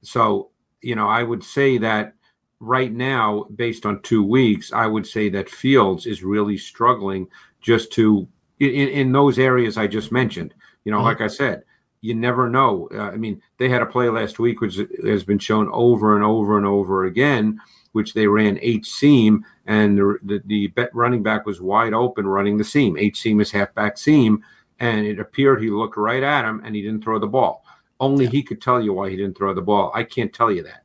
so, 0.03 0.51
you 0.83 0.97
know, 0.97 1.09
I 1.09 1.23
would 1.23 1.43
say 1.43 1.79
that 1.79 2.13
right 2.61 2.93
now, 2.93 3.47
based 3.55 3.87
on 3.87 4.03
two 4.03 4.23
weeks, 4.23 4.73
I 4.73 4.87
would 4.87 5.07
say 5.07 5.29
that 5.31 5.49
Fields 5.49 6.07
is 6.07 6.23
really 6.23 6.59
struggling 6.59 7.29
just 7.61 7.93
to 7.93 8.29
in, 8.59 8.71
in 8.71 9.13
those 9.13 9.39
areas 9.39 9.77
I 9.77 9.87
just 9.87 10.13
mentioned. 10.13 10.55
You 10.85 10.93
know, 10.93 10.99
mm-hmm. 10.99 11.07
like 11.07 11.21
I 11.21 11.29
said, 11.29 11.65
you 12.01 12.15
never 12.15 12.49
know. 12.49 12.89
Uh, 12.93 13.11
I 13.11 13.17
mean, 13.17 13.43
they 13.59 13.69
had 13.69 13.83
a 13.83 13.87
play 13.87 14.09
last 14.09 14.39
week, 14.39 14.61
which 14.61 14.79
has 15.05 15.25
been 15.25 15.39
shown 15.39 15.69
over 15.73 16.17
and 16.17 16.25
over 16.25 16.57
and 16.57 16.67
over 16.67 17.05
again, 17.05 17.61
which 17.93 18.15
they 18.15 18.27
ran 18.27 18.59
H 18.63 18.87
seam, 18.87 19.45
and 19.67 19.99
the, 19.99 20.19
the, 20.23 20.43
the 20.47 20.89
running 20.93 21.23
back 21.23 21.47
was 21.47 21.61
wide 21.61 21.95
open 21.95 22.27
running 22.27 22.57
the 22.57 22.65
seam. 22.65 22.97
H 22.97 23.21
seam 23.21 23.41
is 23.41 23.51
halfback 23.51 23.99
seam, 23.99 24.45
and 24.81 25.07
it 25.07 25.19
appeared 25.19 25.63
he 25.63 25.71
looked 25.71 25.97
right 25.97 26.23
at 26.23 26.45
him 26.45 26.63
and 26.65 26.75
he 26.75 26.83
didn't 26.83 27.03
throw 27.03 27.19
the 27.19 27.27
ball. 27.27 27.65
Only 28.01 28.27
yeah. 28.27 28.31
he 28.31 28.43
could 28.43 28.63
tell 28.63 28.81
you 28.81 28.93
why 28.93 29.11
he 29.11 29.17
didn't 29.17 29.37
throw 29.37 29.53
the 29.53 29.61
ball. 29.61 29.91
I 29.95 30.05
can't 30.05 30.33
tell 30.33 30.53
you 30.53 30.63
that. 30.63 30.85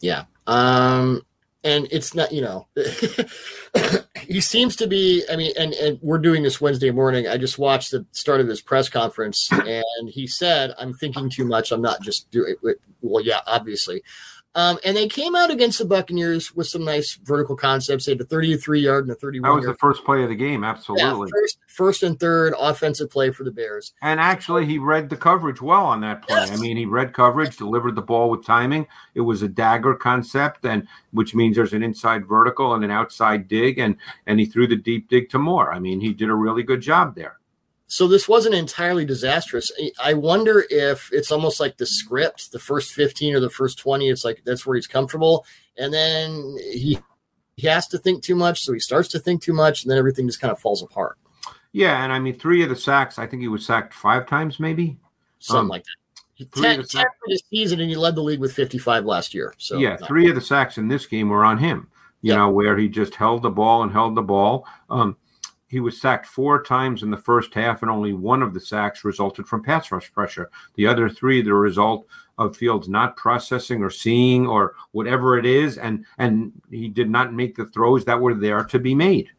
Yeah. 0.00 0.24
Um, 0.48 1.22
and 1.64 1.86
it's 1.90 2.14
not, 2.14 2.32
you 2.32 2.40
know, 2.40 2.66
he 4.26 4.40
seems 4.40 4.76
to 4.76 4.86
be. 4.86 5.24
I 5.30 5.36
mean, 5.36 5.52
and 5.58 5.74
and 5.74 5.98
we're 6.00 6.18
doing 6.18 6.42
this 6.42 6.60
Wednesday 6.60 6.90
morning. 6.90 7.28
I 7.28 7.36
just 7.36 7.58
watched 7.58 7.90
the 7.90 8.06
start 8.12 8.40
of 8.40 8.48
his 8.48 8.62
press 8.62 8.88
conference, 8.88 9.48
and 9.52 10.08
he 10.08 10.26
said, 10.26 10.72
"I'm 10.78 10.94
thinking 10.94 11.28
too 11.30 11.44
much. 11.44 11.72
I'm 11.72 11.82
not 11.82 12.00
just 12.00 12.30
doing." 12.30 12.54
Well, 13.02 13.24
yeah, 13.24 13.40
obviously. 13.46 14.02
Um, 14.58 14.76
and 14.84 14.96
they 14.96 15.06
came 15.06 15.36
out 15.36 15.52
against 15.52 15.78
the 15.78 15.84
Buccaneers 15.84 16.52
with 16.52 16.66
some 16.66 16.84
nice 16.84 17.14
vertical 17.22 17.54
concepts. 17.54 18.06
They 18.06 18.12
had 18.12 18.20
a 18.20 18.24
33 18.24 18.80
yard 18.80 19.04
and 19.04 19.12
a 19.12 19.14
31. 19.14 19.48
That 19.48 19.56
was 19.56 19.66
the 19.66 19.74
first 19.78 20.04
play 20.04 20.24
of 20.24 20.30
the 20.30 20.34
game. 20.34 20.64
Absolutely. 20.64 21.28
Yeah, 21.28 21.40
first, 21.40 21.58
first 21.68 22.02
and 22.02 22.18
third 22.18 22.54
offensive 22.58 23.08
play 23.08 23.30
for 23.30 23.44
the 23.44 23.52
Bears. 23.52 23.92
And 24.02 24.18
actually, 24.18 24.66
he 24.66 24.78
read 24.78 25.10
the 25.10 25.16
coverage 25.16 25.62
well 25.62 25.86
on 25.86 26.00
that 26.00 26.26
play. 26.26 26.38
Yes. 26.38 26.50
I 26.50 26.56
mean, 26.56 26.76
he 26.76 26.86
read 26.86 27.14
coverage, 27.14 27.56
delivered 27.56 27.94
the 27.94 28.02
ball 28.02 28.30
with 28.30 28.44
timing. 28.44 28.88
It 29.14 29.20
was 29.20 29.42
a 29.42 29.48
dagger 29.48 29.94
concept, 29.94 30.64
and 30.64 30.88
which 31.12 31.36
means 31.36 31.54
there's 31.54 31.72
an 31.72 31.84
inside 31.84 32.26
vertical 32.26 32.74
and 32.74 32.84
an 32.84 32.90
outside 32.90 33.46
dig, 33.46 33.78
and 33.78 33.96
and 34.26 34.40
he 34.40 34.46
threw 34.46 34.66
the 34.66 34.74
deep 34.74 35.08
dig 35.08 35.30
to 35.30 35.38
Moore. 35.38 35.72
I 35.72 35.78
mean, 35.78 36.00
he 36.00 36.12
did 36.12 36.30
a 36.30 36.34
really 36.34 36.64
good 36.64 36.80
job 36.80 37.14
there. 37.14 37.38
So 37.90 38.06
this 38.06 38.28
wasn't 38.28 38.54
entirely 38.54 39.06
disastrous. 39.06 39.72
I 40.02 40.12
wonder 40.12 40.66
if 40.68 41.08
it's 41.10 41.32
almost 41.32 41.58
like 41.58 41.78
the 41.78 41.86
script, 41.86 42.52
the 42.52 42.58
first 42.58 42.92
15 42.92 43.34
or 43.34 43.40
the 43.40 43.48
first 43.48 43.78
20, 43.78 44.10
it's 44.10 44.26
like 44.26 44.42
that's 44.44 44.66
where 44.66 44.76
he's 44.76 44.86
comfortable. 44.86 45.46
And 45.78 45.92
then 45.92 46.56
he 46.70 46.98
he 47.56 47.66
has 47.66 47.88
to 47.88 47.98
think 47.98 48.22
too 48.22 48.36
much, 48.36 48.60
so 48.60 48.72
he 48.72 48.78
starts 48.78 49.08
to 49.08 49.18
think 49.18 49.42
too 49.42 49.52
much, 49.52 49.82
and 49.82 49.90
then 49.90 49.98
everything 49.98 50.28
just 50.28 50.40
kind 50.40 50.52
of 50.52 50.60
falls 50.60 50.80
apart. 50.80 51.18
Yeah, 51.72 52.04
and 52.04 52.12
I 52.12 52.18
mean 52.18 52.38
three 52.38 52.62
of 52.62 52.68
the 52.68 52.76
sacks, 52.76 53.18
I 53.18 53.26
think 53.26 53.42
he 53.42 53.48
was 53.48 53.66
sacked 53.66 53.94
five 53.94 54.26
times, 54.26 54.60
maybe. 54.60 54.96
Something 55.40 55.62
um, 55.62 55.68
like 55.68 55.84
that. 55.84 56.46
Three 56.52 56.62
10, 56.62 56.80
of 56.80 56.86
the 56.86 56.98
10 56.98 57.02
for 57.02 57.28
the 57.28 57.40
season, 57.50 57.80
and 57.80 57.90
he 57.90 57.96
led 57.96 58.14
the 58.14 58.22
league 58.22 58.38
with 58.38 58.52
55 58.52 59.04
last 59.06 59.34
year. 59.34 59.54
So 59.58 59.78
yeah, 59.78 59.96
three 59.96 60.24
bad. 60.24 60.30
of 60.30 60.34
the 60.36 60.40
sacks 60.40 60.78
in 60.78 60.86
this 60.86 61.06
game 61.06 61.30
were 61.30 61.44
on 61.44 61.58
him. 61.58 61.88
You 62.20 62.32
yep. 62.32 62.38
know, 62.38 62.50
where 62.50 62.76
he 62.76 62.88
just 62.88 63.14
held 63.14 63.42
the 63.42 63.50
ball 63.50 63.82
and 63.82 63.90
held 63.90 64.14
the 64.14 64.22
ball. 64.22 64.66
Um, 64.88 65.16
he 65.68 65.80
was 65.80 66.00
sacked 66.00 66.26
four 66.26 66.62
times 66.62 67.02
in 67.02 67.10
the 67.10 67.16
first 67.16 67.54
half, 67.54 67.82
and 67.82 67.90
only 67.90 68.14
one 68.14 68.42
of 68.42 68.54
the 68.54 68.60
sacks 68.60 69.04
resulted 69.04 69.46
from 69.46 69.62
pass 69.62 69.92
rush 69.92 70.12
pressure. 70.12 70.50
The 70.74 70.86
other 70.86 71.08
three, 71.08 71.42
the 71.42 71.54
result 71.54 72.06
of 72.38 72.56
Fields 72.56 72.88
not 72.88 73.16
processing 73.16 73.82
or 73.82 73.90
seeing 73.90 74.46
or 74.46 74.74
whatever 74.92 75.38
it 75.38 75.44
is, 75.44 75.76
and 75.76 76.04
and 76.16 76.52
he 76.70 76.88
did 76.88 77.10
not 77.10 77.34
make 77.34 77.56
the 77.56 77.66
throws 77.66 78.04
that 78.06 78.20
were 78.20 78.34
there 78.34 78.64
to 78.64 78.78
be 78.78 78.94
made. 78.94 79.30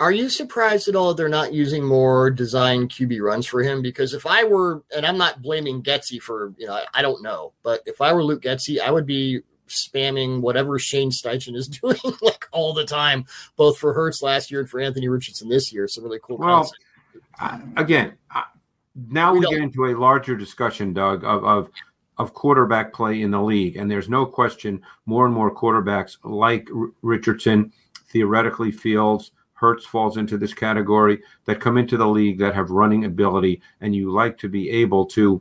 Are 0.00 0.10
you 0.10 0.28
surprised 0.28 0.88
at 0.88 0.96
all 0.96 1.14
they're 1.14 1.28
not 1.28 1.52
using 1.52 1.84
more 1.84 2.28
design 2.28 2.88
QB 2.88 3.20
runs 3.20 3.46
for 3.46 3.62
him? 3.62 3.82
Because 3.82 4.14
if 4.14 4.26
I 4.26 4.42
were, 4.42 4.82
and 4.96 5.06
I'm 5.06 5.16
not 5.16 5.42
blaming 5.42 5.80
Getsy 5.80 6.20
for, 6.20 6.52
you 6.58 6.66
know, 6.66 6.80
I 6.92 7.02
don't 7.02 7.22
know, 7.22 7.52
but 7.62 7.82
if 7.86 8.00
I 8.00 8.12
were 8.12 8.24
Luke 8.24 8.42
Getsy, 8.42 8.80
I 8.80 8.90
would 8.90 9.06
be 9.06 9.42
spamming 9.72 10.40
whatever 10.40 10.78
Shane 10.78 11.10
Steichen 11.10 11.56
is 11.56 11.68
doing 11.82 11.98
like 12.20 12.46
all 12.52 12.72
the 12.72 12.86
time, 12.86 13.24
both 13.56 13.78
for 13.78 13.92
Hurts 13.92 14.22
last 14.22 14.50
year 14.50 14.60
and 14.60 14.70
for 14.70 14.80
Anthony 14.80 15.08
Richardson 15.08 15.48
this 15.48 15.72
year. 15.72 15.88
Some 15.88 16.04
really 16.04 16.20
cool. 16.22 16.38
Well, 16.38 16.70
uh, 17.40 17.58
again, 17.76 18.14
uh, 18.34 18.42
now 19.10 19.32
we, 19.32 19.40
we 19.40 19.50
get 19.50 19.60
into 19.60 19.86
a 19.86 19.98
larger 19.98 20.36
discussion, 20.36 20.92
Doug, 20.92 21.24
of, 21.24 21.44
of 21.44 21.70
of 22.18 22.34
quarterback 22.34 22.92
play 22.92 23.22
in 23.22 23.30
the 23.30 23.40
league, 23.40 23.76
and 23.76 23.90
there's 23.90 24.08
no 24.08 24.26
question 24.26 24.82
more 25.06 25.24
and 25.24 25.34
more 25.34 25.52
quarterbacks 25.52 26.18
like 26.22 26.68
R- 26.74 26.90
Richardson, 27.00 27.72
theoretically 28.06 28.70
Fields 28.70 29.32
Hurts 29.62 29.86
falls 29.86 30.16
into 30.16 30.36
this 30.36 30.52
category 30.52 31.22
that 31.44 31.60
come 31.60 31.78
into 31.78 31.96
the 31.96 32.06
league 32.06 32.36
that 32.40 32.52
have 32.52 32.70
running 32.70 33.04
ability, 33.04 33.62
and 33.80 33.94
you 33.94 34.10
like 34.10 34.36
to 34.38 34.48
be 34.48 34.68
able 34.68 35.06
to 35.06 35.40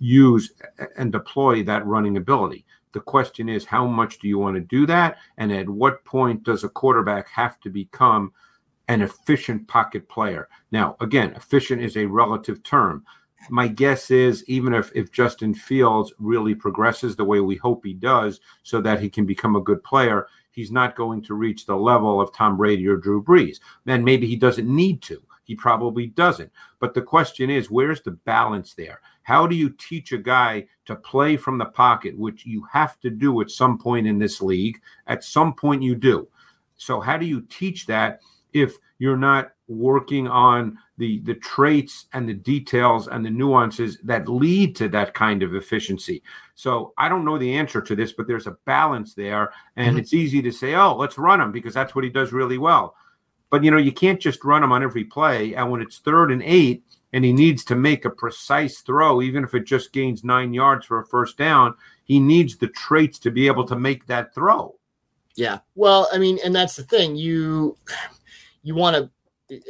use 0.00 0.50
and 0.98 1.12
deploy 1.12 1.62
that 1.62 1.86
running 1.86 2.16
ability. 2.16 2.64
The 2.92 3.00
question 3.00 3.48
is, 3.48 3.64
how 3.64 3.86
much 3.86 4.18
do 4.18 4.28
you 4.28 4.38
want 4.38 4.56
to 4.56 4.60
do 4.60 4.86
that? 4.86 5.18
And 5.38 5.52
at 5.52 5.68
what 5.68 6.04
point 6.04 6.42
does 6.42 6.64
a 6.64 6.68
quarterback 6.68 7.28
have 7.28 7.60
to 7.60 7.70
become 7.70 8.32
an 8.88 9.02
efficient 9.02 9.68
pocket 9.68 10.08
player? 10.08 10.48
Now, 10.72 10.96
again, 11.00 11.32
efficient 11.36 11.82
is 11.82 11.96
a 11.96 12.06
relative 12.06 12.62
term. 12.62 13.04
My 13.48 13.68
guess 13.68 14.10
is 14.10 14.44
even 14.48 14.74
if, 14.74 14.90
if 14.94 15.12
Justin 15.12 15.54
Fields 15.54 16.12
really 16.18 16.54
progresses 16.54 17.16
the 17.16 17.24
way 17.24 17.40
we 17.40 17.56
hope 17.56 17.84
he 17.84 17.94
does, 17.94 18.40
so 18.62 18.80
that 18.82 19.00
he 19.00 19.08
can 19.08 19.24
become 19.24 19.56
a 19.56 19.62
good 19.62 19.82
player, 19.82 20.26
he's 20.50 20.72
not 20.72 20.96
going 20.96 21.22
to 21.22 21.34
reach 21.34 21.64
the 21.64 21.76
level 21.76 22.20
of 22.20 22.34
Tom 22.34 22.56
Brady 22.56 22.86
or 22.86 22.96
Drew 22.96 23.22
Brees. 23.22 23.58
Then 23.84 24.04
maybe 24.04 24.26
he 24.26 24.36
doesn't 24.36 24.68
need 24.68 25.00
to. 25.02 25.22
He 25.50 25.56
probably 25.56 26.06
doesn't. 26.06 26.52
But 26.78 26.94
the 26.94 27.02
question 27.02 27.50
is, 27.50 27.72
where's 27.72 28.00
the 28.02 28.12
balance 28.12 28.72
there? 28.74 29.00
How 29.22 29.48
do 29.48 29.56
you 29.56 29.70
teach 29.70 30.12
a 30.12 30.18
guy 30.18 30.68
to 30.86 30.94
play 30.94 31.36
from 31.36 31.58
the 31.58 31.64
pocket, 31.64 32.16
which 32.16 32.46
you 32.46 32.64
have 32.70 33.00
to 33.00 33.10
do 33.10 33.40
at 33.40 33.50
some 33.50 33.76
point 33.76 34.06
in 34.06 34.16
this 34.16 34.40
league? 34.40 34.80
At 35.08 35.24
some 35.24 35.52
point, 35.52 35.82
you 35.82 35.96
do. 35.96 36.28
So, 36.76 37.00
how 37.00 37.16
do 37.16 37.26
you 37.26 37.40
teach 37.50 37.86
that 37.86 38.20
if 38.52 38.76
you're 39.00 39.16
not 39.16 39.50
working 39.66 40.28
on 40.28 40.78
the 40.98 41.18
the 41.22 41.34
traits 41.34 42.06
and 42.12 42.28
the 42.28 42.34
details 42.34 43.08
and 43.08 43.26
the 43.26 43.30
nuances 43.30 43.98
that 44.04 44.28
lead 44.28 44.76
to 44.76 44.88
that 44.90 45.14
kind 45.14 45.42
of 45.42 45.56
efficiency. 45.56 46.22
So 46.54 46.92
I 46.96 47.08
don't 47.08 47.24
know 47.24 47.38
the 47.38 47.54
answer 47.54 47.80
to 47.80 47.96
this, 47.96 48.12
but 48.12 48.28
there's 48.28 48.46
a 48.46 48.56
balance 48.66 49.14
there, 49.14 49.52
and 49.74 49.90
mm-hmm. 49.90 49.98
it's 49.98 50.14
easy 50.14 50.42
to 50.42 50.52
say, 50.52 50.74
"Oh, 50.76 50.94
let's 50.94 51.18
run 51.18 51.40
him 51.40 51.50
because 51.50 51.74
that's 51.74 51.96
what 51.96 52.04
he 52.04 52.10
does 52.10 52.32
really 52.32 52.58
well." 52.58 52.94
But 53.50 53.64
you 53.64 53.70
know, 53.70 53.78
you 53.78 53.92
can't 53.92 54.20
just 54.20 54.44
run 54.44 54.62
him 54.62 54.72
on 54.72 54.82
every 54.82 55.04
play. 55.04 55.54
And 55.54 55.70
when 55.70 55.82
it's 55.82 55.98
third 55.98 56.30
and 56.30 56.42
eight, 56.42 56.82
and 57.12 57.24
he 57.24 57.32
needs 57.32 57.64
to 57.64 57.74
make 57.74 58.04
a 58.04 58.10
precise 58.10 58.80
throw, 58.80 59.20
even 59.20 59.42
if 59.42 59.54
it 59.54 59.64
just 59.64 59.92
gains 59.92 60.22
nine 60.22 60.54
yards 60.54 60.86
for 60.86 61.00
a 61.00 61.06
first 61.06 61.36
down, 61.36 61.74
he 62.04 62.20
needs 62.20 62.56
the 62.56 62.68
traits 62.68 63.18
to 63.20 63.30
be 63.30 63.46
able 63.48 63.66
to 63.66 63.76
make 63.76 64.06
that 64.06 64.32
throw. 64.34 64.76
Yeah. 65.36 65.58
Well, 65.74 66.08
I 66.12 66.18
mean, 66.18 66.38
and 66.44 66.54
that's 66.54 66.76
the 66.76 66.84
thing. 66.84 67.16
You 67.16 67.76
you 68.62 68.74
want 68.74 68.96
to 68.96 69.10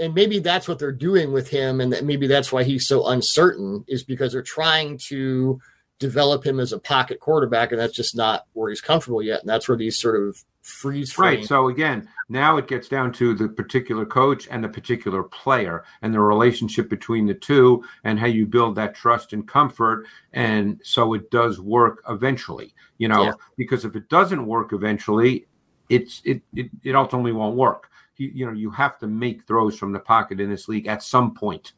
and 0.01 0.15
maybe 0.15 0.39
that's 0.39 0.69
what 0.69 0.79
they're 0.79 0.93
doing 0.93 1.33
with 1.33 1.49
him 1.49 1.81
and 1.81 1.93
that 1.93 2.05
maybe 2.05 2.27
that's 2.27 2.53
why 2.53 2.63
he's 2.63 2.87
so 2.87 3.09
uncertain 3.09 3.85
is 3.89 4.05
because 4.05 4.33
they're 4.33 4.43
trying 4.43 4.99
to 4.99 5.59
develop 6.01 6.45
him 6.45 6.59
as 6.59 6.73
a 6.73 6.79
pocket 6.79 7.21
quarterback 7.21 7.71
and 7.71 7.81
that's 7.81 7.95
just 7.95 8.17
not 8.17 8.47
where 8.55 8.71
he's 8.71 8.81
comfortable 8.81 9.23
yet. 9.23 9.41
And 9.41 9.49
that's 9.49 9.69
where 9.69 9.79
these 9.79 9.99
sort 9.99 10.21
of 10.21 10.43
freeze 10.63 11.17
right. 11.17 11.47
so 11.47 11.69
again 11.69 12.07
now 12.29 12.59
it 12.59 12.69
gets 12.69 12.87
down 12.87 13.11
to 13.11 13.35
the 13.35 13.49
particular 13.49 14.05
coach 14.05 14.47
and 14.51 14.63
the 14.63 14.69
particular 14.69 15.23
player 15.23 15.85
and 16.03 16.13
the 16.13 16.21
relationship 16.21 16.91
between 16.91 17.27
the 17.27 17.33
two 17.33 17.83
and 18.05 18.21
how 18.21 18.27
you 18.27 18.45
build 18.45 18.75
that 18.75 18.95
trust 18.95 19.33
and 19.33 19.49
comfort. 19.49 20.07
And 20.35 20.79
so 20.85 21.15
it 21.15 21.31
does 21.31 21.61
work 21.61 22.03
eventually 22.09 22.75
you 22.99 23.07
know 23.07 23.25
yeah. 23.25 23.33
because 23.57 23.85
if 23.85 23.95
it 23.95 24.09
doesn't 24.09 24.45
work 24.45 24.73
eventually 24.73 25.47
it's 25.91 26.23
it, 26.25 26.41
it 26.55 26.71
it 26.83 26.95
ultimately 26.95 27.33
won't 27.33 27.57
work. 27.57 27.91
You, 28.17 28.31
you 28.33 28.47
know 28.47 28.53
you 28.53 28.71
have 28.71 28.99
to 29.01 29.07
make 29.07 29.47
throws 29.47 29.77
from 29.77 29.93
the 29.93 29.99
pocket 29.99 30.41
in 30.41 30.49
this 30.49 30.69
league 30.69 30.87
at 30.87 31.03
some 31.03 31.35
point. 31.35 31.73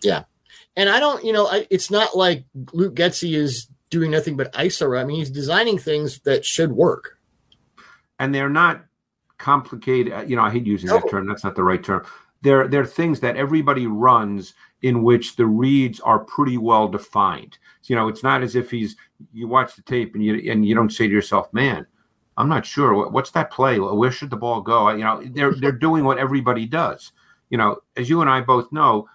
Yeah, 0.00 0.24
and 0.76 0.88
I 0.88 1.00
don't, 1.00 1.24
you 1.24 1.32
know, 1.32 1.46
I, 1.46 1.66
it's 1.70 1.90
not 1.90 2.16
like 2.16 2.44
Luke 2.72 2.94
Getsy 2.94 3.34
is 3.34 3.68
doing 3.90 4.10
nothing 4.10 4.36
but 4.36 4.52
ISO. 4.52 4.98
I 4.98 5.04
mean, 5.04 5.18
he's 5.18 5.30
designing 5.30 5.78
things 5.78 6.20
that 6.20 6.44
should 6.44 6.72
work, 6.72 7.18
and 8.18 8.34
they're 8.34 8.50
not 8.50 8.84
complicated. 9.38 10.12
Uh, 10.12 10.22
you 10.22 10.36
know, 10.36 10.42
I 10.42 10.50
hate 10.50 10.66
using 10.66 10.88
no. 10.88 10.98
that 10.98 11.10
term. 11.10 11.26
That's 11.26 11.44
not 11.44 11.56
the 11.56 11.64
right 11.64 11.82
term. 11.82 12.04
They're 12.42 12.68
they're 12.68 12.86
things 12.86 13.20
that 13.20 13.36
everybody 13.36 13.86
runs 13.86 14.54
in 14.82 15.02
which 15.02 15.36
the 15.36 15.46
reads 15.46 16.00
are 16.00 16.20
pretty 16.20 16.56
well 16.56 16.86
defined. 16.86 17.58
So, 17.82 17.92
you 17.92 17.96
know, 17.96 18.08
it's 18.08 18.22
not 18.22 18.42
as 18.42 18.54
if 18.54 18.70
he's 18.70 18.96
you 19.32 19.48
watch 19.48 19.74
the 19.74 19.82
tape 19.82 20.14
and 20.14 20.24
you 20.24 20.50
and 20.50 20.64
you 20.64 20.74
don't 20.74 20.92
say 20.92 21.08
to 21.08 21.12
yourself, 21.12 21.52
"Man, 21.52 21.86
I'm 22.38 22.48
not 22.48 22.64
sure. 22.64 23.08
What's 23.10 23.32
that 23.32 23.50
play? 23.50 23.80
Where 23.80 24.12
should 24.12 24.30
the 24.30 24.36
ball 24.36 24.60
go? 24.60 24.90
You 24.90 25.04
know, 25.04 25.22
they're 25.24 25.54
they're 25.54 25.72
doing 25.72 26.04
what 26.04 26.18
everybody 26.18 26.66
does. 26.66 27.12
You 27.50 27.58
know, 27.58 27.78
as 27.96 28.08
you 28.08 28.20
and 28.20 28.30
I 28.30 28.40
both 28.42 28.70
know, 28.70 29.08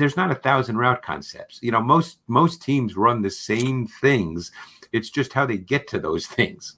there's 0.00 0.16
not 0.16 0.30
a 0.30 0.34
thousand 0.34 0.78
route 0.78 1.02
concepts. 1.02 1.58
You 1.62 1.70
know, 1.70 1.82
most 1.82 2.18
most 2.26 2.62
teams 2.62 2.96
run 2.96 3.22
the 3.22 3.30
same 3.30 3.86
things. 3.86 4.50
It's 4.92 5.10
just 5.10 5.32
how 5.32 5.46
they 5.46 5.58
get 5.58 5.86
to 5.88 5.98
those 6.00 6.26
things. 6.26 6.76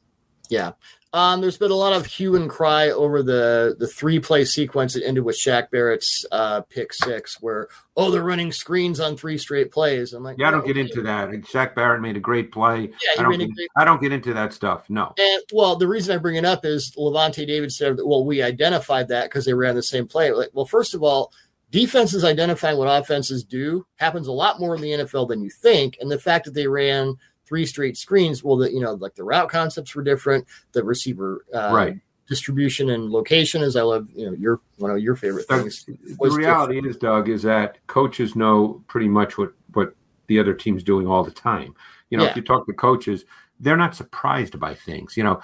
Yeah. 0.50 0.72
Um, 1.14 1.42
there's 1.42 1.58
been 1.58 1.70
a 1.70 1.74
lot 1.74 1.92
of 1.92 2.06
hue 2.06 2.36
and 2.36 2.48
cry 2.48 2.88
over 2.88 3.22
the 3.22 3.76
the 3.78 3.86
three 3.86 4.18
play 4.18 4.46
sequence 4.46 4.94
that 4.94 5.06
ended 5.06 5.24
with 5.24 5.38
Shaq 5.38 5.70
Barrett's 5.70 6.24
uh, 6.32 6.62
pick 6.62 6.94
six, 6.94 7.40
where 7.40 7.68
oh 7.98 8.10
they're 8.10 8.22
running 8.22 8.50
screens 8.50 8.98
on 8.98 9.16
three 9.16 9.36
straight 9.36 9.70
plays. 9.70 10.14
I'm 10.14 10.22
like, 10.22 10.38
yeah, 10.38 10.48
I 10.48 10.50
don't 10.50 10.66
get 10.66 10.78
into 10.78 11.02
that. 11.02 11.28
Shaq 11.42 11.74
Barrett 11.74 12.00
made 12.00 12.16
a 12.16 12.20
great 12.20 12.50
play. 12.50 12.84
Yeah, 12.84 13.20
I 13.20 13.22
don't, 13.22 13.38
get, 13.38 13.54
great... 13.54 13.68
I 13.76 13.84
don't 13.84 14.00
get 14.00 14.12
into 14.12 14.32
that 14.32 14.54
stuff. 14.54 14.88
No. 14.88 15.12
And 15.18 15.42
well, 15.52 15.76
the 15.76 15.86
reason 15.86 16.14
I 16.14 16.18
bring 16.18 16.36
it 16.36 16.46
up 16.46 16.64
is 16.64 16.92
Lavonte 16.96 17.46
David 17.46 17.72
said, 17.72 17.98
well, 18.02 18.24
we 18.24 18.42
identified 18.42 19.08
that 19.08 19.24
because 19.24 19.44
they 19.44 19.52
ran 19.52 19.74
the 19.74 19.82
same 19.82 20.08
play. 20.08 20.32
Like, 20.32 20.50
well, 20.54 20.64
first 20.64 20.94
of 20.94 21.02
all, 21.02 21.30
defenses 21.72 22.22
identifying 22.22 22.76
what 22.76 22.86
offenses 22.86 23.42
do 23.42 23.84
happens 23.96 24.28
a 24.28 24.32
lot 24.32 24.60
more 24.60 24.76
in 24.76 24.82
the 24.82 24.90
NFL 24.90 25.28
than 25.28 25.42
you 25.42 25.50
think, 25.50 25.96
and 26.00 26.08
the 26.08 26.18
fact 26.18 26.44
that 26.44 26.54
they 26.54 26.68
ran 26.68 27.16
three 27.46 27.66
straight 27.66 27.96
screens. 27.96 28.44
Well, 28.44 28.56
the 28.56 28.72
you 28.72 28.80
know 28.80 28.92
like 28.92 29.16
the 29.16 29.24
route 29.24 29.50
concepts 29.50 29.94
were 29.94 30.04
different, 30.04 30.46
the 30.72 30.84
receiver 30.84 31.44
uh, 31.52 31.70
right 31.72 31.96
distribution 32.28 32.90
and 32.90 33.10
location. 33.10 33.62
As 33.62 33.74
I 33.74 33.82
love, 33.82 34.08
you 34.14 34.26
know, 34.26 34.32
your 34.32 34.60
one 34.76 34.90
of 34.90 35.00
your 35.00 35.16
favorite 35.16 35.48
things. 35.48 35.84
The 35.84 36.30
reality 36.30 36.74
different. 36.74 36.86
is, 36.94 36.96
Doug, 37.00 37.28
is 37.28 37.42
that 37.42 37.78
coaches 37.88 38.36
know 38.36 38.84
pretty 38.86 39.08
much 39.08 39.36
what 39.38 39.52
what 39.72 39.94
the 40.28 40.38
other 40.38 40.54
team's 40.54 40.84
doing 40.84 41.06
all 41.06 41.24
the 41.24 41.32
time. 41.32 41.74
You 42.10 42.18
know, 42.18 42.24
yeah. 42.24 42.30
if 42.30 42.36
you 42.36 42.42
talk 42.42 42.66
to 42.66 42.72
coaches, 42.74 43.24
they're 43.60 43.76
not 43.76 43.96
surprised 43.96 44.60
by 44.60 44.74
things. 44.74 45.16
You 45.16 45.24
know, 45.24 45.40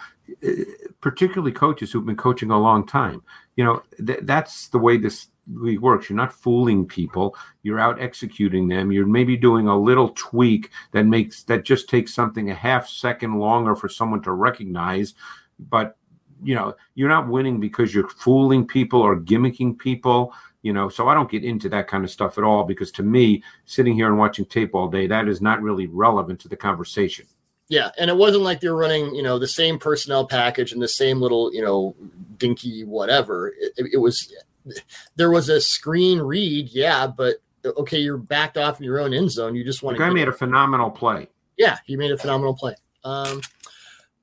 particularly 1.00 1.52
coaches 1.52 1.90
who've 1.90 2.04
been 2.04 2.16
coaching 2.16 2.50
a 2.50 2.58
long 2.58 2.86
time. 2.86 3.22
You 3.56 3.64
know, 3.64 3.82
th- 4.06 4.20
that's 4.22 4.68
the 4.68 4.78
way 4.78 4.98
this 4.98 5.28
works. 5.48 6.08
You're 6.08 6.16
not 6.16 6.32
fooling 6.32 6.86
people. 6.86 7.36
You're 7.62 7.80
out 7.80 8.00
executing 8.00 8.68
them. 8.68 8.92
You're 8.92 9.06
maybe 9.06 9.36
doing 9.36 9.68
a 9.68 9.78
little 9.78 10.10
tweak 10.10 10.70
that 10.92 11.04
makes 11.04 11.42
that 11.44 11.64
just 11.64 11.88
takes 11.88 12.14
something 12.14 12.50
a 12.50 12.54
half 12.54 12.88
second 12.88 13.38
longer 13.38 13.74
for 13.74 13.88
someone 13.88 14.22
to 14.22 14.32
recognize. 14.32 15.14
But 15.58 15.96
you 16.42 16.54
know, 16.54 16.76
you're 16.94 17.08
not 17.08 17.28
winning 17.28 17.60
because 17.60 17.94
you're 17.94 18.08
fooling 18.08 18.66
people 18.66 19.00
or 19.00 19.16
gimmicking 19.16 19.78
people. 19.78 20.32
You 20.62 20.72
know, 20.72 20.88
so 20.88 21.08
I 21.08 21.14
don't 21.14 21.30
get 21.30 21.44
into 21.44 21.68
that 21.68 21.86
kind 21.86 22.04
of 22.04 22.10
stuff 22.10 22.36
at 22.36 22.44
all 22.44 22.64
because 22.64 22.90
to 22.92 23.02
me, 23.02 23.42
sitting 23.64 23.94
here 23.94 24.08
and 24.08 24.18
watching 24.18 24.44
tape 24.44 24.74
all 24.74 24.88
day, 24.88 25.06
that 25.06 25.28
is 25.28 25.40
not 25.40 25.62
really 25.62 25.86
relevant 25.86 26.40
to 26.40 26.48
the 26.48 26.56
conversation. 26.56 27.26
Yeah, 27.68 27.90
and 27.98 28.08
it 28.08 28.16
wasn't 28.16 28.44
like 28.44 28.60
they 28.60 28.68
were 28.68 28.76
running, 28.76 29.14
you 29.14 29.22
know, 29.22 29.38
the 29.38 29.46
same 29.46 29.78
personnel 29.78 30.26
package 30.26 30.72
and 30.72 30.80
the 30.80 30.88
same 30.88 31.20
little, 31.20 31.52
you 31.52 31.62
know, 31.62 31.94
dinky 32.38 32.84
whatever. 32.84 33.48
It, 33.48 33.90
it 33.92 33.98
was 33.98 34.32
there 35.16 35.30
was 35.30 35.48
a 35.48 35.60
screen 35.60 36.20
read, 36.20 36.68
yeah, 36.70 37.06
but 37.06 37.36
okay, 37.64 37.98
you're 37.98 38.18
backed 38.18 38.56
off 38.56 38.78
in 38.78 38.84
your 38.84 39.00
own 39.00 39.12
end 39.12 39.30
zone. 39.30 39.54
You 39.54 39.64
just 39.64 39.82
want 39.82 39.96
to. 39.96 39.98
guy 39.98 40.10
made 40.10 40.28
a 40.28 40.32
phenomenal 40.32 40.90
play. 40.90 41.28
Yeah, 41.56 41.78
he 41.84 41.96
made 41.96 42.12
a 42.12 42.18
phenomenal 42.18 42.54
play. 42.54 42.74
Um, 43.04 43.40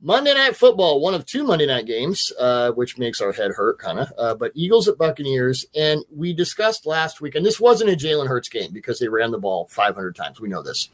Monday 0.02 0.34
Night 0.34 0.56
Football, 0.56 1.02
one 1.02 1.14
of 1.14 1.26
two 1.26 1.44
Monday 1.44 1.66
night 1.66 1.86
games, 1.86 2.32
uh, 2.40 2.72
which 2.72 2.98
makes 2.98 3.22
our 3.22 3.32
head 3.32 3.52
hurt, 3.52 3.80
kind 3.80 4.00
of. 4.00 4.14
Uh, 4.18 4.36
but 4.36 4.52
Eagles 4.54 4.88
at 4.88 4.98
Buccaneers, 4.98 5.66
and 5.76 6.04
we 6.12 6.34
discussed 6.34 6.86
last 6.86 7.22
week, 7.22 7.36
and 7.36 7.46
this 7.46 7.60
wasn't 7.60 7.90
a 7.90 7.96
Jalen 7.96 8.28
Hurts 8.28 8.50
game 8.50 8.72
because 8.72 9.00
they 9.00 9.08
ran 9.08 9.32
the 9.32 9.40
ball 9.40 9.68
500 9.72 10.16
times. 10.16 10.40
We 10.40 10.50
know 10.50 10.62
this. 10.62 10.90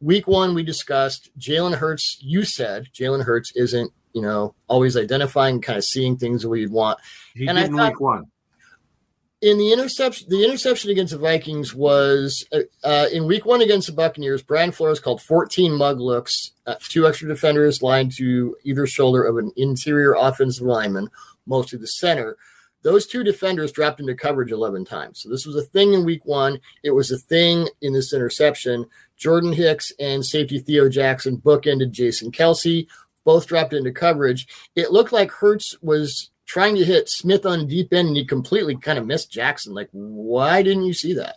Week 0.00 0.26
one, 0.26 0.54
we 0.54 0.62
discussed 0.62 1.30
Jalen 1.38 1.74
Hurts. 1.74 2.18
You 2.20 2.44
said 2.44 2.88
Jalen 2.94 3.24
Hurts 3.24 3.52
isn't, 3.54 3.92
you 4.14 4.22
know, 4.22 4.54
always 4.68 4.96
identifying, 4.96 5.60
kind 5.60 5.76
of 5.76 5.84
seeing 5.84 6.16
things 6.16 6.46
way 6.46 6.60
you'd 6.60 6.72
want. 6.72 6.98
He 7.34 7.46
and 7.46 7.58
didn't 7.58 7.74
I 7.74 7.82
thought, 7.82 7.92
week 7.92 8.00
one 8.00 8.30
in 9.42 9.56
the 9.56 9.72
interception, 9.72 10.28
the 10.28 10.44
interception 10.44 10.90
against 10.90 11.12
the 11.12 11.18
Vikings 11.18 11.74
was 11.74 12.44
uh, 12.52 12.60
uh, 12.84 13.06
in 13.10 13.26
week 13.26 13.46
one 13.46 13.62
against 13.62 13.86
the 13.86 13.94
Buccaneers. 13.94 14.42
Brian 14.42 14.70
Flores 14.70 15.00
called 15.00 15.22
14 15.22 15.72
mug 15.74 15.98
looks, 15.98 16.52
uh, 16.66 16.74
two 16.88 17.06
extra 17.06 17.28
defenders 17.28 17.82
lined 17.82 18.12
to 18.16 18.56
either 18.64 18.86
shoulder 18.86 19.24
of 19.24 19.38
an 19.38 19.50
interior 19.56 20.14
offensive 20.14 20.66
lineman, 20.66 21.08
mostly 21.46 21.78
the 21.78 21.86
center. 21.86 22.36
those 22.82 23.06
two 23.06 23.22
defenders 23.22 23.72
dropped 23.72 24.00
into 24.00 24.14
coverage 24.14 24.52
11 24.52 24.86
times. 24.86 25.20
So 25.20 25.28
this 25.28 25.44
was 25.44 25.56
a 25.56 25.62
thing 25.62 25.92
in 25.92 26.04
week 26.04 26.24
one. 26.24 26.58
It 26.82 26.92
was 26.92 27.10
a 27.10 27.18
thing 27.18 27.68
in 27.82 27.92
this 27.92 28.12
interception. 28.14 28.86
Jordan 29.18 29.52
Hicks 29.52 29.92
and 29.98 30.24
safety 30.24 30.58
Theo 30.60 30.88
Jackson 30.88 31.36
bookended 31.36 31.90
Jason 31.90 32.32
Kelce. 32.32 32.86
Both 33.24 33.46
dropped 33.46 33.74
into 33.74 33.92
coverage. 33.92 34.46
It 34.76 34.92
looked 34.92 35.12
like 35.12 35.30
Hurts 35.30 35.76
was 35.82 36.30
trying 36.50 36.74
to 36.74 36.84
hit 36.84 37.08
Smith 37.08 37.46
on 37.46 37.68
deep 37.68 37.92
end 37.92 38.08
and 38.08 38.16
he 38.16 38.24
completely 38.24 38.74
kind 38.74 38.98
of 38.98 39.06
missed 39.06 39.30
Jackson. 39.30 39.72
Like, 39.72 39.88
why 39.92 40.64
didn't 40.64 40.84
you 40.84 40.92
see 40.92 41.14
that? 41.14 41.36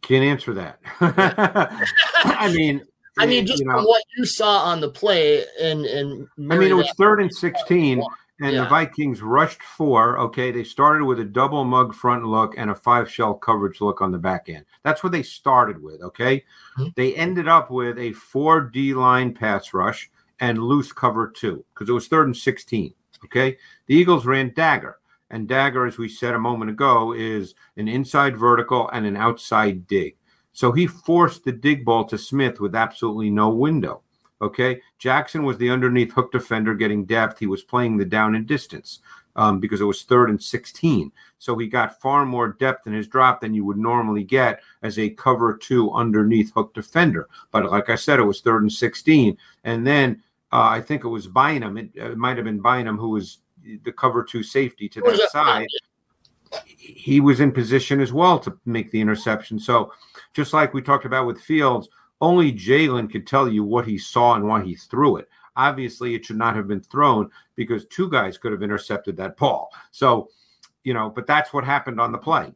Can't 0.00 0.24
answer 0.24 0.52
that. 0.54 0.80
I 1.00 2.52
mean, 2.52 2.82
I 3.18 3.26
mean, 3.26 3.46
just 3.46 3.60
you 3.60 3.66
know, 3.66 3.74
from 3.74 3.84
what 3.84 4.02
you 4.16 4.24
saw 4.24 4.64
on 4.64 4.80
the 4.80 4.88
play, 4.88 5.44
and 5.60 5.84
and 5.84 6.26
I 6.50 6.56
mean, 6.56 6.70
it 6.70 6.74
was 6.74 6.90
third 6.98 7.20
and 7.20 7.32
sixteen, 7.32 8.02
and 8.40 8.52
yeah. 8.52 8.64
the 8.64 8.68
Vikings 8.68 9.22
rushed 9.22 9.62
four. 9.62 10.18
Okay, 10.18 10.50
they 10.50 10.64
started 10.64 11.04
with 11.04 11.20
a 11.20 11.24
double 11.24 11.64
mug 11.64 11.94
front 11.94 12.24
look 12.24 12.54
and 12.56 12.68
a 12.68 12.74
five 12.74 13.08
shell 13.08 13.34
coverage 13.34 13.80
look 13.80 14.00
on 14.00 14.10
the 14.10 14.18
back 14.18 14.48
end. 14.48 14.64
That's 14.82 15.04
what 15.04 15.12
they 15.12 15.22
started 15.22 15.80
with. 15.80 16.02
Okay, 16.02 16.38
mm-hmm. 16.76 16.86
they 16.96 17.14
ended 17.14 17.46
up 17.46 17.70
with 17.70 17.96
a 17.96 18.12
four 18.12 18.62
D 18.62 18.92
line 18.92 19.34
pass 19.34 19.72
rush 19.72 20.10
and 20.42 20.58
loose 20.58 20.92
cover 20.92 21.28
two 21.28 21.64
because 21.72 21.88
it 21.88 21.92
was 21.92 22.08
third 22.08 22.26
and 22.26 22.36
sixteen. 22.36 22.92
Okay, 23.24 23.56
the 23.86 23.94
Eagles 23.94 24.26
ran 24.26 24.52
dagger. 24.54 24.98
And 25.30 25.48
dagger, 25.48 25.86
as 25.86 25.96
we 25.96 26.10
said 26.10 26.34
a 26.34 26.38
moment 26.38 26.70
ago, 26.70 27.14
is 27.14 27.54
an 27.78 27.88
inside 27.88 28.36
vertical 28.36 28.90
and 28.90 29.06
an 29.06 29.16
outside 29.16 29.86
dig. 29.86 30.16
So 30.52 30.72
he 30.72 30.86
forced 30.86 31.44
the 31.44 31.52
dig 31.52 31.86
ball 31.86 32.04
to 32.06 32.18
Smith 32.18 32.60
with 32.60 32.74
absolutely 32.74 33.30
no 33.30 33.48
window. 33.48 34.02
Okay. 34.42 34.82
Jackson 34.98 35.44
was 35.44 35.56
the 35.56 35.70
underneath 35.70 36.12
hook 36.12 36.32
defender 36.32 36.74
getting 36.74 37.06
depth. 37.06 37.38
He 37.38 37.46
was 37.46 37.62
playing 37.62 37.96
the 37.96 38.04
down 38.04 38.34
and 38.34 38.46
distance 38.46 38.98
um, 39.36 39.60
because 39.60 39.80
it 39.80 39.84
was 39.84 40.02
third 40.02 40.28
and 40.30 40.42
16. 40.42 41.12
So 41.38 41.56
he 41.56 41.68
got 41.68 42.00
far 42.00 42.26
more 42.26 42.48
depth 42.48 42.86
in 42.86 42.92
his 42.92 43.06
drop 43.06 43.40
than 43.40 43.54
you 43.54 43.64
would 43.64 43.78
normally 43.78 44.24
get 44.24 44.60
as 44.82 44.98
a 44.98 45.10
cover 45.10 45.56
two 45.56 45.90
underneath 45.92 46.52
hook 46.52 46.74
defender. 46.74 47.28
But 47.50 47.70
like 47.70 47.88
I 47.88 47.94
said, 47.94 48.18
it 48.18 48.24
was 48.24 48.40
third 48.40 48.62
and 48.62 48.72
16. 48.72 49.38
And 49.64 49.86
then 49.86 50.22
uh, 50.52 50.68
I 50.68 50.80
think 50.80 51.04
it 51.04 51.08
was 51.08 51.26
Bynum. 51.26 51.78
It, 51.78 51.90
it 51.94 52.18
might 52.18 52.36
have 52.36 52.44
been 52.44 52.60
Bynum 52.60 52.98
who 52.98 53.10
was 53.10 53.38
the 53.84 53.92
cover 53.92 54.24
two 54.24 54.42
safety 54.42 54.88
to 54.88 55.00
that 55.00 55.30
side, 55.30 55.68
he 56.66 57.20
was 57.20 57.40
in 57.40 57.52
position 57.52 58.00
as 58.00 58.12
well 58.12 58.38
to 58.40 58.58
make 58.66 58.90
the 58.90 59.00
interception. 59.00 59.58
So, 59.58 59.92
just 60.34 60.52
like 60.52 60.74
we 60.74 60.82
talked 60.82 61.04
about 61.04 61.26
with 61.26 61.40
Fields, 61.40 61.88
only 62.20 62.52
Jalen 62.52 63.10
could 63.10 63.26
tell 63.26 63.48
you 63.48 63.64
what 63.64 63.86
he 63.86 63.98
saw 63.98 64.34
and 64.34 64.46
why 64.46 64.62
he 64.62 64.74
threw 64.74 65.16
it. 65.16 65.28
Obviously, 65.56 66.14
it 66.14 66.24
should 66.24 66.36
not 66.36 66.56
have 66.56 66.68
been 66.68 66.80
thrown 66.80 67.30
because 67.56 67.86
two 67.86 68.08
guys 68.10 68.38
could 68.38 68.52
have 68.52 68.62
intercepted 68.62 69.16
that 69.16 69.36
ball. 69.36 69.70
So, 69.90 70.28
you 70.84 70.94
know, 70.94 71.10
but 71.10 71.26
that's 71.26 71.52
what 71.52 71.64
happened 71.64 72.00
on 72.00 72.12
the 72.12 72.18
play. 72.18 72.52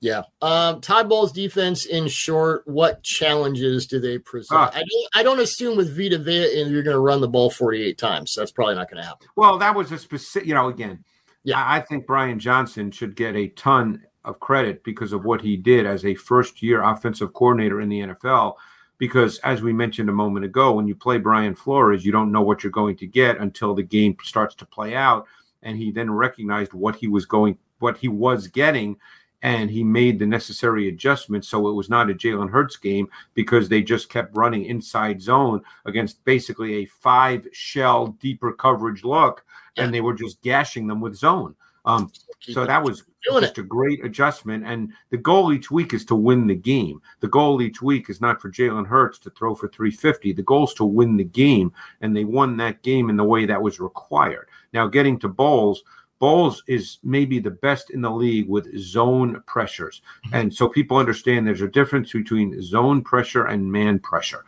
Yeah. 0.00 0.22
Um, 0.42 0.80
Todd 0.80 1.08
Bowles' 1.08 1.32
defense, 1.32 1.86
in 1.86 2.06
short, 2.06 2.62
what 2.66 3.02
challenges 3.02 3.86
do 3.86 3.98
they 4.00 4.18
present? 4.18 4.60
Uh, 4.60 4.70
I, 4.72 4.78
don't, 4.78 5.08
I 5.16 5.22
don't 5.22 5.40
assume 5.40 5.76
with 5.76 5.96
Vita 5.96 6.18
Vea 6.18 6.62
you're 6.62 6.82
going 6.82 6.94
to 6.94 7.00
run 7.00 7.20
the 7.20 7.28
ball 7.28 7.50
48 7.50 7.98
times. 7.98 8.32
So 8.32 8.40
that's 8.40 8.52
probably 8.52 8.76
not 8.76 8.90
going 8.90 9.02
to 9.02 9.08
happen. 9.08 9.26
Well, 9.34 9.58
that 9.58 9.74
was 9.74 9.90
a 9.90 9.98
specific, 9.98 10.46
you 10.46 10.54
know, 10.54 10.68
again, 10.68 11.04
yeah. 11.42 11.60
I, 11.60 11.76
I 11.76 11.80
think 11.80 12.06
Brian 12.06 12.38
Johnson 12.38 12.90
should 12.90 13.16
get 13.16 13.34
a 13.34 13.48
ton 13.48 14.04
of 14.24 14.38
credit 14.38 14.84
because 14.84 15.12
of 15.12 15.24
what 15.24 15.40
he 15.40 15.56
did 15.56 15.86
as 15.86 16.04
a 16.04 16.14
first 16.14 16.62
year 16.62 16.82
offensive 16.82 17.32
coordinator 17.32 17.80
in 17.80 17.88
the 17.88 18.00
NFL. 18.00 18.54
Because 18.98 19.38
as 19.38 19.62
we 19.62 19.72
mentioned 19.72 20.08
a 20.08 20.12
moment 20.12 20.44
ago, 20.44 20.72
when 20.72 20.86
you 20.86 20.94
play 20.94 21.18
Brian 21.18 21.54
Flores, 21.54 22.04
you 22.04 22.12
don't 22.12 22.32
know 22.32 22.42
what 22.42 22.62
you're 22.62 22.72
going 22.72 22.96
to 22.96 23.06
get 23.06 23.38
until 23.38 23.74
the 23.74 23.82
game 23.82 24.16
starts 24.22 24.54
to 24.56 24.66
play 24.66 24.94
out. 24.94 25.26
And 25.62 25.76
he 25.76 25.90
then 25.90 26.10
recognized 26.10 26.72
what 26.72 26.96
he 26.96 27.08
was 27.08 27.26
going, 27.26 27.58
what 27.78 27.96
he 27.96 28.08
was 28.08 28.46
getting 28.48 28.96
and 29.42 29.70
he 29.70 29.84
made 29.84 30.18
the 30.18 30.26
necessary 30.26 30.88
adjustments 30.88 31.48
so 31.48 31.68
it 31.68 31.74
was 31.74 31.88
not 31.88 32.10
a 32.10 32.14
Jalen 32.14 32.50
Hurts 32.50 32.76
game 32.76 33.08
because 33.34 33.68
they 33.68 33.82
just 33.82 34.08
kept 34.08 34.36
running 34.36 34.64
inside 34.64 35.22
zone 35.22 35.62
against 35.84 36.24
basically 36.24 36.76
a 36.76 36.84
five 36.86 37.46
shell 37.52 38.08
deeper 38.20 38.52
coverage 38.52 39.04
look, 39.04 39.44
yeah. 39.76 39.84
and 39.84 39.94
they 39.94 40.00
were 40.00 40.14
just 40.14 40.40
gashing 40.42 40.86
them 40.86 41.00
with 41.00 41.14
zone. 41.14 41.54
Um, 41.84 42.12
so 42.40 42.66
that 42.66 42.82
was 42.82 43.04
just 43.24 43.56
a 43.58 43.62
great 43.62 44.04
adjustment. 44.04 44.66
And 44.66 44.92
the 45.10 45.16
goal 45.16 45.52
each 45.52 45.70
week 45.70 45.94
is 45.94 46.04
to 46.06 46.14
win 46.14 46.46
the 46.46 46.54
game. 46.54 47.00
The 47.20 47.28
goal 47.28 47.62
each 47.62 47.80
week 47.80 48.10
is 48.10 48.20
not 48.20 48.42
for 48.42 48.50
Jalen 48.50 48.86
Hurts 48.86 49.18
to 49.20 49.30
throw 49.30 49.54
for 49.54 49.68
350. 49.68 50.32
The 50.34 50.42
goal 50.42 50.64
is 50.64 50.74
to 50.74 50.84
win 50.84 51.16
the 51.16 51.24
game, 51.24 51.72
and 52.02 52.14
they 52.14 52.24
won 52.24 52.58
that 52.58 52.82
game 52.82 53.08
in 53.08 53.16
the 53.16 53.24
way 53.24 53.46
that 53.46 53.62
was 53.62 53.80
required. 53.80 54.48
Now, 54.72 54.86
getting 54.88 55.18
to 55.20 55.28
Bowles– 55.28 55.82
Bowles 56.18 56.62
is 56.66 56.98
maybe 57.02 57.38
the 57.38 57.50
best 57.50 57.90
in 57.90 58.00
the 58.00 58.10
league 58.10 58.48
with 58.48 58.76
zone 58.78 59.42
pressures. 59.46 60.02
Mm-hmm. 60.26 60.34
And 60.36 60.54
so 60.54 60.68
people 60.68 60.96
understand 60.96 61.46
there's 61.46 61.62
a 61.62 61.68
difference 61.68 62.12
between 62.12 62.60
zone 62.60 63.02
pressure 63.02 63.46
and 63.46 63.70
man 63.70 63.98
pressure. 63.98 64.44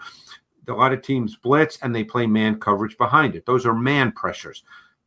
A 0.68 0.72
lot 0.72 0.92
of 0.92 1.02
teams 1.02 1.36
blitz 1.36 1.78
and 1.82 1.94
they 1.94 2.04
play 2.04 2.26
man 2.26 2.58
coverage 2.60 2.96
behind 2.96 3.34
it. 3.34 3.46
Those 3.46 3.66
are 3.66 3.74
man 3.74 4.12
pressures. 4.12 4.62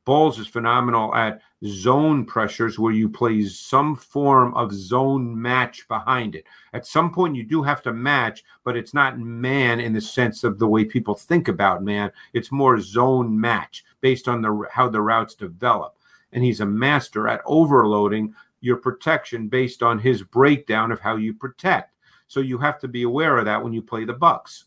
Bowles 0.05 0.37
is 0.37 0.47
phenomenal 0.47 1.15
at 1.15 1.41
zone 1.65 2.25
pressures 2.25 2.77
where 2.77 2.91
you 2.91 3.07
play 3.07 3.41
some 3.45 3.95
form 3.95 4.53
of 4.53 4.73
zone 4.73 5.41
match 5.41 5.87
behind 5.87 6.35
it. 6.35 6.45
At 6.73 6.85
some 6.85 7.13
point, 7.13 7.37
you 7.37 7.43
do 7.43 7.63
have 7.63 7.81
to 7.83 7.93
match, 7.93 8.43
but 8.65 8.75
it's 8.75 8.93
not 8.93 9.17
man 9.17 9.79
in 9.79 9.93
the 9.93 10.01
sense 10.01 10.43
of 10.43 10.59
the 10.59 10.67
way 10.67 10.83
people 10.83 11.15
think 11.15 11.47
about 11.47 11.83
man. 11.83 12.11
It's 12.33 12.51
more 12.51 12.81
zone 12.81 13.39
match 13.39 13.85
based 14.01 14.27
on 14.27 14.41
the 14.41 14.67
how 14.71 14.89
the 14.89 15.01
routes 15.01 15.35
develop 15.35 15.95
and 16.33 16.43
he's 16.43 16.59
a 16.59 16.65
master 16.65 17.27
at 17.27 17.41
overloading 17.45 18.35
your 18.59 18.77
protection 18.77 19.47
based 19.47 19.83
on 19.83 19.99
his 19.99 20.23
breakdown 20.23 20.91
of 20.91 20.99
how 20.99 21.15
you 21.15 21.33
protect. 21.33 21.93
So 22.27 22.39
you 22.39 22.57
have 22.57 22.79
to 22.79 22.87
be 22.87 23.03
aware 23.03 23.37
of 23.37 23.45
that 23.45 23.63
when 23.63 23.73
you 23.73 23.81
play 23.81 24.05
the 24.05 24.13
Bucks. 24.13 24.65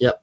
Yep. 0.00 0.22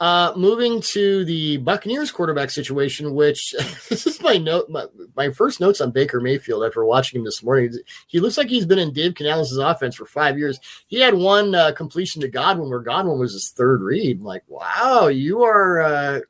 Uh, 0.00 0.32
moving 0.36 0.80
to 0.80 1.24
the 1.24 1.56
Buccaneers 1.56 2.12
quarterback 2.12 2.50
situation, 2.50 3.14
which 3.14 3.52
this 3.88 4.06
is 4.06 4.22
my 4.22 4.38
note, 4.38 4.70
my, 4.70 4.86
my, 5.16 5.28
first 5.30 5.58
notes 5.58 5.80
on 5.80 5.90
Baker 5.90 6.20
Mayfield 6.20 6.62
after 6.62 6.84
watching 6.84 7.18
him 7.18 7.24
this 7.24 7.42
morning. 7.42 7.72
He 8.06 8.20
looks 8.20 8.38
like 8.38 8.48
he's 8.48 8.64
been 8.64 8.78
in 8.78 8.92
Dave 8.92 9.16
Canales' 9.16 9.56
offense 9.56 9.96
for 9.96 10.06
five 10.06 10.38
years. 10.38 10.60
He 10.86 11.00
had 11.00 11.14
one 11.14 11.52
uh, 11.52 11.72
completion 11.72 12.22
to 12.22 12.28
Godwin 12.28 12.70
where 12.70 12.78
Godwin 12.78 13.18
was 13.18 13.32
his 13.32 13.50
third 13.50 13.82
read. 13.82 14.20
I'm 14.20 14.24
like, 14.24 14.44
wow, 14.46 15.08
you 15.08 15.42
are 15.42 15.80
uh, 15.80 16.20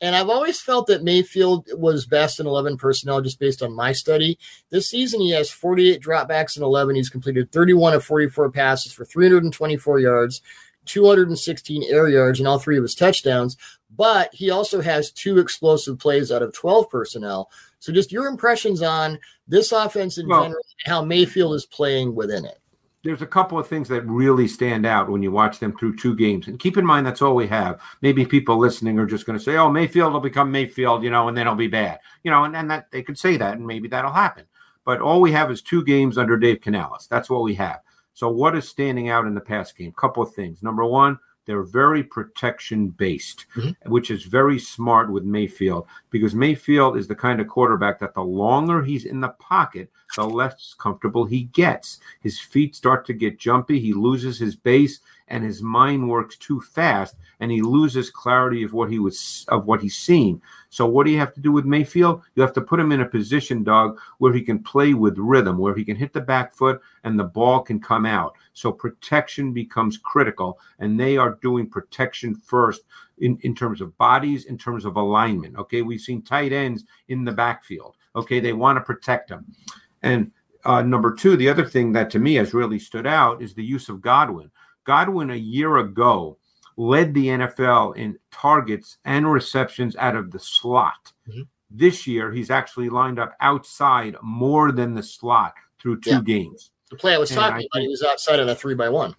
and 0.00 0.14
I've 0.14 0.28
always 0.28 0.60
felt 0.60 0.86
that 0.88 1.02
Mayfield 1.02 1.68
was 1.72 2.06
best 2.06 2.38
in 2.38 2.46
11 2.46 2.76
personnel 2.76 3.22
just 3.22 3.38
based 3.38 3.62
on 3.62 3.72
my 3.72 3.92
study. 3.92 4.38
This 4.70 4.88
season, 4.88 5.20
he 5.20 5.30
has 5.30 5.50
48 5.50 6.02
dropbacks 6.02 6.56
in 6.56 6.62
11. 6.62 6.96
He's 6.96 7.08
completed 7.08 7.50
31 7.50 7.94
of 7.94 8.04
44 8.04 8.50
passes 8.50 8.92
for 8.92 9.06
324 9.06 10.00
yards, 10.00 10.42
216 10.84 11.82
air 11.84 12.08
yards, 12.08 12.38
and 12.38 12.46
all 12.46 12.58
three 12.58 12.76
of 12.76 12.82
his 12.82 12.94
touchdowns. 12.94 13.56
But 13.96 14.34
he 14.34 14.50
also 14.50 14.82
has 14.82 15.10
two 15.10 15.38
explosive 15.38 15.98
plays 15.98 16.30
out 16.30 16.42
of 16.42 16.52
12 16.52 16.90
personnel. 16.90 17.50
So, 17.78 17.92
just 17.92 18.12
your 18.12 18.26
impressions 18.26 18.82
on 18.82 19.18
this 19.48 19.72
offense 19.72 20.18
in 20.18 20.28
well, 20.28 20.42
general, 20.42 20.62
how 20.84 21.02
Mayfield 21.02 21.54
is 21.54 21.64
playing 21.64 22.14
within 22.14 22.44
it 22.44 22.58
there's 23.06 23.22
a 23.22 23.26
couple 23.26 23.58
of 23.58 23.68
things 23.68 23.88
that 23.88 24.02
really 24.02 24.48
stand 24.48 24.86
out 24.86 25.08
when 25.08 25.22
you 25.22 25.30
watch 25.30 25.58
them 25.58 25.76
through 25.76 25.96
two 25.96 26.14
games. 26.14 26.48
And 26.48 26.58
keep 26.58 26.76
in 26.76 26.84
mind 26.84 27.06
that's 27.06 27.22
all 27.22 27.34
we 27.34 27.46
have. 27.48 27.80
Maybe 28.02 28.24
people 28.24 28.58
listening 28.58 28.98
are 28.98 29.06
just 29.06 29.26
going 29.26 29.38
to 29.38 29.44
say, 29.44 29.56
"Oh, 29.56 29.70
Mayfield 29.70 30.12
will 30.12 30.20
become 30.20 30.50
Mayfield," 30.50 31.02
you 31.02 31.10
know, 31.10 31.28
and 31.28 31.36
then 31.36 31.46
it'll 31.46 31.56
be 31.56 31.68
bad, 31.68 32.00
you 32.22 32.30
know, 32.30 32.44
and, 32.44 32.56
and 32.56 32.70
that 32.70 32.90
they 32.90 33.02
could 33.02 33.18
say 33.18 33.36
that, 33.36 33.56
and 33.56 33.66
maybe 33.66 33.88
that'll 33.88 34.12
happen. 34.12 34.44
But 34.84 35.00
all 35.00 35.20
we 35.20 35.32
have 35.32 35.50
is 35.50 35.62
two 35.62 35.84
games 35.84 36.16
under 36.16 36.36
Dave 36.36 36.60
Canales. 36.60 37.08
That's 37.10 37.28
what 37.28 37.42
we 37.42 37.54
have. 37.54 37.80
So 38.14 38.30
what 38.30 38.56
is 38.56 38.68
standing 38.68 39.10
out 39.10 39.26
in 39.26 39.34
the 39.34 39.40
past 39.40 39.76
game? 39.76 39.92
Couple 39.92 40.22
of 40.22 40.34
things. 40.34 40.62
Number 40.62 40.84
one, 40.84 41.18
they're 41.46 41.62
very 41.62 42.02
protection 42.02 42.88
based, 42.88 43.46
mm-hmm. 43.56 43.90
which 43.90 44.10
is 44.10 44.24
very 44.24 44.58
smart 44.58 45.10
with 45.10 45.24
Mayfield 45.24 45.86
because 46.10 46.34
Mayfield 46.34 46.96
is 46.96 47.06
the 47.06 47.14
kind 47.14 47.40
of 47.40 47.48
quarterback 47.48 48.00
that 48.00 48.14
the 48.14 48.22
longer 48.22 48.82
he's 48.82 49.04
in 49.04 49.20
the 49.20 49.28
pocket, 49.28 49.90
the 50.16 50.26
less 50.26 50.74
comfortable 50.78 51.24
he 51.24 51.44
gets. 51.44 52.00
His 52.20 52.40
feet 52.40 52.74
start 52.74 53.06
to 53.06 53.12
get 53.12 53.38
jumpy. 53.38 53.78
He 53.78 53.92
loses 53.92 54.38
his 54.38 54.56
base 54.56 55.00
and 55.28 55.44
his 55.44 55.62
mind 55.62 56.08
works 56.08 56.36
too 56.36 56.60
fast 56.60 57.16
and 57.40 57.50
he 57.50 57.60
loses 57.60 58.10
clarity 58.10 58.62
of 58.62 58.72
what 58.72 58.90
he 58.90 58.98
was 58.98 59.44
of 59.48 59.66
what 59.66 59.82
he's 59.82 59.96
seen. 59.96 60.40
So 60.70 60.86
what 60.86 61.06
do 61.06 61.12
you 61.12 61.18
have 61.18 61.34
to 61.34 61.40
do 61.40 61.52
with 61.52 61.64
Mayfield? 61.64 62.22
You 62.34 62.42
have 62.42 62.52
to 62.54 62.60
put 62.60 62.80
him 62.80 62.92
in 62.92 63.00
a 63.00 63.08
position, 63.08 63.62
Doug, 63.62 63.98
where 64.18 64.32
he 64.32 64.42
can 64.42 64.62
play 64.62 64.94
with 64.94 65.18
rhythm, 65.18 65.58
where 65.58 65.74
he 65.74 65.84
can 65.84 65.96
hit 65.96 66.12
the 66.12 66.20
back 66.20 66.52
foot 66.52 66.80
and 67.04 67.18
the 67.18 67.24
ball 67.24 67.60
can 67.60 67.80
come 67.80 68.06
out. 68.06 68.34
So 68.52 68.72
protection 68.72 69.52
becomes 69.52 69.98
critical, 69.98 70.58
and 70.78 70.98
they 70.98 71.18
are 71.18 71.38
doing 71.42 71.68
protection 71.68 72.34
first 72.34 72.82
in, 73.18 73.38
in 73.42 73.54
terms 73.54 73.82
of 73.82 73.96
bodies, 73.98 74.46
in 74.46 74.56
terms 74.56 74.86
of 74.86 74.96
alignment. 74.96 75.56
Okay, 75.56 75.82
we've 75.82 76.00
seen 76.00 76.22
tight 76.22 76.54
ends 76.54 76.84
in 77.08 77.24
the 77.24 77.32
backfield. 77.32 77.96
Okay, 78.14 78.40
they 78.40 78.54
want 78.54 78.76
to 78.76 78.80
protect 78.80 79.28
them. 79.28 79.44
And 80.06 80.32
uh, 80.64 80.82
number 80.82 81.14
two, 81.14 81.36
the 81.36 81.48
other 81.48 81.64
thing 81.64 81.92
that 81.92 82.10
to 82.10 82.18
me 82.18 82.34
has 82.34 82.54
really 82.54 82.78
stood 82.78 83.06
out 83.06 83.42
is 83.42 83.54
the 83.54 83.64
use 83.64 83.88
of 83.88 84.00
Godwin. 84.00 84.50
Godwin 84.84 85.30
a 85.30 85.36
year 85.36 85.78
ago 85.78 86.38
led 86.76 87.14
the 87.14 87.26
NFL 87.28 87.96
in 87.96 88.18
targets 88.30 88.98
and 89.04 89.30
receptions 89.30 89.96
out 89.96 90.16
of 90.16 90.30
the 90.30 90.38
slot. 90.38 91.12
Mm-hmm. 91.28 91.42
This 91.70 92.06
year, 92.06 92.30
he's 92.32 92.50
actually 92.50 92.88
lined 92.88 93.18
up 93.18 93.34
outside 93.40 94.16
more 94.22 94.72
than 94.72 94.94
the 94.94 95.02
slot 95.02 95.54
through 95.80 96.00
two 96.00 96.10
yeah. 96.10 96.20
games. 96.20 96.70
The 96.90 96.96
play 96.96 97.14
I 97.14 97.18
was 97.18 97.30
and 97.30 97.40
talking 97.40 97.54
I 97.54 97.58
about, 97.58 97.68
think, 97.72 97.82
he 97.82 97.88
was 97.88 98.02
outside 98.02 98.38
of 98.38 98.48
a 98.48 98.54
three 98.54 98.74
by 98.74 98.88
one. 98.88 99.16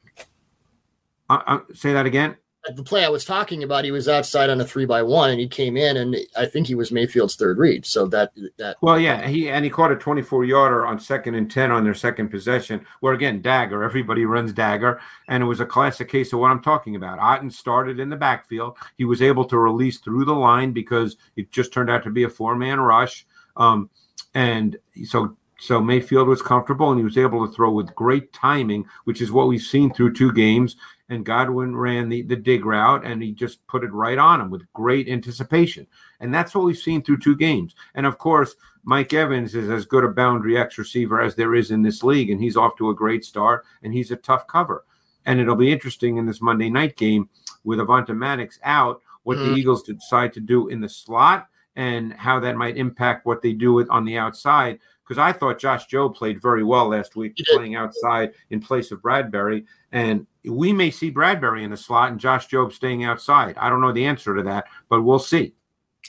Uh, 1.30 1.42
uh, 1.46 1.60
say 1.74 1.92
that 1.92 2.06
again 2.06 2.38
the 2.76 2.84
play 2.84 3.06
I 3.06 3.10
was 3.10 3.26
talking 3.26 3.64
about, 3.64 3.86
he 3.86 3.92
was 3.92 4.08
outside 4.08 4.50
on 4.50 4.60
a 4.62 4.66
three 4.66 4.86
by 4.86 5.02
one, 5.02 5.30
and 5.30 5.40
he 5.40 5.48
came 5.48 5.78
in, 5.78 5.98
and 5.98 6.16
I 6.36 6.46
think 6.46 6.68
he 6.68 6.76
was 6.76 6.92
Mayfield's 6.92 7.36
third 7.36 7.58
read. 7.58 7.86
So 7.86 8.08
that 8.08 8.32
that 8.58 8.78
well, 8.82 9.00
yeah, 9.00 9.28
he 9.28 9.50
and 9.50 9.64
he 9.64 9.72
caught 9.72 9.92
a 9.92 9.96
twenty 9.96 10.22
four 10.22 10.46
yarder 10.46 10.86
on 10.86 11.00
second 11.00 11.36
and 11.36 11.50
ten 11.50 11.72
on 11.72 11.84
their 11.84 11.94
second 11.94 12.30
possession. 12.30 12.86
Where 13.00 13.14
again, 13.14 13.42
dagger, 13.42 13.84
everybody 13.84 14.26
runs 14.26 14.54
dagger, 14.54 15.00
and 15.28 15.44
it 15.44 15.46
was 15.48 15.60
a 15.60 15.66
classic 15.66 16.10
case 16.10 16.34
of 16.34 16.40
what 16.40 16.52
I'm 16.52 16.62
talking 16.62 16.96
about. 16.96 17.20
Otton 17.20 17.52
started 17.52 18.00
in 18.00 18.10
the 18.10 18.16
backfield. 18.16 18.78
He 18.98 19.06
was 19.06 19.22
able 19.22 19.46
to 19.46 19.58
release 19.58 20.00
through 20.00 20.26
the 20.26 20.34
line 20.34 20.72
because 20.72 21.18
it 21.36 21.52
just 21.52 21.74
turned 21.74 21.90
out 21.90 22.04
to 22.04 22.10
be 22.10 22.24
a 22.24 22.30
four 22.30 22.56
man 22.56 22.80
rush, 22.80 23.26
um, 23.56 23.90
and 24.34 24.78
so 25.06 25.36
so 25.60 25.82
Mayfield 25.82 26.28
was 26.28 26.42
comfortable 26.42 26.92
and 26.92 27.00
he 27.00 27.04
was 27.04 27.18
able 27.18 27.46
to 27.46 27.54
throw 27.54 27.72
with 27.72 27.96
great 27.96 28.32
timing, 28.32 28.86
which 29.06 29.22
is 29.22 29.32
what 29.32 29.48
we've 29.48 29.62
seen 29.62 29.94
through 29.94 30.14
two 30.14 30.32
games 30.32 30.76
and 31.10 31.26
Godwin 31.26 31.76
ran 31.76 32.10
the, 32.10 32.22
the 32.22 32.36
dig 32.36 32.66
route 32.66 33.06
and 33.06 33.22
he 33.22 33.32
just 33.32 33.66
put 33.68 33.84
it 33.84 33.94
right 33.94 34.18
on 34.18 34.42
him 34.42 34.50
with 34.50 34.72
great 34.74 35.08
anticipation. 35.08 35.88
And 36.20 36.34
that's 36.34 36.54
what 36.54 36.66
we've 36.66 36.78
seen 36.78 37.02
through 37.02 37.20
two 37.20 37.36
games. 37.36 37.76
And 37.96 38.06
of 38.06 38.18
course, 38.18 38.56
Mike 38.84 39.14
Evans 39.14 39.56
is 39.56 39.70
as 39.70 39.86
good 39.86 40.04
a 40.04 40.10
boundary 40.10 40.58
X 40.58 40.78
receiver 40.78 41.22
as 41.22 41.36
there 41.36 41.56
is 41.56 41.72
in 41.72 41.82
this 41.82 42.04
league, 42.04 42.30
and 42.30 42.42
he's 42.42 42.58
off 42.58 42.78
to 42.78 42.90
a 42.90 42.96
great 42.96 43.24
start 43.24 43.66
and 43.82 43.94
he's 43.94 44.12
a 44.12 44.16
tough 44.16 44.48
cover. 44.48 44.86
And 45.26 45.40
it'll 45.40 45.56
be 45.56 45.72
interesting 45.72 46.18
in 46.18 46.26
this 46.26 46.42
Monday 46.42 46.70
night 46.70 46.96
game 46.96 47.30
with 47.64 47.80
Avonte 47.80 48.16
Maddox 48.16 48.60
out, 48.64 49.02
what 49.24 49.38
mm-hmm. 49.38 49.54
the 49.54 49.58
Eagles 49.58 49.84
decide 49.84 50.34
to 50.34 50.40
do 50.40 50.68
in 50.68 50.82
the 50.82 50.90
slot 50.90 51.48
and 51.76 52.14
how 52.14 52.40
that 52.40 52.56
might 52.56 52.78
impact 52.78 53.26
what 53.26 53.42
they 53.42 53.54
do 53.54 53.74
with 53.74 53.90
on 53.90 54.04
the 54.04 54.18
outside 54.18 54.80
because 55.08 55.20
I 55.20 55.32
thought 55.32 55.60
Josh 55.60 55.88
Jobe 55.88 56.16
played 56.16 56.42
very 56.42 56.64
well 56.64 56.90
last 56.90 57.16
week, 57.16 57.38
playing 57.54 57.76
outside 57.76 58.34
in 58.50 58.60
place 58.60 58.92
of 58.92 59.02
Bradberry. 59.02 59.66
And 59.92 60.28
we 60.44 60.74
may 60.74 60.92
see 60.92 61.12
Bradberry 61.12 61.64
in 61.64 61.72
the 61.72 61.78
slot 61.78 62.12
and 62.12 62.20
Josh 62.20 62.50
Jobe 62.50 62.74
staying 62.74 63.06
outside. 63.06 63.58
I 63.58 63.70
don't 63.70 63.80
know 63.80 63.94
the 63.94 64.06
answer 64.06 64.36
to 64.36 64.44
that, 64.44 64.66
but 64.90 65.04
we'll 65.04 65.20
see. 65.20 65.54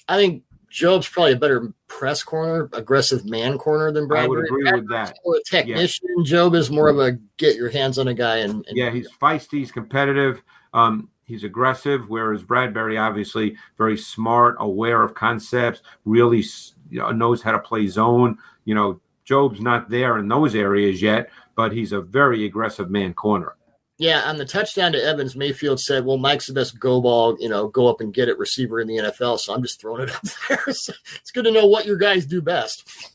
I 0.08 0.16
think 0.16 0.42
Jobe's 0.72 1.08
probably 1.08 1.32
a 1.32 1.38
better 1.38 1.72
press 1.86 2.24
corner, 2.24 2.68
aggressive 2.72 3.24
man 3.24 3.56
corner 3.56 3.92
than 3.92 4.08
Bradberry. 4.08 4.18
I 4.18 4.26
would 4.26 4.44
agree 4.44 4.72
with 4.72 4.90
that. 4.90 5.16
More 5.24 5.36
a 5.36 5.42
technician. 5.44 6.08
Yeah. 6.18 6.24
Jobe 6.24 6.56
is 6.56 6.70
more 6.70 6.88
of 6.88 6.98
a 6.98 7.12
get 7.36 7.54
your 7.54 7.70
hands 7.70 7.98
on 7.98 8.08
a 8.08 8.14
guy 8.14 8.38
and, 8.38 8.66
and 8.66 8.76
yeah, 8.76 8.90
he's 8.90 9.08
feisty, 9.22 9.58
he's 9.58 9.72
competitive. 9.72 10.42
Um, 10.74 11.08
he's 11.24 11.44
aggressive, 11.44 12.08
whereas 12.08 12.42
Bradberry 12.42 13.00
obviously 13.00 13.56
very 13.76 13.96
smart, 13.96 14.56
aware 14.58 15.02
of 15.02 15.14
concepts, 15.14 15.82
really 16.04 16.44
knows 16.90 17.42
how 17.42 17.52
to 17.52 17.58
play 17.58 17.86
zone 17.86 18.38
you 18.68 18.74
know, 18.74 19.00
Jobe's 19.24 19.62
not 19.62 19.88
there 19.88 20.18
in 20.18 20.28
those 20.28 20.54
areas 20.54 21.00
yet, 21.00 21.30
but 21.56 21.72
he's 21.72 21.92
a 21.92 22.02
very 22.02 22.44
aggressive 22.44 22.90
man 22.90 23.14
corner. 23.14 23.56
Yeah, 23.96 24.20
on 24.26 24.36
the 24.36 24.44
touchdown 24.44 24.92
to 24.92 25.02
Evans, 25.02 25.34
Mayfield 25.34 25.80
said, 25.80 26.04
"Well, 26.04 26.18
Mike's 26.18 26.48
the 26.48 26.52
best 26.52 26.78
go 26.78 27.00
ball, 27.00 27.34
you 27.40 27.48
know, 27.48 27.68
go 27.68 27.88
up 27.88 28.02
and 28.02 28.12
get 28.12 28.28
it 28.28 28.38
receiver 28.38 28.78
in 28.78 28.86
the 28.86 28.98
NFL." 28.98 29.40
So 29.40 29.54
I'm 29.54 29.62
just 29.62 29.80
throwing 29.80 30.02
it 30.02 30.10
up 30.14 30.22
there. 30.48 30.64
So 30.74 30.92
it's 31.16 31.30
good 31.30 31.46
to 31.46 31.50
know 31.50 31.66
what 31.66 31.86
your 31.86 31.96
guys 31.96 32.26
do 32.26 32.42
best. 32.42 33.14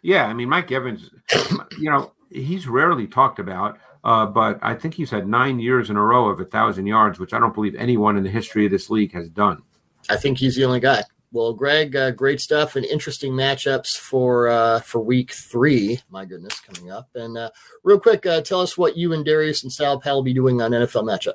Yeah, 0.00 0.24
I 0.24 0.32
mean, 0.32 0.48
Mike 0.48 0.72
Evans, 0.72 1.10
you 1.78 1.90
know, 1.90 2.12
he's 2.30 2.66
rarely 2.66 3.06
talked 3.06 3.38
about, 3.38 3.78
uh, 4.02 4.24
but 4.24 4.58
I 4.62 4.74
think 4.74 4.94
he's 4.94 5.10
had 5.10 5.28
nine 5.28 5.60
years 5.60 5.90
in 5.90 5.96
a 5.96 6.02
row 6.02 6.28
of 6.30 6.40
a 6.40 6.44
thousand 6.46 6.86
yards, 6.86 7.18
which 7.18 7.34
I 7.34 7.38
don't 7.38 7.54
believe 7.54 7.74
anyone 7.74 8.16
in 8.16 8.24
the 8.24 8.30
history 8.30 8.64
of 8.64 8.72
this 8.72 8.88
league 8.88 9.12
has 9.12 9.28
done. 9.28 9.62
I 10.08 10.16
think 10.16 10.38
he's 10.38 10.56
the 10.56 10.64
only 10.64 10.80
guy. 10.80 11.02
Well, 11.36 11.52
Greg, 11.52 11.94
uh, 11.94 12.12
great 12.12 12.40
stuff 12.40 12.76
and 12.76 12.86
interesting 12.86 13.34
matchups 13.34 13.94
for 13.94 14.48
uh, 14.48 14.80
for 14.80 15.00
week 15.00 15.32
three. 15.32 16.00
My 16.08 16.24
goodness, 16.24 16.58
coming 16.60 16.90
up. 16.90 17.10
And 17.14 17.36
uh, 17.36 17.50
real 17.84 18.00
quick, 18.00 18.24
uh, 18.24 18.40
tell 18.40 18.62
us 18.62 18.78
what 18.78 18.96
you 18.96 19.12
and 19.12 19.22
Darius 19.22 19.62
and 19.62 19.70
Sal 19.70 20.00
Pal 20.00 20.14
will 20.14 20.22
be 20.22 20.32
doing 20.32 20.62
on 20.62 20.70
NFL 20.70 21.04
matchup. 21.04 21.34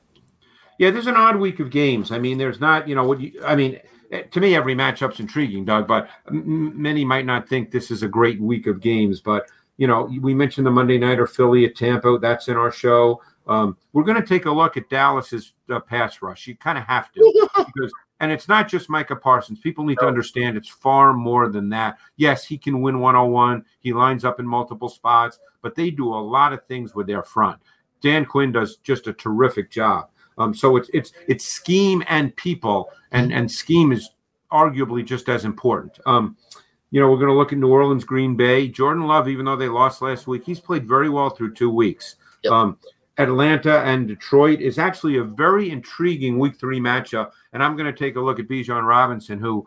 Yeah, 0.80 0.90
there's 0.90 1.06
an 1.06 1.18
odd 1.18 1.36
week 1.36 1.60
of 1.60 1.70
games. 1.70 2.12
I 2.12 2.18
mean, 2.18 2.40
there's 2.40 2.60
not, 2.60 2.88
you 2.88 2.96
know, 2.96 3.04
what 3.04 3.22
you. 3.22 3.40
I 3.46 3.56
mean, 3.56 3.80
eh, 4.12 4.24
to 4.24 4.40
me, 4.40 4.56
every 4.56 4.74
matchup's 4.74 5.20
intriguing, 5.20 5.66
Doug. 5.66 5.88
But 5.88 6.10
m- 6.28 6.82
many 6.82 7.06
might 7.06 7.28
not 7.28 7.48
think 7.48 7.70
this 7.70 7.92
is 7.92 8.02
a 8.02 8.08
great 8.08 8.42
week 8.42 8.66
of 8.66 8.82
games. 8.82 9.22
But 9.22 9.52
you 9.78 9.86
know, 9.86 10.12
we 10.20 10.34
mentioned 10.34 10.66
the 10.66 10.72
Monday 10.72 10.98
night 10.98 11.20
or 11.20 11.28
Philly 11.28 11.64
at 11.66 11.76
Tampa. 11.76 12.18
That's 12.20 12.48
in 12.48 12.58
our 12.58 12.72
show. 12.72 13.22
Um, 13.46 13.78
we're 13.94 14.04
going 14.04 14.20
to 14.20 14.28
take 14.28 14.46
a 14.46 14.52
look 14.52 14.78
at 14.78 14.90
Dallas's 14.90 15.54
uh, 15.70 15.80
pass 15.80 16.24
rush. 16.24 16.48
You 16.48 16.56
kind 16.56 16.80
of 16.80 16.86
have 16.86 17.12
to 17.12 17.50
because 17.58 17.94
and 18.22 18.32
it's 18.32 18.48
not 18.48 18.70
just 18.70 18.88
Micah 18.88 19.16
Parsons. 19.16 19.60
People 19.60 19.84
need 19.84 19.98
to 19.98 20.06
understand 20.06 20.56
it's 20.56 20.70
far 20.70 21.12
more 21.12 21.50
than 21.50 21.70
that. 21.70 21.98
Yes, 22.18 22.46
he 22.46 22.56
can 22.56 22.80
win 22.80 23.00
101. 23.00 23.66
He 23.80 23.94
lines 23.94 24.24
up 24.24 24.40
in 24.40 24.48
multiple 24.48 24.90
spots, 24.90 25.40
but 25.64 25.74
they 25.74 25.90
do 25.90 26.08
a 26.08 26.16
lot 26.16 26.54
of 26.54 26.64
things 26.66 26.94
with 26.94 27.08
their 27.08 27.24
front. 27.24 27.60
Dan 28.00 28.26
Quinn 28.26 28.52
does 28.52 28.78
just 28.78 29.08
a 29.08 29.14
terrific 29.14 29.72
job. 29.72 30.10
Um, 30.38 30.54
so 30.54 30.78
it's 30.78 30.90
it's 30.94 31.12
it's 31.28 31.44
scheme 31.44 32.04
and 32.08 32.36
people, 32.36 32.90
and 33.12 33.34
and 33.34 33.52
scheme 33.52 33.92
is 33.92 34.12
arguably 34.52 35.04
just 35.04 35.28
as 35.28 35.44
important. 35.44 36.00
Um, 36.06 36.38
you 36.92 37.02
know, 37.02 37.10
we're 37.10 37.18
going 37.18 37.28
to 37.28 37.34
look 37.34 37.52
at 37.52 37.58
New 37.58 37.72
Orleans, 37.72 38.04
Green 38.04 38.36
Bay. 38.36 38.68
Jordan 38.68 39.08
Love, 39.08 39.30
even 39.30 39.46
though 39.46 39.56
they 39.56 39.68
lost 39.68 40.02
last 40.02 40.28
week, 40.28 40.44
he's 40.46 40.60
played 40.60 40.88
very 40.88 41.10
well 41.10 41.32
through 41.32 41.54
two 41.54 41.72
weeks. 41.72 42.18
Yep. 42.44 42.54
Um, 42.54 42.78
Atlanta 43.22 43.80
and 43.82 44.08
Detroit 44.08 44.62
is 44.62 44.78
actually 44.78 45.18
a 45.18 45.24
very 45.24 45.70
intriguing 45.70 46.40
week 46.40 46.60
three 46.60 46.80
matchup. 46.80 47.32
And 47.54 47.64
I'm 47.64 47.76
going 47.76 47.92
to 47.92 47.98
take 47.98 48.16
a 48.16 48.22
look 48.22 48.40
at 48.40 48.48
Bijan 48.48 48.88
Robinson, 48.88 49.40
who, 49.40 49.66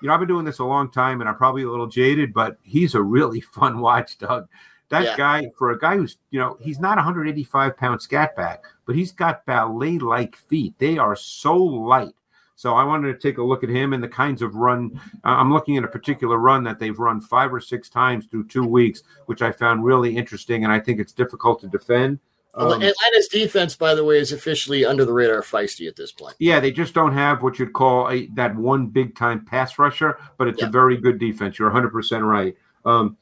you 0.00 0.08
know, 0.08 0.14
I've 0.14 0.20
been 0.20 0.28
doing 0.28 0.44
this 0.44 0.58
a 0.58 0.64
long 0.64 0.90
time 0.90 1.20
and 1.20 1.28
I'm 1.28 1.36
probably 1.36 1.62
a 1.62 1.70
little 1.70 1.86
jaded, 1.86 2.32
but 2.32 2.58
he's 2.62 2.94
a 2.94 3.02
really 3.02 3.40
fun 3.54 3.80
watch, 3.80 4.18
Doug. 4.18 4.48
That 4.88 5.04
yeah. 5.04 5.16
guy, 5.16 5.50
for 5.58 5.70
a 5.72 5.78
guy 5.78 5.96
who's, 5.96 6.18
you 6.30 6.38
know, 6.38 6.56
he's 6.60 6.78
not 6.78 6.96
185 6.96 7.76
pound 7.76 8.00
scat 8.00 8.36
back, 8.36 8.64
but 8.86 8.94
he's 8.94 9.10
got 9.10 9.44
ballet 9.44 9.98
like 9.98 10.36
feet. 10.36 10.74
They 10.78 10.96
are 10.96 11.16
so 11.16 11.56
light. 11.56 12.14
So 12.54 12.74
I 12.74 12.84
wanted 12.84 13.12
to 13.12 13.18
take 13.18 13.38
a 13.38 13.42
look 13.42 13.62
at 13.62 13.68
him 13.68 13.92
and 13.92 14.02
the 14.02 14.08
kinds 14.08 14.40
of 14.40 14.54
run. 14.54 14.98
Uh, 15.24 15.28
I'm 15.28 15.52
looking 15.52 15.76
at 15.76 15.84
a 15.84 15.88
particular 15.88 16.38
run 16.38 16.64
that 16.64 16.78
they've 16.78 16.98
run 16.98 17.20
five 17.20 17.52
or 17.52 17.60
six 17.60 17.90
times 17.90 18.26
through 18.26 18.48
two 18.48 18.64
weeks, 18.64 19.02
which 19.26 19.42
I 19.42 19.52
found 19.52 19.84
really 19.84 20.16
interesting. 20.16 20.64
And 20.64 20.72
I 20.72 20.80
think 20.80 20.98
it's 20.98 21.12
difficult 21.12 21.60
to 21.60 21.68
defend. 21.68 22.18
Um, 22.56 22.72
Atlanta's 22.72 23.28
defense, 23.30 23.76
by 23.76 23.94
the 23.94 24.02
way, 24.02 24.18
is 24.18 24.32
officially 24.32 24.84
under 24.84 25.04
the 25.04 25.12
radar 25.12 25.42
feisty 25.42 25.86
at 25.88 25.96
this 25.96 26.10
point. 26.10 26.36
Yeah, 26.38 26.58
they 26.58 26.72
just 26.72 26.94
don't 26.94 27.12
have 27.12 27.42
what 27.42 27.58
you'd 27.58 27.74
call 27.74 28.10
a 28.10 28.26
that 28.28 28.56
one 28.56 28.86
big 28.86 29.14
time 29.14 29.44
pass 29.44 29.78
rusher, 29.78 30.18
but 30.38 30.48
it's 30.48 30.62
yeah. 30.62 30.68
a 30.68 30.70
very 30.70 30.96
good 30.96 31.18
defense. 31.18 31.58
You're 31.58 31.68
100 31.68 31.90
percent 31.90 32.24
right. 32.24 32.56
Um, 32.86 33.18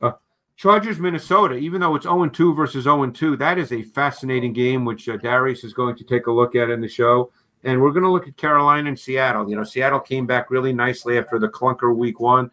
uh, 0.00 0.12
Chargers, 0.56 1.00
Minnesota. 1.00 1.56
Even 1.56 1.80
though 1.80 1.96
it's 1.96 2.04
0 2.04 2.28
2 2.28 2.54
versus 2.54 2.84
0 2.84 3.10
2, 3.10 3.36
that 3.36 3.58
is 3.58 3.72
a 3.72 3.82
fascinating 3.82 4.52
game, 4.52 4.84
which 4.84 5.08
uh, 5.08 5.16
Darius 5.16 5.64
is 5.64 5.74
going 5.74 5.96
to 5.96 6.04
take 6.04 6.28
a 6.28 6.32
look 6.32 6.54
at 6.54 6.70
in 6.70 6.80
the 6.80 6.88
show. 6.88 7.32
And 7.64 7.80
we're 7.80 7.92
going 7.92 8.04
to 8.04 8.10
look 8.10 8.28
at 8.28 8.36
Carolina 8.36 8.88
and 8.88 8.98
Seattle. 8.98 9.48
You 9.48 9.56
know, 9.56 9.64
Seattle 9.64 10.00
came 10.00 10.26
back 10.26 10.50
really 10.50 10.72
nicely 10.72 11.18
after 11.18 11.38
the 11.38 11.48
clunker 11.48 11.94
week 11.94 12.20
one. 12.20 12.50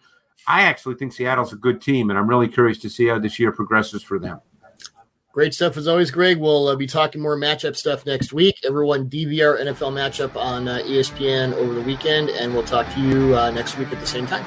I 0.47 0.61
actually 0.63 0.95
think 0.95 1.13
Seattle's 1.13 1.53
a 1.53 1.57
good 1.57 1.81
team, 1.81 2.09
and 2.09 2.17
I'm 2.17 2.27
really 2.27 2.47
curious 2.47 2.79
to 2.79 2.89
see 2.89 3.07
how 3.07 3.19
this 3.19 3.39
year 3.39 3.51
progresses 3.51 4.01
for 4.01 4.17
them. 4.17 4.39
Great 5.39 5.53
stuff 5.53 5.77
as 5.77 5.87
always, 5.87 6.11
Greg. 6.11 6.37
We'll 6.37 6.67
uh, 6.67 6.75
be 6.75 6.85
talking 6.85 7.21
more 7.21 7.37
matchup 7.37 7.77
stuff 7.77 8.05
next 8.05 8.33
week. 8.33 8.59
Everyone, 8.65 9.09
DVR 9.09 9.57
NFL 9.57 9.93
matchup 9.93 10.35
on 10.35 10.67
uh, 10.67 10.79
ESPN 10.79 11.53
over 11.53 11.73
the 11.73 11.81
weekend, 11.81 12.29
and 12.31 12.53
we'll 12.53 12.61
talk 12.61 12.93
to 12.93 12.99
you 12.99 13.37
uh, 13.37 13.49
next 13.49 13.77
week 13.77 13.89
at 13.93 14.01
the 14.01 14.05
same 14.05 14.27
time. 14.27 14.43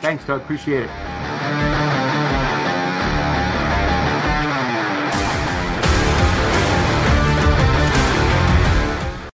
Thanks, 0.00 0.24
Doug. 0.24 0.40
Appreciate 0.40 0.84
it. 0.84 1.23